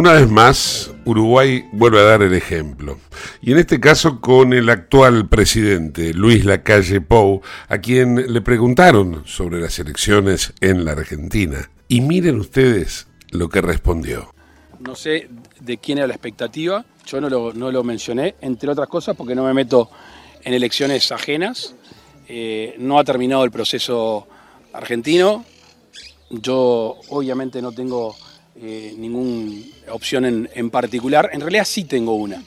Una 0.00 0.14
vez 0.14 0.30
más, 0.30 0.90
Uruguay 1.04 1.68
vuelve 1.72 1.98
a 1.98 2.04
dar 2.04 2.22
el 2.22 2.32
ejemplo. 2.32 2.98
Y 3.42 3.52
en 3.52 3.58
este 3.58 3.80
caso 3.80 4.18
con 4.18 4.54
el 4.54 4.70
actual 4.70 5.28
presidente, 5.28 6.14
Luis 6.14 6.46
Lacalle 6.46 7.02
Pou, 7.02 7.42
a 7.68 7.76
quien 7.82 8.32
le 8.32 8.40
preguntaron 8.40 9.24
sobre 9.26 9.60
las 9.60 9.78
elecciones 9.78 10.54
en 10.62 10.86
la 10.86 10.92
Argentina. 10.92 11.70
Y 11.86 12.00
miren 12.00 12.40
ustedes 12.40 13.08
lo 13.28 13.50
que 13.50 13.60
respondió. 13.60 14.32
No 14.78 14.94
sé 14.94 15.28
de 15.60 15.76
quién 15.76 15.98
era 15.98 16.06
la 16.06 16.14
expectativa, 16.14 16.82
yo 17.04 17.20
no 17.20 17.28
lo, 17.28 17.52
no 17.52 17.70
lo 17.70 17.84
mencioné, 17.84 18.36
entre 18.40 18.70
otras 18.70 18.88
cosas 18.88 19.14
porque 19.14 19.34
no 19.34 19.44
me 19.44 19.52
meto 19.52 19.90
en 20.42 20.54
elecciones 20.54 21.12
ajenas. 21.12 21.74
Eh, 22.26 22.74
no 22.78 22.98
ha 22.98 23.04
terminado 23.04 23.44
el 23.44 23.50
proceso 23.50 24.26
argentino. 24.72 25.44
Yo 26.30 26.96
obviamente 27.10 27.60
no 27.60 27.72
tengo 27.72 28.16
eh, 28.62 28.94
ninguna 28.96 29.62
opción 29.90 30.48
en, 30.52 30.70
particular. 30.70 31.30
En 31.32 31.40
realidad 31.40 31.64
sí 31.64 31.84
tengo 31.84 32.14
una. 32.14 32.42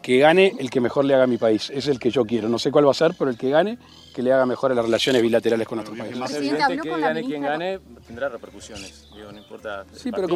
Que 0.00 0.18
gane 0.18 0.54
el 0.58 0.70
que 0.70 0.80
mejor 0.80 1.04
le 1.04 1.14
haga 1.14 1.24
a 1.24 1.26
mi 1.26 1.38
país. 1.38 1.70
Es 1.74 1.88
el 1.88 1.98
que 1.98 2.10
yo 2.10 2.24
quiero. 2.24 2.48
No 2.48 2.58
sé 2.58 2.70
cuál 2.70 2.86
va 2.86 2.92
a 2.92 2.94
ser, 2.94 3.14
pero 3.18 3.30
el 3.30 3.36
que 3.36 3.50
gane, 3.50 3.76
que 4.14 4.22
le 4.22 4.32
haga 4.32 4.46
mejor 4.46 4.70
a 4.72 4.74
las 4.74 4.84
relaciones 4.84 5.20
bilaterales 5.20 5.66
con 5.66 5.80
otros 5.80 5.98
países. 5.98 6.18
Es 6.18 6.36
evidente 6.36 6.78
que 6.78 6.88
gane 6.88 7.24
quien 7.24 7.42
gane, 7.42 7.80
tendrá 8.06 8.28
repercusiones. 8.28 9.08
no 9.12 9.36
importa. 9.36 9.84
Sí, 9.92 10.10
pero, 10.12 10.28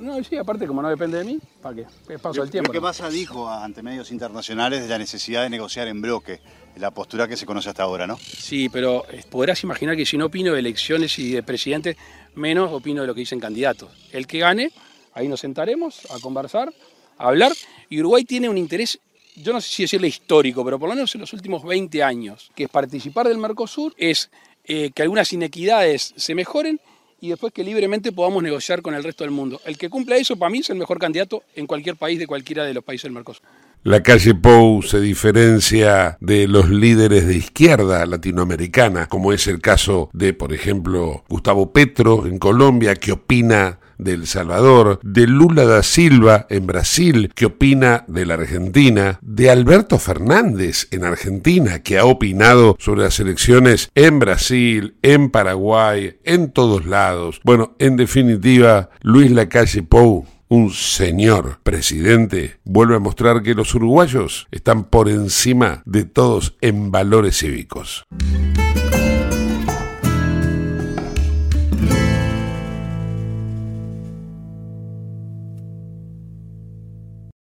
no, 0.00 0.22
sí, 0.22 0.36
aparte, 0.36 0.66
como 0.66 0.82
no 0.82 0.90
depende 0.90 1.18
de 1.18 1.24
mí, 1.24 1.38
¿para 1.62 1.76
qué? 1.76 1.86
Es 2.08 2.20
paso 2.20 2.42
del 2.42 2.50
tiempo. 2.50 2.70
¿Qué 2.70 2.80
pasa 2.80 3.08
dijo 3.08 3.48
ante 3.48 3.82
medios 3.82 4.12
internacionales 4.12 4.82
de 4.82 4.88
la 4.88 4.98
necesidad 4.98 5.42
de 5.42 5.50
negociar 5.50 5.88
en 5.88 6.02
bloque 6.02 6.40
la 6.76 6.90
postura 6.90 7.26
que 7.26 7.36
se 7.36 7.46
conoce 7.46 7.68
hasta 7.68 7.82
ahora, 7.82 8.06
¿no? 8.06 8.16
Sí, 8.18 8.68
pero 8.68 9.04
eh, 9.10 9.22
podrás 9.28 9.62
imaginar 9.64 9.96
que 9.96 10.06
si 10.06 10.16
no 10.16 10.26
opino 10.26 10.52
de 10.52 10.60
elecciones 10.60 11.18
y 11.18 11.32
de 11.32 11.42
presidente, 11.42 11.96
menos 12.34 12.70
opino 12.72 13.02
de 13.02 13.06
lo 13.06 13.14
que 13.14 13.20
dicen 13.20 13.40
candidatos. 13.40 13.90
El 14.12 14.26
que 14.26 14.38
gane, 14.38 14.70
ahí 15.14 15.28
nos 15.28 15.40
sentaremos 15.40 16.06
a 16.10 16.18
conversar, 16.20 16.72
a 17.18 17.28
hablar. 17.28 17.52
Y 17.88 18.00
Uruguay 18.00 18.24
tiene 18.24 18.48
un 18.48 18.58
interés, 18.58 18.98
yo 19.36 19.52
no 19.52 19.60
sé 19.60 19.70
si 19.70 19.82
decirle 19.84 20.08
histórico, 20.08 20.64
pero 20.64 20.78
por 20.78 20.88
lo 20.88 20.94
menos 20.94 21.14
en 21.14 21.20
los 21.20 21.32
últimos 21.32 21.64
20 21.64 22.02
años, 22.02 22.50
que 22.54 22.64
es 22.64 22.70
participar 22.70 23.28
del 23.28 23.38
Mercosur, 23.38 23.94
es 23.96 24.30
eh, 24.64 24.90
que 24.94 25.02
algunas 25.02 25.32
inequidades 25.32 26.14
se 26.16 26.34
mejoren 26.34 26.80
y 27.20 27.28
después 27.28 27.52
que 27.52 27.64
libremente 27.64 28.12
podamos 28.12 28.42
negociar 28.42 28.82
con 28.82 28.94
el 28.94 29.04
resto 29.04 29.24
del 29.24 29.30
mundo. 29.30 29.60
El 29.64 29.76
que 29.76 29.88
cumpla 29.88 30.16
eso, 30.16 30.36
para 30.36 30.50
mí, 30.50 30.58
es 30.58 30.70
el 30.70 30.76
mejor 30.76 30.98
candidato 30.98 31.42
en 31.54 31.66
cualquier 31.66 31.96
país 31.96 32.18
de 32.18 32.26
cualquiera 32.26 32.64
de 32.64 32.74
los 32.74 32.84
países 32.84 33.04
del 33.04 33.12
Mercosur. 33.12 33.42
La 33.82 34.02
calle 34.02 34.34
Pou 34.34 34.82
se 34.82 35.00
diferencia 35.00 36.18
de 36.20 36.46
los 36.46 36.68
líderes 36.68 37.26
de 37.26 37.36
izquierda 37.36 38.04
latinoamericana, 38.04 39.06
como 39.06 39.32
es 39.32 39.46
el 39.46 39.60
caso 39.60 40.10
de, 40.12 40.34
por 40.34 40.52
ejemplo, 40.52 41.24
Gustavo 41.28 41.72
Petro 41.72 42.26
en 42.26 42.38
Colombia, 42.38 42.94
que 42.96 43.12
opina 43.12 43.79
de 44.02 44.12
El 44.12 44.26
Salvador, 44.26 45.00
de 45.02 45.26
Lula 45.26 45.64
da 45.64 45.82
Silva 45.82 46.46
en 46.50 46.66
Brasil, 46.66 47.32
que 47.34 47.46
opina 47.46 48.04
de 48.08 48.26
la 48.26 48.34
Argentina, 48.34 49.18
de 49.22 49.50
Alberto 49.50 49.98
Fernández 49.98 50.88
en 50.90 51.04
Argentina, 51.04 51.80
que 51.80 51.98
ha 51.98 52.04
opinado 52.04 52.76
sobre 52.78 53.02
las 53.02 53.20
elecciones 53.20 53.90
en 53.94 54.18
Brasil, 54.18 54.96
en 55.02 55.30
Paraguay, 55.30 56.18
en 56.24 56.50
todos 56.50 56.86
lados. 56.86 57.40
Bueno, 57.44 57.74
en 57.78 57.96
definitiva, 57.96 58.90
Luis 59.02 59.30
Lacalle 59.30 59.82
Pou 59.82 60.26
un 60.50 60.70
señor 60.70 61.60
presidente 61.62 62.58
vuelve 62.64 62.96
a 62.96 62.98
mostrar 62.98 63.42
que 63.42 63.54
los 63.54 63.72
uruguayos 63.72 64.48
están 64.50 64.82
por 64.82 65.08
encima 65.08 65.82
de 65.86 66.04
todos 66.04 66.56
en 66.60 66.90
valores 66.90 67.38
cívicos. 67.38 68.04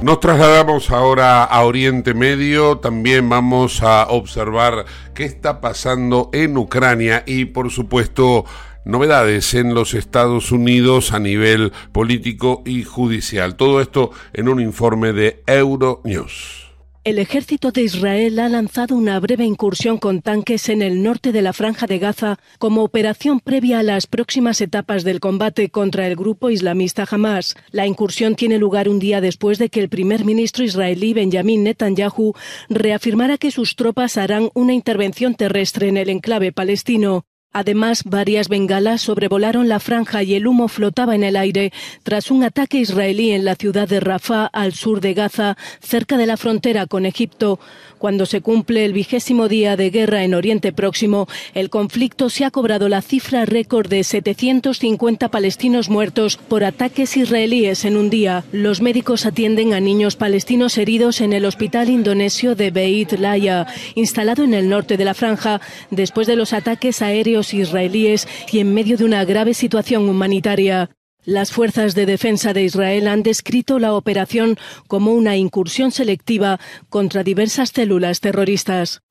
Nos 0.00 0.20
trasladamos 0.20 0.90
ahora 0.90 1.42
a 1.42 1.64
Oriente 1.64 2.14
Medio, 2.14 2.78
también 2.78 3.28
vamos 3.28 3.82
a 3.82 4.06
observar 4.06 4.84
qué 5.12 5.24
está 5.24 5.60
pasando 5.60 6.30
en 6.32 6.56
Ucrania 6.56 7.24
y 7.26 7.46
por 7.46 7.72
supuesto 7.72 8.44
novedades 8.84 9.54
en 9.54 9.74
los 9.74 9.94
Estados 9.94 10.52
Unidos 10.52 11.12
a 11.12 11.18
nivel 11.18 11.72
político 11.90 12.62
y 12.64 12.84
judicial. 12.84 13.56
Todo 13.56 13.80
esto 13.80 14.12
en 14.32 14.48
un 14.48 14.60
informe 14.60 15.12
de 15.12 15.42
Euronews. 15.48 16.67
El 17.08 17.18
ejército 17.18 17.72
de 17.72 17.80
Israel 17.80 18.38
ha 18.38 18.50
lanzado 18.50 18.94
una 18.94 19.18
breve 19.18 19.42
incursión 19.42 19.96
con 19.96 20.20
tanques 20.20 20.68
en 20.68 20.82
el 20.82 21.02
norte 21.02 21.32
de 21.32 21.40
la 21.40 21.54
franja 21.54 21.86
de 21.86 21.98
Gaza 21.98 22.38
como 22.58 22.82
operación 22.82 23.40
previa 23.40 23.78
a 23.78 23.82
las 23.82 24.06
próximas 24.06 24.60
etapas 24.60 25.04
del 25.04 25.18
combate 25.18 25.70
contra 25.70 26.06
el 26.06 26.16
grupo 26.16 26.50
islamista 26.50 27.06
Hamas. 27.10 27.56
La 27.70 27.86
incursión 27.86 28.34
tiene 28.34 28.58
lugar 28.58 28.90
un 28.90 28.98
día 28.98 29.22
después 29.22 29.56
de 29.56 29.70
que 29.70 29.80
el 29.80 29.88
primer 29.88 30.26
ministro 30.26 30.64
israelí 30.64 31.14
Benjamin 31.14 31.64
Netanyahu 31.64 32.34
reafirmara 32.68 33.38
que 33.38 33.52
sus 33.52 33.74
tropas 33.74 34.18
harán 34.18 34.50
una 34.52 34.74
intervención 34.74 35.34
terrestre 35.34 35.88
en 35.88 35.96
el 35.96 36.10
enclave 36.10 36.52
palestino. 36.52 37.24
Además, 37.50 38.02
varias 38.04 38.48
bengalas 38.48 39.00
sobrevolaron 39.00 39.68
la 39.68 39.80
franja 39.80 40.22
y 40.22 40.34
el 40.34 40.46
humo 40.46 40.68
flotaba 40.68 41.14
en 41.14 41.24
el 41.24 41.34
aire 41.34 41.72
tras 42.02 42.30
un 42.30 42.44
ataque 42.44 42.78
israelí 42.78 43.30
en 43.30 43.46
la 43.46 43.54
ciudad 43.54 43.88
de 43.88 44.00
Rafah, 44.00 44.50
al 44.52 44.74
sur 44.74 45.00
de 45.00 45.14
Gaza, 45.14 45.56
cerca 45.80 46.18
de 46.18 46.26
la 46.26 46.36
frontera 46.36 46.86
con 46.86 47.06
Egipto. 47.06 47.58
Cuando 47.96 48.26
se 48.26 48.42
cumple 48.42 48.84
el 48.84 48.92
vigésimo 48.92 49.48
día 49.48 49.76
de 49.76 49.90
guerra 49.90 50.22
en 50.22 50.34
Oriente 50.34 50.72
Próximo, 50.72 51.26
el 51.54 51.70
conflicto 51.70 52.28
se 52.28 52.44
ha 52.44 52.50
cobrado 52.50 52.88
la 52.88 53.00
cifra 53.00 53.46
récord 53.46 53.88
de 53.88 54.04
750 54.04 55.28
palestinos 55.30 55.88
muertos 55.88 56.36
por 56.36 56.64
ataques 56.64 57.16
israelíes 57.16 57.84
en 57.86 57.96
un 57.96 58.10
día. 58.10 58.44
Los 58.52 58.82
médicos 58.82 59.24
atienden 59.24 59.72
a 59.72 59.80
niños 59.80 60.16
palestinos 60.16 60.76
heridos 60.76 61.22
en 61.22 61.32
el 61.32 61.46
hospital 61.46 61.88
indonesio 61.88 62.54
de 62.54 62.70
Beit 62.70 63.12
Laya, 63.12 63.66
instalado 63.94 64.44
en 64.44 64.52
el 64.54 64.68
norte 64.68 64.96
de 64.96 65.04
la 65.04 65.14
franja, 65.14 65.60
después 65.90 66.26
de 66.26 66.36
los 66.36 66.52
ataques 66.52 67.02
aéreos 67.02 67.37
israelíes 67.54 68.26
y 68.50 68.60
en 68.60 68.74
medio 68.74 68.96
de 68.96 69.04
una 69.04 69.24
grave 69.24 69.54
situación 69.54 70.08
humanitaria. 70.08 70.90
Las 71.24 71.52
fuerzas 71.52 71.94
de 71.94 72.06
defensa 72.06 72.52
de 72.52 72.62
Israel 72.62 73.08
han 73.08 73.22
descrito 73.22 73.78
la 73.78 73.92
operación 73.94 74.56
como 74.86 75.12
una 75.12 75.36
incursión 75.36 75.90
selectiva 75.90 76.58
contra 76.88 77.22
diversas 77.22 77.70
células 77.70 78.20
terroristas. 78.20 79.02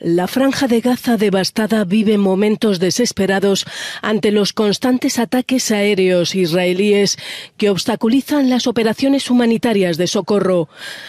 La 0.00 0.28
franja 0.28 0.68
de 0.68 0.80
Gaza 0.80 1.16
devastada 1.16 1.82
vive 1.82 2.18
momentos 2.18 2.78
desesperados 2.78 3.66
ante 4.00 4.30
los 4.30 4.52
constantes 4.52 5.18
ataques 5.18 5.72
aéreos 5.72 6.36
israelíes 6.36 7.18
que 7.56 7.68
obstaculizan 7.68 8.48
las 8.48 8.68
operaciones 8.68 9.28
humanitarias 9.28 9.96
de 9.96 10.06
socorro. 10.06 10.68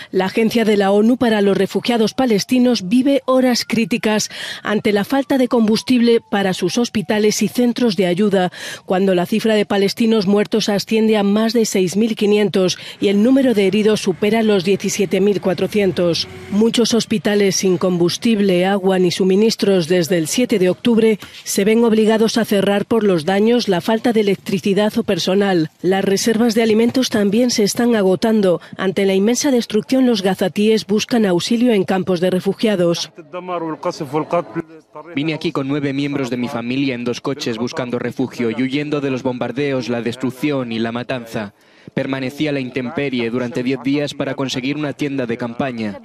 La 0.09 0.25
Agencia 0.25 0.65
de 0.65 0.75
la 0.75 0.89
ONU 0.91 1.17
para 1.17 1.41
los 1.41 1.55
Refugiados 1.55 2.15
Palestinos 2.15 2.89
vive 2.89 3.21
horas 3.25 3.63
críticas 3.63 4.31
ante 4.63 4.91
la 4.91 5.03
falta 5.03 5.37
de 5.37 5.47
combustible 5.47 6.19
para 6.19 6.55
sus 6.55 6.79
hospitales 6.79 7.43
y 7.43 7.47
centros 7.47 7.95
de 7.95 8.07
ayuda, 8.07 8.51
cuando 8.87 9.13
la 9.13 9.27
cifra 9.27 9.53
de 9.53 9.67
palestinos 9.67 10.25
muertos 10.25 10.67
asciende 10.67 11.15
a 11.15 11.21
más 11.21 11.53
de 11.53 11.61
6.500 11.61 12.79
y 12.99 13.09
el 13.09 13.21
número 13.21 13.53
de 13.53 13.67
heridos 13.67 14.01
supera 14.01 14.41
los 14.41 14.65
17.400. 14.65 16.25
Muchos 16.49 16.95
hospitales 16.95 17.57
sin 17.57 17.77
combustible, 17.77 18.65
agua 18.65 18.78
ni 18.99 19.11
suministros 19.11 19.87
desde 19.87 20.17
el 20.17 20.27
7 20.27 20.59
de 20.59 20.69
octubre 20.69 21.19
se 21.43 21.65
ven 21.65 21.83
obligados 21.83 22.37
a 22.37 22.45
cerrar 22.45 22.85
por 22.85 23.03
los 23.03 23.25
daños, 23.25 23.67
la 23.67 23.81
falta 23.81 24.13
de 24.13 24.21
electricidad 24.21 24.97
o 24.97 25.03
personal. 25.03 25.69
Las 25.81 26.03
reservas 26.03 26.55
de 26.55 26.63
alimentos 26.63 27.09
también 27.09 27.51
se 27.51 27.63
están 27.63 27.95
agotando. 27.95 28.61
Ante 28.77 29.05
la 29.05 29.13
inmensa 29.13 29.51
destrucción, 29.51 30.05
los 30.05 30.21
gazatíes 30.21 30.85
buscan 30.85 31.25
auxilio 31.25 31.73
en 31.73 31.83
campos 31.83 32.19
de 32.19 32.29
refugiados. 32.29 33.11
Vine 35.15 35.33
aquí 35.33 35.51
con 35.51 35.67
nueve 35.67 35.93
miembros 35.93 36.29
de 36.29 36.37
mi 36.37 36.47
familia 36.47 36.95
en 36.95 37.03
dos 37.03 37.21
coches 37.21 37.57
buscando 37.57 37.99
refugio 37.99 38.49
y 38.49 38.61
huyendo 38.61 39.01
de 39.01 39.11
los 39.11 39.23
bombardeos, 39.23 39.89
la 39.89 40.01
destrucción 40.01 40.71
y 40.71 40.79
la 40.79 40.91
matanza. 40.91 41.53
Permanecí 41.93 42.47
a 42.47 42.51
la 42.51 42.59
intemperie 42.59 43.29
durante 43.29 43.63
diez 43.63 43.81
días 43.83 44.13
para 44.13 44.35
conseguir 44.35 44.77
una 44.77 44.93
tienda 44.93 45.25
de 45.25 45.37
campaña. 45.37 45.99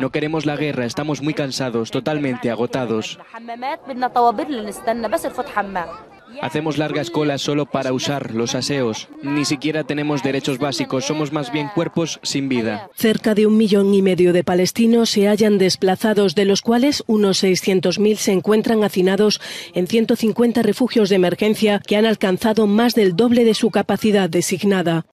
No 0.00 0.10
queremos 0.10 0.46
la 0.46 0.56
guerra, 0.56 0.84
estamos 0.84 1.22
muy 1.22 1.34
cansados, 1.34 1.90
totalmente 1.90 2.50
agotados. 2.50 3.18
Hacemos 6.40 6.78
largas 6.78 7.10
colas 7.10 7.42
solo 7.42 7.66
para 7.66 7.92
usar 7.92 8.34
los 8.34 8.54
aseos. 8.54 9.08
Ni 9.22 9.44
siquiera 9.44 9.84
tenemos 9.84 10.22
derechos 10.22 10.58
básicos, 10.58 11.04
somos 11.04 11.32
más 11.32 11.52
bien 11.52 11.68
cuerpos 11.74 12.20
sin 12.22 12.48
vida. 12.48 12.90
Cerca 12.94 13.34
de 13.34 13.46
un 13.46 13.56
millón 13.56 13.92
y 13.94 14.02
medio 14.02 14.32
de 14.32 14.44
palestinos 14.44 15.10
se 15.10 15.26
hallan 15.26 15.58
desplazados, 15.58 16.34
de 16.34 16.44
los 16.44 16.62
cuales 16.62 17.02
unos 17.06 17.42
600.000 17.42 18.16
se 18.16 18.32
encuentran 18.32 18.84
hacinados 18.84 19.40
en 19.74 19.86
150 19.86 20.62
refugios 20.62 21.08
de 21.08 21.16
emergencia 21.16 21.80
que 21.80 21.96
han 21.96 22.06
alcanzado 22.06 22.66
más 22.66 22.94
del 22.94 23.16
doble 23.16 23.44
de 23.44 23.54
su 23.54 23.70
capacidad 23.70 24.30
designada. 24.30 25.06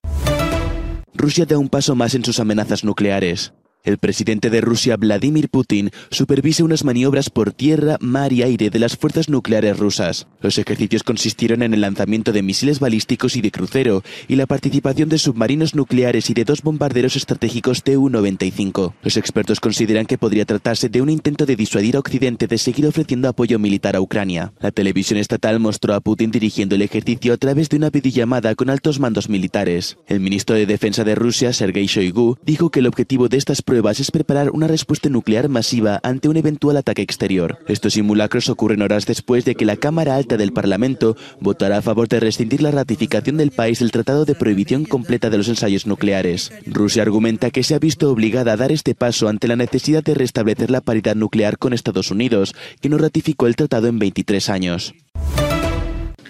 Rusia 1.14 1.46
da 1.46 1.58
un 1.58 1.68
paso 1.68 1.94
más 1.94 2.14
en 2.14 2.24
sus 2.24 2.40
amenazas 2.40 2.84
nucleares. 2.84 3.52
El 3.86 3.98
presidente 3.98 4.50
de 4.50 4.60
Rusia, 4.60 4.96
Vladimir 4.96 5.48
Putin, 5.48 5.92
supervisa 6.10 6.64
unas 6.64 6.82
maniobras 6.82 7.30
por 7.30 7.52
tierra, 7.52 7.98
mar 8.00 8.32
y 8.32 8.42
aire 8.42 8.68
de 8.68 8.80
las 8.80 8.96
fuerzas 8.96 9.28
nucleares 9.28 9.78
rusas. 9.78 10.26
Los 10.40 10.58
ejercicios 10.58 11.04
consistieron 11.04 11.62
en 11.62 11.72
el 11.72 11.82
lanzamiento 11.82 12.32
de 12.32 12.42
misiles 12.42 12.80
balísticos 12.80 13.36
y 13.36 13.42
de 13.42 13.52
crucero 13.52 14.02
y 14.26 14.34
la 14.34 14.46
participación 14.46 15.08
de 15.08 15.18
submarinos 15.18 15.76
nucleares 15.76 16.28
y 16.30 16.34
de 16.34 16.44
dos 16.44 16.62
bombarderos 16.62 17.14
estratégicos 17.14 17.84
Tu-95. 17.84 18.94
Los 19.04 19.16
expertos 19.16 19.60
consideran 19.60 20.06
que 20.06 20.18
podría 20.18 20.46
tratarse 20.46 20.88
de 20.88 21.00
un 21.00 21.08
intento 21.08 21.46
de 21.46 21.54
disuadir 21.54 21.94
a 21.94 22.00
Occidente 22.00 22.48
de 22.48 22.58
seguir 22.58 22.88
ofreciendo 22.88 23.28
apoyo 23.28 23.60
militar 23.60 23.94
a 23.94 24.00
Ucrania. 24.00 24.52
La 24.58 24.72
televisión 24.72 25.20
estatal 25.20 25.60
mostró 25.60 25.94
a 25.94 26.00
Putin 26.00 26.32
dirigiendo 26.32 26.74
el 26.74 26.82
ejercicio 26.82 27.32
a 27.32 27.36
través 27.36 27.68
de 27.68 27.76
una 27.76 27.90
videollamada 27.90 28.56
con 28.56 28.68
altos 28.68 28.98
mandos 28.98 29.28
militares. 29.28 29.96
El 30.08 30.18
ministro 30.18 30.56
de 30.56 30.66
Defensa 30.66 31.04
de 31.04 31.14
Rusia, 31.14 31.52
Sergei 31.52 31.86
Shoigu, 31.86 32.36
dijo 32.44 32.70
que 32.70 32.80
el 32.80 32.88
objetivo 32.88 33.28
de 33.28 33.36
estas 33.36 33.62
pruebas 33.62 33.75
es 33.76 34.10
preparar 34.10 34.50
una 34.50 34.66
respuesta 34.66 35.08
nuclear 35.08 35.48
masiva 35.48 36.00
ante 36.02 36.28
un 36.28 36.36
eventual 36.36 36.76
ataque 36.76 37.02
exterior. 37.02 37.58
Estos 37.68 37.92
simulacros 37.92 38.48
ocurren 38.48 38.80
horas 38.82 39.04
después 39.06 39.44
de 39.44 39.54
que 39.54 39.66
la 39.66 39.76
Cámara 39.76 40.16
Alta 40.16 40.36
del 40.36 40.52
Parlamento 40.52 41.16
votara 41.40 41.78
a 41.78 41.82
favor 41.82 42.08
de 42.08 42.18
rescindir 42.18 42.62
la 42.62 42.70
ratificación 42.70 43.36
del 43.36 43.50
país 43.50 43.78
del 43.80 43.92
Tratado 43.92 44.24
de 44.24 44.34
Prohibición 44.34 44.86
Completa 44.86 45.30
de 45.30 45.38
los 45.38 45.48
Ensayos 45.48 45.86
Nucleares. 45.86 46.52
Rusia 46.66 47.02
argumenta 47.02 47.50
que 47.50 47.62
se 47.62 47.74
ha 47.74 47.78
visto 47.78 48.10
obligada 48.10 48.54
a 48.54 48.56
dar 48.56 48.72
este 48.72 48.94
paso 48.94 49.28
ante 49.28 49.46
la 49.46 49.56
necesidad 49.56 50.02
de 50.02 50.14
restablecer 50.14 50.70
la 50.70 50.80
paridad 50.80 51.14
nuclear 51.14 51.58
con 51.58 51.72
Estados 51.72 52.10
Unidos, 52.10 52.54
que 52.80 52.88
no 52.88 52.98
ratificó 52.98 53.46
el 53.46 53.56
tratado 53.56 53.88
en 53.88 53.98
23 53.98 54.48
años. 54.48 54.94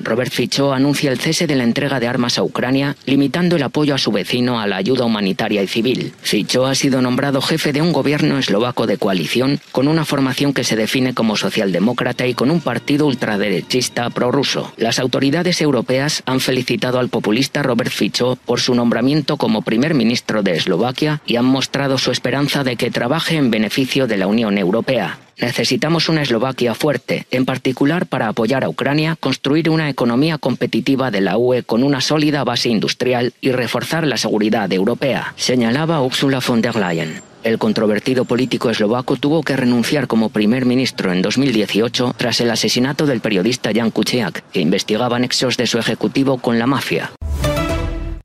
Robert 0.01 0.33
Fico 0.33 0.73
anuncia 0.73 1.11
el 1.11 1.19
cese 1.19 1.47
de 1.47 1.57
la 1.57 1.65
entrega 1.65 2.01
de 2.01 2.09
armas 2.09 2.39
a 2.39 2.43
Ucrania, 2.43 2.97
limitando 3.07 3.57
el 3.57 3.63
apoyo 3.63 3.95
a 3.95 3.99
su 3.99 4.13
vecino 4.13 4.61
a 4.61 4.67
la 4.67 4.77
ayuda 4.77 5.05
humanitaria 5.05 5.63
y 5.63 5.67
civil. 5.67 6.13
Fico 6.23 6.67
ha 6.67 6.75
sido 6.75 7.03
nombrado 7.03 7.41
jefe 7.41 7.73
de 7.73 7.83
un 7.83 7.93
gobierno 7.93 8.39
eslovaco 8.39 8.87
de 8.87 8.99
coalición 8.99 9.61
con 9.73 9.89
una 9.89 10.05
formación 10.05 10.53
que 10.53 10.65
se 10.65 10.77
define 10.77 11.15
como 11.15 11.37
socialdemócrata 11.37 12.27
y 12.27 12.35
con 12.35 12.51
un 12.51 12.61
partido 12.61 13.07
ultraderechista 13.07 14.11
prorruso. 14.11 14.73
Las 14.77 14.99
autoridades 14.99 15.61
europeas 15.61 16.23
han 16.27 16.41
felicitado 16.41 16.99
al 16.99 17.09
populista 17.09 17.63
Robert 17.63 17.91
Fico 17.91 18.37
por 18.37 18.61
su 18.61 18.75
nombramiento 18.75 19.37
como 19.37 19.63
primer 19.63 19.95
ministro 19.95 20.43
de 20.43 20.53
Eslovaquia 20.53 21.21
y 21.27 21.37
han 21.37 21.47
mostrado 21.47 21.99
su 21.99 22.11
esperanza 22.11 22.65
de 22.65 22.77
que 22.77 22.91
trabaje 22.91 23.37
en 23.37 23.51
beneficio 23.51 24.07
de 24.07 24.17
la 24.17 24.27
Unión 24.27 24.59
Europea. 24.59 25.19
Necesitamos 25.39 26.09
una 26.09 26.23
Eslovaquia 26.23 26.75
fuerte, 26.75 27.27
en 27.31 27.45
particular 27.45 28.07
para 28.07 28.29
apoyar 28.29 28.65
a 28.65 28.71
Ucrania, 28.71 29.17
construir 29.21 29.69
una 29.69 29.91
economía 29.91 30.39
competitiva 30.39 31.11
de 31.11 31.21
la 31.21 31.37
UE 31.37 31.63
con 31.63 31.83
una 31.83 32.01
sólida 32.01 32.43
base 32.43 32.71
industrial 32.71 33.35
y 33.43 33.53
reforzar 33.53 34.07
la 34.07 34.17
seguridad 34.17 34.73
europea, 34.73 35.35
señalaba 35.37 36.01
Ursula 36.03 36.41
von 36.47 36.63
der 36.63 36.77
Leyen. 36.77 37.21
El 37.45 37.59
controvertido 37.59 38.25
político 38.25 38.71
eslovaco 38.71 39.17
tuvo 39.17 39.43
que 39.43 39.57
renunciar 39.57 40.09
como 40.09 40.31
primer 40.31 40.65
ministro 40.65 41.13
en 41.13 41.23
2018 41.23 42.15
tras 42.17 42.41
el 42.41 42.51
asesinato 42.51 43.07
del 43.07 43.21
periodista 43.21 43.71
Jan 43.75 43.91
Kuciak, 43.91 44.43
que 44.51 44.61
investigaba 44.61 45.19
nexos 45.19 45.57
de 45.57 45.67
su 45.67 45.79
ejecutivo 45.79 46.39
con 46.39 46.59
la 46.59 46.67
mafia. 46.67 47.13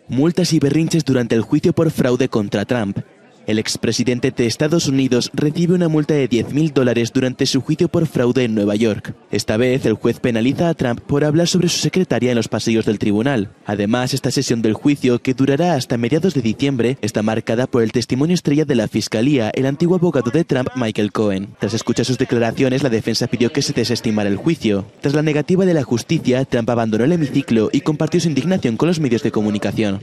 Multas 0.08 0.54
y 0.54 0.60
berrinches 0.60 1.06
durante 1.06 1.36
el 1.36 1.42
juicio 1.42 1.74
por 1.74 1.92
fraude 1.92 2.30
contra 2.30 2.66
Trump. 2.66 3.00
El 3.48 3.60
expresidente 3.60 4.32
de 4.32 4.46
Estados 4.46 4.88
Unidos 4.88 5.32
recibe 5.34 5.74
una 5.74 5.88
multa 5.88 6.14
de 6.14 6.30
10.000 6.30 6.74
dólares 6.74 7.12
durante 7.12 7.46
su 7.46 7.62
juicio 7.62 7.88
por 7.88 8.06
fraude 8.06 8.44
en 8.44 8.54
Nueva 8.54 8.76
York. 8.76 9.16
Esta 9.32 9.58
vez 9.58 9.86
el 9.86 9.94
juez 9.94 10.20
penaliza 10.20 10.70
a 10.70 10.74
Trump 10.74 11.02
por 11.02 11.26
hablar 11.26 11.48
sobre 11.48 11.68
su 11.70 11.80
secretaria 11.80 12.32
en 12.32 12.36
los 12.36 12.48
pasillos 12.48 12.86
del 12.86 13.00
tribunal. 13.00 13.50
Además, 13.66 14.14
esta 14.14 14.32
sesión 14.32 14.62
del 14.62 14.74
juicio, 14.74 15.20
que 15.20 15.34
durará 15.34 15.74
hasta 15.74 15.98
mediados 15.98 16.34
de 16.34 16.42
diciembre, 16.42 16.98
está 17.02 17.24
marcada 17.24 17.68
por 17.68 17.82
el 17.84 17.92
testimonio 17.92 18.36
estrella 18.36 18.66
de 18.66 18.76
la 18.76 18.88
Fiscalía, 18.88 19.52
el 19.56 19.66
antiguo 19.66 19.98
abogado 19.98 20.30
de 20.32 20.44
Trump, 20.44 20.70
Michael 20.76 21.12
Cohen. 21.12 21.56
Tras 21.60 21.74
escuchar 21.74 22.06
sus 22.06 22.18
declaraciones, 22.18 22.84
la 22.84 22.90
defensa 22.90 23.28
pidió 23.28 23.52
que 23.52 23.62
se 23.62 23.74
desestimara 23.74 24.30
el 24.30 24.38
juicio. 24.38 24.86
Tras 25.02 25.16
la 25.16 25.24
negativa 25.24 25.66
de 25.66 25.74
la 25.74 25.84
justicia, 25.84 26.46
Trump 26.46 26.70
abandonó 26.70 27.06
el 27.06 27.12
hemiciclo 27.12 27.70
y 27.72 27.82
compartió 27.82 28.20
su 28.20 28.28
indignación 28.28 28.78
con 28.78 28.88
los 28.88 29.00
medios 29.00 29.24
de 29.24 29.32
comunicación. 29.32 30.02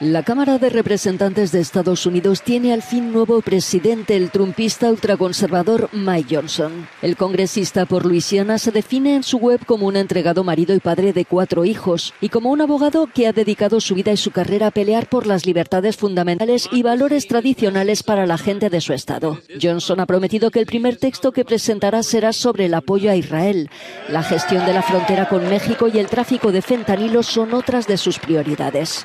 La 0.00 0.22
Cámara 0.22 0.56
de 0.56 0.70
Representantes 0.70 1.52
de 1.52 1.60
Estados 1.60 2.06
Unidos 2.06 2.40
tiene 2.40 2.72
al 2.72 2.80
fin 2.80 3.12
nuevo 3.12 3.42
presidente, 3.42 4.16
el 4.16 4.30
trumpista 4.30 4.88
ultraconservador 4.88 5.90
Mike 5.92 6.36
Johnson. 6.36 6.88
El 7.02 7.18
congresista 7.18 7.84
por 7.84 8.06
Luisiana 8.06 8.56
se 8.56 8.70
define 8.70 9.14
en 9.14 9.22
su 9.22 9.36
web 9.36 9.60
como 9.66 9.86
un 9.86 9.96
entregado 9.96 10.42
marido 10.42 10.74
y 10.74 10.80
padre 10.80 11.12
de 11.12 11.26
cuatro 11.26 11.66
hijos 11.66 12.14
y 12.22 12.30
como 12.30 12.50
un 12.50 12.62
abogado 12.62 13.08
que 13.12 13.26
ha 13.26 13.34
dedicado 13.34 13.78
su 13.78 13.94
vida 13.94 14.10
y 14.10 14.16
su 14.16 14.30
carrera 14.30 14.68
a 14.68 14.70
pelear 14.70 15.06
por 15.06 15.26
las 15.26 15.44
libertades 15.44 15.98
fundamentales 15.98 16.66
y 16.72 16.82
valores 16.82 17.28
tradicionales 17.28 18.02
para 18.02 18.24
la 18.24 18.38
gente 18.38 18.70
de 18.70 18.80
su 18.80 18.94
estado. 18.94 19.38
Johnson 19.60 20.00
ha 20.00 20.06
prometido 20.06 20.50
que 20.50 20.60
el 20.60 20.66
primer 20.66 20.96
texto 20.96 21.32
que 21.32 21.44
presentará 21.44 22.02
será 22.02 22.32
sobre 22.32 22.64
el 22.64 22.72
apoyo 22.72 23.10
a 23.10 23.16
Israel. 23.16 23.68
La 24.08 24.22
gestión 24.22 24.64
de 24.64 24.72
la 24.72 24.82
frontera 24.82 25.28
con 25.28 25.46
México 25.50 25.88
y 25.92 25.98
el 25.98 26.06
tráfico 26.06 26.52
de 26.52 26.62
fentanilo 26.62 27.22
son 27.22 27.52
otras 27.52 27.86
de 27.86 27.98
sus 27.98 28.18
prioridades. 28.18 29.04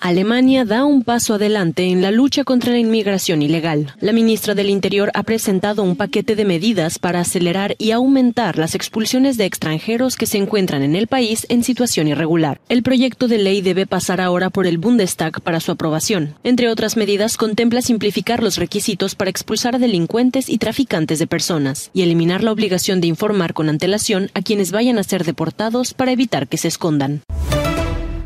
Alemania 0.00 0.64
da 0.64 0.86
un 0.86 1.04
paso 1.04 1.34
adelante 1.34 1.84
en 1.84 2.00
la 2.00 2.10
lucha 2.10 2.42
contra 2.42 2.72
la 2.72 2.78
inmigración 2.78 3.42
ilegal. 3.42 3.94
La 4.00 4.12
ministra 4.12 4.54
del 4.54 4.70
Interior 4.70 5.10
ha 5.12 5.24
presentado 5.24 5.82
un 5.82 5.94
paquete 5.94 6.36
de 6.36 6.46
medidas 6.46 6.98
para 6.98 7.20
acelerar 7.20 7.76
y 7.76 7.90
aumentar 7.90 8.56
las 8.56 8.74
expulsiones 8.74 9.36
de 9.36 9.44
extranjeros 9.44 10.16
que 10.16 10.24
se 10.24 10.38
encuentran 10.38 10.82
en 10.82 10.96
el 10.96 11.06
país 11.06 11.46
en 11.50 11.62
situación 11.62 12.08
irregular. 12.08 12.62
El 12.70 12.82
proyecto 12.82 13.28
de 13.28 13.38
ley 13.38 13.60
debe 13.60 13.86
pasar 13.86 14.22
ahora 14.22 14.48
por 14.48 14.66
el 14.66 14.78
Bundestag 14.78 15.42
para 15.42 15.60
su 15.60 15.70
aprobación. 15.70 16.34
Entre 16.44 16.70
otras 16.70 16.96
medidas, 16.96 17.36
contempla 17.36 17.82
simplificar 17.82 18.42
los 18.42 18.56
requisitos 18.56 19.14
para 19.14 19.28
expulsar 19.28 19.74
a 19.74 19.78
delincuentes 19.78 20.48
y 20.48 20.56
traficantes 20.56 21.18
de 21.18 21.26
personas 21.26 21.90
y 21.92 22.00
eliminar 22.00 22.42
la 22.42 22.52
obligación 22.52 23.02
de 23.02 23.08
informar 23.08 23.52
con 23.52 23.68
antelación 23.68 24.30
a 24.32 24.40
quienes 24.40 24.72
vayan 24.72 24.98
a 24.98 25.02
ser 25.02 25.24
deportados 25.24 25.92
para 25.92 26.12
evitar 26.12 26.48
que 26.48 26.56
se 26.56 26.68
escondan. 26.68 27.22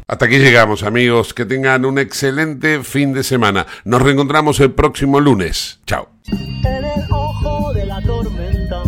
Hasta 0.06 0.26
aquí 0.26 0.38
llegamos, 0.38 0.82
amigos. 0.82 1.32
Que 1.32 1.44
tengan 1.46 1.84
un 1.84 1.98
excelente 1.98 2.82
fin 2.82 3.12
de 3.12 3.22
semana. 3.22 3.66
Nos 3.84 4.02
reencontramos 4.02 4.60
el 4.60 4.72
próximo 4.72 5.20
lunes. 5.20 5.80
Chao. 5.86 6.08
En 6.28 6.84
el 6.84 7.10
ojo 7.10 7.72
de 7.72 7.86
la 7.86 8.00
tormenta 8.02 8.82